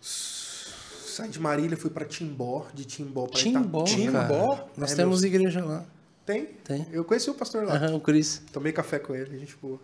[0.00, 4.12] Saí de Marília, fui pra Timbó, de Timbó pra Timbó, Itapema.
[4.12, 4.28] cara.
[4.32, 4.68] Timbó?
[4.76, 5.84] Nós É, temos igreja lá.
[6.26, 6.46] Tem?
[6.64, 6.86] Tem.
[6.90, 7.74] Eu conheci o pastor lá.
[7.74, 8.40] Aham, o Cris.
[8.52, 9.78] Tomei café com ele, gente boa.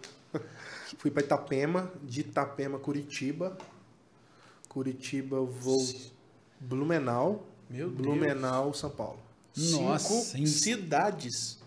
[0.98, 3.56] Fui pra Itapema, de Itapema, Curitiba.
[4.68, 5.84] Curitiba, eu vou
[6.60, 7.46] Blumenau.
[7.68, 7.98] Meu Deus.
[8.00, 9.18] Blumenau, São Paulo.
[9.56, 10.46] Nossa, Cinco hein?
[10.46, 11.58] cidades.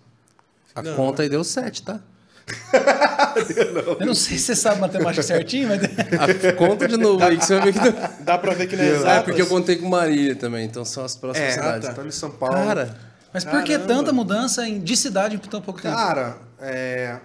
[0.76, 0.96] A Não.
[0.96, 2.00] conta aí deu sete, tá?
[4.00, 5.82] Eu não sei se você sabe matemática certinho, mas.
[5.84, 7.94] A conta de novo aí, que você vai ver que deu.
[8.26, 9.24] Dá pra ver que não é É exatas.
[9.24, 11.88] porque eu contei com Marília também, então são as próximas É, cidades.
[11.90, 12.56] estamos em São Paulo.
[12.56, 12.98] Cara,
[13.34, 13.88] Mas por que Caramba.
[13.94, 15.96] tanta mudança em, de cidade em tão pouco tempo?
[15.96, 17.20] Cara, é,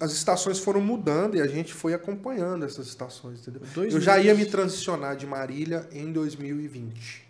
[0.00, 3.62] as, estações foram mudando e a gente foi acompanhando essas estações, entendeu?
[3.74, 7.26] Dois eu já ia me transicionar de Marília em 2020.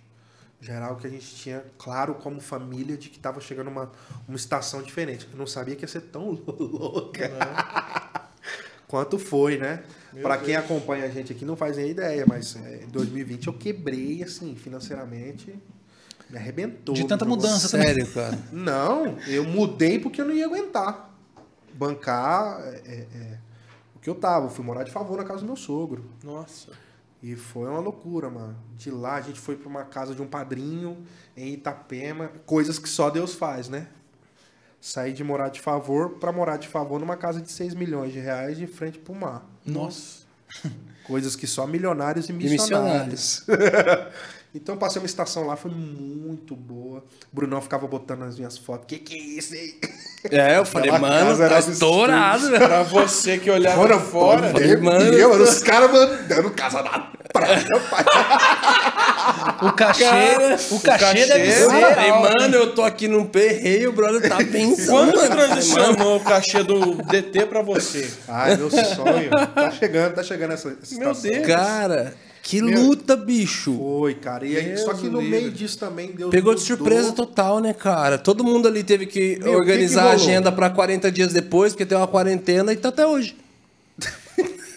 [0.61, 3.93] Já era algo que a gente tinha claro como família de que estava chegando uma,
[4.27, 5.29] uma estação diferente.
[5.31, 7.31] Eu não sabia que ia ser tão louca.
[8.89, 9.83] Quanto foi, né?
[10.23, 13.53] Pra quem acompanha a gente aqui não faz nem ideia, mas é, em 2020 eu
[13.53, 15.55] quebrei, assim, financeiramente.
[16.31, 16.95] Me arrebentou.
[16.95, 17.89] De tanta mudança também.
[17.89, 18.39] Sério, cara.
[18.53, 21.16] Não, eu mudei porque eu não ia aguentar.
[21.77, 23.39] Bancar é, é, é,
[23.95, 24.47] o que eu tava.
[24.47, 26.05] Eu fui morar de favor na casa do meu sogro.
[26.23, 26.73] Nossa.
[27.23, 28.57] E foi uma loucura, mano.
[28.77, 31.05] De lá a gente foi pra uma casa de um padrinho
[31.37, 32.31] em Itapema.
[32.45, 33.89] Coisas que só Deus faz, né?
[34.81, 38.21] Saí de morar de favor pra morar de favor numa casa de 6 milhões de
[38.21, 39.45] reais de frente pro mar.
[39.65, 40.25] Nossa.
[41.07, 43.45] Coisas que só milionários e missionários.
[43.47, 44.13] missionários.
[44.57, 47.05] então passei uma estação lá, foi muito boa.
[47.33, 48.87] O Brunão ficava botando as minhas fotos.
[48.89, 49.75] Que que é isso aí?
[50.31, 52.59] É, eu falei, Aquela mano, casa era tá estourado, velho.
[52.67, 54.51] Pra você que olhava Fora, fora.
[54.51, 55.05] Falei, mano.
[55.15, 58.05] Eu, mano, os caras mandando casa na praia, pai.
[59.63, 61.71] O cachê, Cara, o cachê, cachê deve é ser.
[61.71, 65.13] Falei, mano, eu tô aqui num perreio, o brother tá pensando.
[65.13, 65.31] Quanto mano.
[65.31, 68.11] transicionou o cachê do DT pra você?
[68.29, 69.31] Ai, meu sonho.
[69.55, 71.31] Tá chegando, tá chegando essa, essa Meu estação.
[71.31, 71.47] Deus.
[71.47, 72.15] Cara,
[72.49, 73.77] que Meu- luta, bicho.
[73.77, 74.47] Foi, cara.
[74.47, 75.37] E aí, Deus só que no livre.
[75.41, 78.19] meio disso também Deus Pegou de surpresa total, né, cara?
[78.19, 81.33] Todo mundo ali teve que Meu, o que organizar que a agenda pra 40 dias
[81.33, 83.37] depois, porque tem uma quarentena e tá até hoje.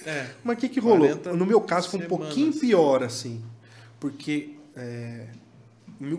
[0.05, 0.25] É.
[0.43, 1.07] Mas o que que rolou?
[1.09, 2.25] 40 No meu caso foi um semanas.
[2.27, 3.43] pouquinho pior, assim.
[3.99, 5.27] Porque é,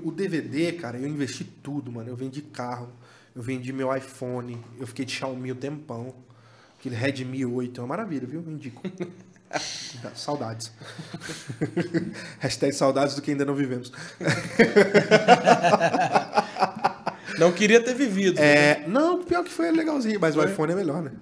[0.04, 2.08] o DVD, cara, eu investi tudo, mano.
[2.08, 2.88] Eu vendi carro,
[3.34, 6.14] eu vendi meu iPhone, eu fiquei de Xiaomi o tempão.
[6.78, 8.44] Aquele Redmi 8, é uma maravilha, viu?
[8.46, 8.80] Eu indico.
[10.14, 10.70] Saudades.
[12.38, 13.92] Hashtag saudades do que ainda não vivemos.
[17.38, 18.36] Não queria ter vivido.
[18.40, 18.42] né?
[18.44, 21.12] É, não, pior que foi legalzinho, mas o iPhone é melhor, né?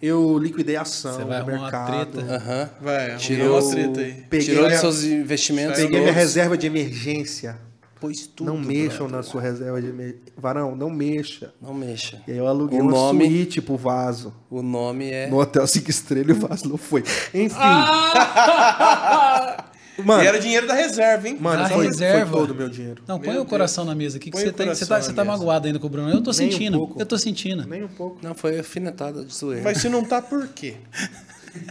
[0.00, 2.12] Eu liquidei a ação Você vai no uma mercado.
[2.12, 2.34] treta.
[2.34, 2.70] Aham.
[2.80, 4.12] Vai, Tirou- uma treta aí.
[4.28, 5.80] Peguei Tirou de minha- seus investimentos.
[5.80, 7.56] Peguei minha reserva de emergência.
[8.06, 8.46] Pôs tudo.
[8.52, 9.16] não mexam brother.
[9.16, 10.20] na sua reserva de emergência.
[10.36, 11.52] Varão, não mexa.
[11.60, 12.20] Não mexa.
[12.26, 14.34] E aí eu aluguei O uma nome- suíte pro vaso.
[14.50, 15.26] O nome é.
[15.28, 17.02] No hotel 5 estrelas e o vaso não foi.
[17.32, 17.56] Enfim.
[17.58, 19.64] Ah!
[20.04, 21.38] Mano, E era dinheiro da reserva, hein?
[21.40, 22.32] mano Da foi, reserva.
[22.32, 23.00] foi todo o meu dinheiro.
[23.06, 25.00] Não, põe Meu o coração na mesa aqui, que Põe você o tá, você tá,
[25.00, 26.08] você tá magoado ainda com o Bruno.
[26.10, 27.00] Eu tô Nem um sentindo, pouco.
[27.00, 27.64] eu tô sentindo.
[27.64, 28.18] Nem um pouco.
[28.20, 29.62] Não, foi afinetada de zoeira.
[29.62, 30.74] Mas se não tá, por quê?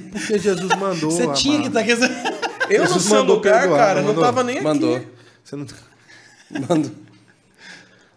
[0.09, 1.11] Porque Jesus mandou.
[1.11, 1.85] Você tinha que amado.
[1.89, 2.73] estar aqui.
[2.73, 4.63] Eu no Jesus seu mandou lugar, perdoar, cara, não não tava nem aqui.
[4.63, 5.01] Mandou.
[5.43, 5.65] Você não...
[6.69, 6.91] Mandou.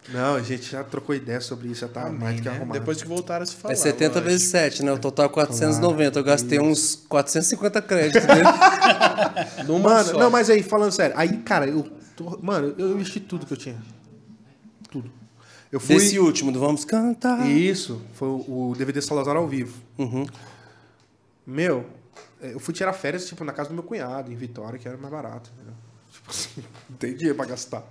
[0.09, 2.55] não, a gente já trocou ideia sobre isso, já tá Amém, mais que né?
[2.55, 2.79] arrumado.
[2.79, 3.73] Depois que voltaram a se falar.
[3.73, 4.25] É 70 lógico.
[4.29, 4.91] vezes 7, né?
[4.93, 6.19] O total é 490.
[6.19, 8.41] Eu gastei uns 450 créditos dele.
[9.67, 10.17] Numa Mano, só.
[10.17, 11.83] não, mas aí, falando sério, aí, cara, eu
[12.15, 13.77] tô- Mano, eu investi tudo que eu tinha.
[14.89, 15.11] Tudo.
[15.71, 15.95] Eu fui.
[15.95, 17.45] Desse último, do Vamos Cantar.
[17.49, 19.77] Isso, foi o DVD Salazar ao vivo.
[19.97, 20.25] Uhum.
[21.45, 21.85] Meu,
[22.41, 24.97] eh, eu fui tirar férias, tipo, na casa do meu cunhado, em Vitória, que era
[24.97, 25.49] mais barato.
[25.53, 25.73] entendeu?
[26.11, 26.49] Tipo assim,
[26.89, 27.83] não tem dinheiro pra gastar.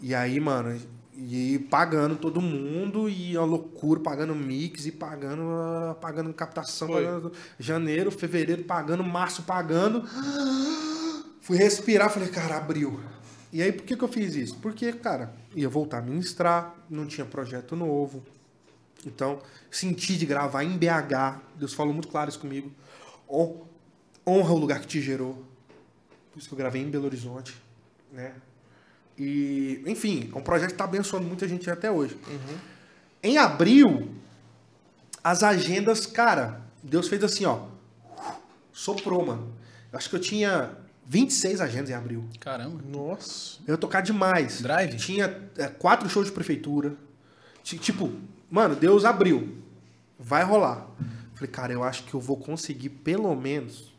[0.00, 0.80] E aí, mano,
[1.16, 5.42] e pagando todo mundo, e a loucura, pagando mix, e pagando,
[6.00, 10.04] pagando captação, pagando janeiro, fevereiro, pagando, março, pagando.
[11.40, 13.00] Fui respirar, falei, cara, abriu.
[13.52, 14.56] E aí, por que, que eu fiz isso?
[14.58, 18.22] Porque, cara, ia voltar a ministrar, não tinha projeto novo.
[19.06, 21.40] Então, senti de gravar em BH.
[21.56, 22.70] Deus falou muito claro isso comigo.
[23.26, 23.66] Hon-
[24.26, 25.42] Honra o lugar que te gerou.
[26.30, 27.56] Por isso que eu gravei em Belo Horizonte,
[28.12, 28.34] né?
[29.18, 32.16] E, enfim, é um projeto que está abençoando muita gente até hoje.
[33.22, 34.10] Em abril,
[35.24, 37.66] as agendas, cara, Deus fez assim, ó.
[38.72, 39.52] Soprou, mano.
[39.92, 40.70] Eu acho que eu tinha
[41.06, 42.24] 26 agendas em abril.
[42.38, 42.80] Caramba.
[42.86, 43.58] Nossa.
[43.66, 44.60] Eu ia tocar demais.
[44.62, 44.96] Drive?
[44.96, 46.94] Tinha é, quatro shows de prefeitura.
[47.64, 48.12] Ti- Tipo,
[48.50, 49.56] mano, Deus abriu.
[50.18, 50.86] Vai rolar.
[51.34, 53.92] Falei, cara, eu acho que eu vou conseguir pelo menos.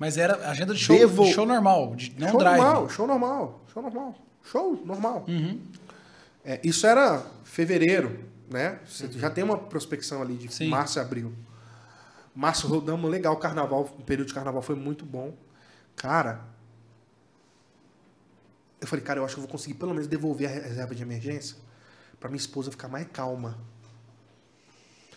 [0.00, 2.58] Mas era agenda de show, Devo- de show normal, de, não show drive.
[2.60, 4.14] normal, show normal, show normal.
[4.42, 5.24] Show normal.
[5.28, 5.60] Uhum.
[6.42, 8.80] É, isso era fevereiro, né?
[8.86, 10.68] Você já tem uma prospecção ali de Sim.
[10.68, 11.34] março e abril.
[12.34, 15.34] Março rodamos legal carnaval, o período de carnaval foi muito bom.
[15.96, 16.40] Cara,
[18.80, 21.02] eu falei, cara, eu acho que eu vou conseguir pelo menos devolver a reserva de
[21.02, 21.56] emergência
[22.18, 23.58] pra minha esposa ficar mais calma.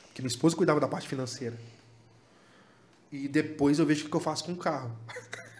[0.08, 1.58] Porque minha esposa cuidava da parte financeira.
[3.14, 4.92] E depois eu vejo o que eu faço com o carro.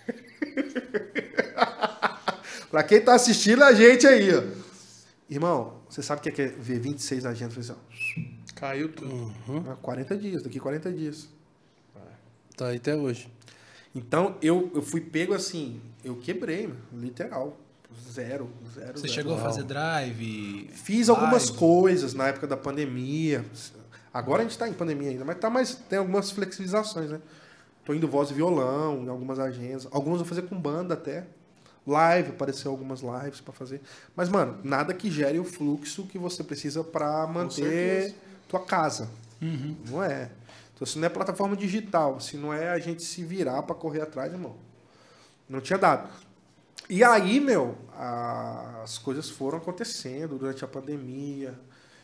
[2.72, 4.42] pra quem tá assistindo a gente aí, ó.
[5.30, 7.70] Irmão, você sabe o que é, que é ver 26 agendas?
[7.70, 9.32] Eu falei assim, Caiu tudo.
[9.70, 11.30] ah, 40 dias, daqui 40 dias.
[12.58, 13.32] Tá aí até hoje.
[13.94, 17.56] Então, eu, eu fui pego assim, eu quebrei, literal.
[18.12, 18.94] Zero, zero.
[18.94, 19.14] Você zero.
[19.14, 20.72] chegou a fazer drive?
[20.74, 23.46] Fiz algumas coisas na época da pandemia.
[24.12, 27.22] Agora a gente tá em pandemia ainda, mas tá mais, tem algumas flexibilizações, né?
[27.86, 29.88] Tô indo voz e violão em algumas agendas.
[29.92, 31.26] Algumas vou fazer com banda até.
[31.86, 33.82] Live, apareceu algumas lives pra fazer.
[34.16, 38.16] Mas, mano, nada que gere o fluxo que você precisa pra manter
[38.48, 39.10] tua casa.
[39.90, 40.30] Não é.
[40.74, 44.02] Então, se não é plataforma digital, se não é a gente se virar pra correr
[44.02, 44.56] atrás, irmão.
[45.50, 46.10] Não tinha dado.
[46.90, 47.78] E aí, meu,
[48.82, 51.60] as coisas foram acontecendo durante a pandemia.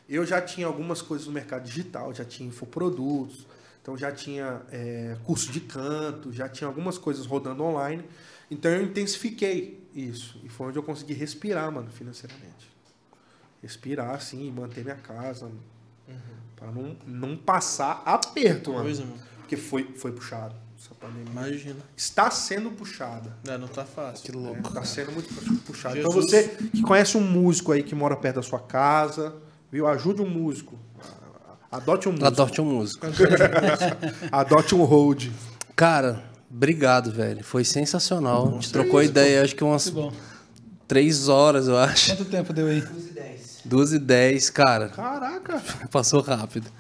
[0.08, 3.48] Eu já tinha algumas coisas no mercado digital, já tinha infoprodutos,
[3.90, 8.04] então já tinha é, curso de canto, já tinha algumas coisas rodando online.
[8.52, 10.40] Então eu intensifiquei isso.
[10.44, 12.70] E foi onde eu consegui respirar, mano, financeiramente.
[13.64, 15.46] Respirar, assim, e manter minha casa.
[15.46, 15.60] mano.
[16.56, 18.84] Pra não, não passar aperto, mano.
[18.84, 19.20] Coisa, mano.
[19.38, 20.56] Porque foi, foi puxado.
[20.78, 21.82] Essa pandemia Imagina.
[21.98, 23.36] está sendo puxada.
[23.48, 24.24] É, não tá fácil.
[24.24, 24.68] Que louco.
[24.68, 25.34] Está sendo muito
[25.64, 25.96] puxado.
[25.96, 26.16] Jesus.
[26.16, 29.36] Então você que conhece um músico aí que mora perto da sua casa,
[29.72, 29.88] viu?
[29.88, 30.78] Ajude um músico.
[31.72, 32.28] Adote um músico.
[32.28, 33.08] Adote um músico.
[34.32, 35.28] Adote um hold.
[35.76, 37.44] Cara, obrigado, velho.
[37.44, 38.48] Foi sensacional.
[38.48, 40.12] A gente trocou ideia, acho que umas bom.
[40.88, 42.16] três horas, eu acho.
[42.16, 42.84] Quanto tempo deu aí?
[43.64, 44.90] Duas e dez, cara.
[44.90, 45.62] Caraca.
[45.92, 46.72] Passou rápido.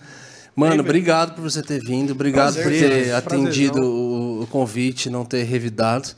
[0.56, 3.12] Mano, obrigado por você ter vindo, obrigado Prazer, por ter gente.
[3.12, 3.94] atendido Prazerzão.
[3.94, 6.10] o, o convite, não ter revidado,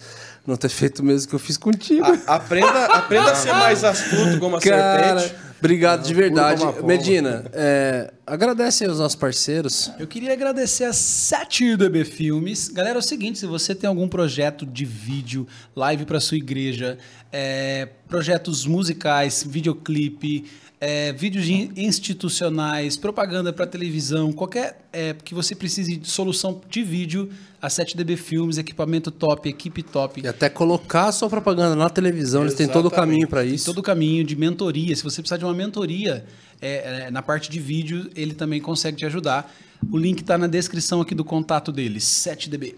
[0.46, 2.04] não ter feito o mesmo que eu fiz contigo.
[2.06, 5.42] A- aprenda, aprenda a ser mais astuto como a Cara, serpente.
[5.60, 6.64] obrigado de verdade.
[6.84, 9.92] Medina, é, agradece aos nossos parceiros.
[10.00, 12.70] Eu queria agradecer a 7DB Filmes.
[12.70, 16.98] Galera, é o seguinte, se você tem algum projeto de vídeo, live para sua igreja,
[17.32, 20.46] é, projetos musicais, videoclipe,
[20.84, 26.82] é, vídeos in- institucionais, propaganda para televisão, qualquer é, que você precise de solução de
[26.84, 27.30] vídeo,
[27.62, 30.22] a 7DB Filmes, equipamento top, equipe top.
[30.24, 33.10] E até colocar a sua propaganda na televisão, eles têm todo o Exatamente.
[33.12, 33.66] caminho para Tem isso.
[33.66, 34.96] todo o caminho de mentoria.
[34.96, 36.26] Se você precisar de uma mentoria
[36.60, 39.54] é, é, na parte de vídeo, ele também consegue te ajudar.
[39.92, 42.76] O link está na descrição aqui do contato deles, 7DB.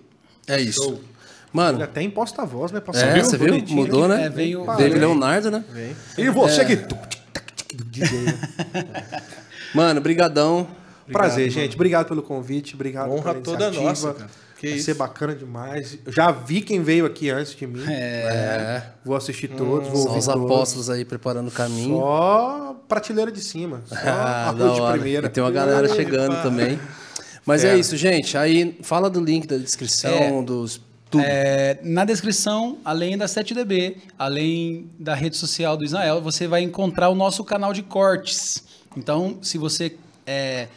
[0.47, 0.83] É isso.
[0.89, 0.99] Ele
[1.53, 2.79] Mano, até imposta a voz, né?
[2.79, 3.49] Pra é, você viu?
[3.49, 3.83] Bonitinho.
[3.83, 4.25] Mudou, né?
[4.25, 5.63] É, veio- Teve Leonardo, né?
[5.71, 5.95] Vem.
[6.17, 6.75] E você que...
[7.85, 8.39] DJ, né?
[9.73, 10.67] Mano, brigadão.
[11.11, 11.75] Prazer, gente.
[11.75, 12.75] Obrigado pelo convite.
[12.75, 14.29] Obrigado Honra pela toda nossa, cara.
[14.63, 14.85] Que Vai isso.
[14.85, 15.97] ser bacana demais.
[16.05, 17.83] Eu já vi quem veio aqui antes de mim.
[17.85, 20.41] É, Vou assistir todos, vou só ouvir os todos.
[20.45, 21.97] apóstolos aí preparando o caminho.
[21.97, 23.81] Só prateleira de cima.
[23.85, 24.93] Só Ah, a da rua de hora.
[24.93, 25.27] primeira.
[25.27, 26.79] E tem uma galera Ai, chegando também.
[27.45, 27.73] Mas é.
[27.73, 27.77] É.
[27.77, 28.37] isso, gente.
[28.37, 30.79] Aí fala do link da descrição, dos
[31.11, 31.25] tudo.
[31.27, 37.09] É, na descrição, além da 7DB, além da rede social do Israel, você vai encontrar
[37.09, 38.63] o nosso canal de cortes.
[38.95, 40.69] Então, se você é,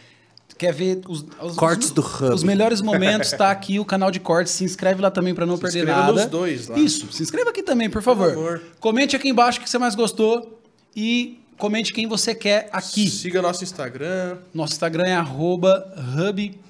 [0.59, 2.35] quer ver os, os- Cortes os- do Hub.
[2.35, 4.53] os melhores momentos, tá aqui o canal de cortes.
[4.53, 6.13] Se inscreve lá também para não perder inscreva nada.
[6.13, 6.79] nos dois lá.
[6.79, 8.31] Isso, se inscreva aqui também, por favor.
[8.31, 8.63] favor.
[8.81, 10.61] Comente aqui embaixo o que você mais gostou
[10.95, 13.09] e comente quem você quer aqui.
[13.09, 14.37] Siga nosso Instagram.
[14.53, 15.87] Nosso Instagram é arroba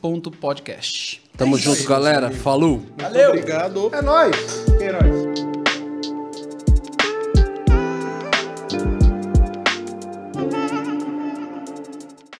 [0.03, 1.23] hub.podcast.
[1.37, 2.31] Tamo junto, galera.
[2.31, 2.79] Falou.
[2.79, 3.91] Muito obrigado.
[3.93, 4.37] É nóis.
[4.79, 5.56] Queiroz.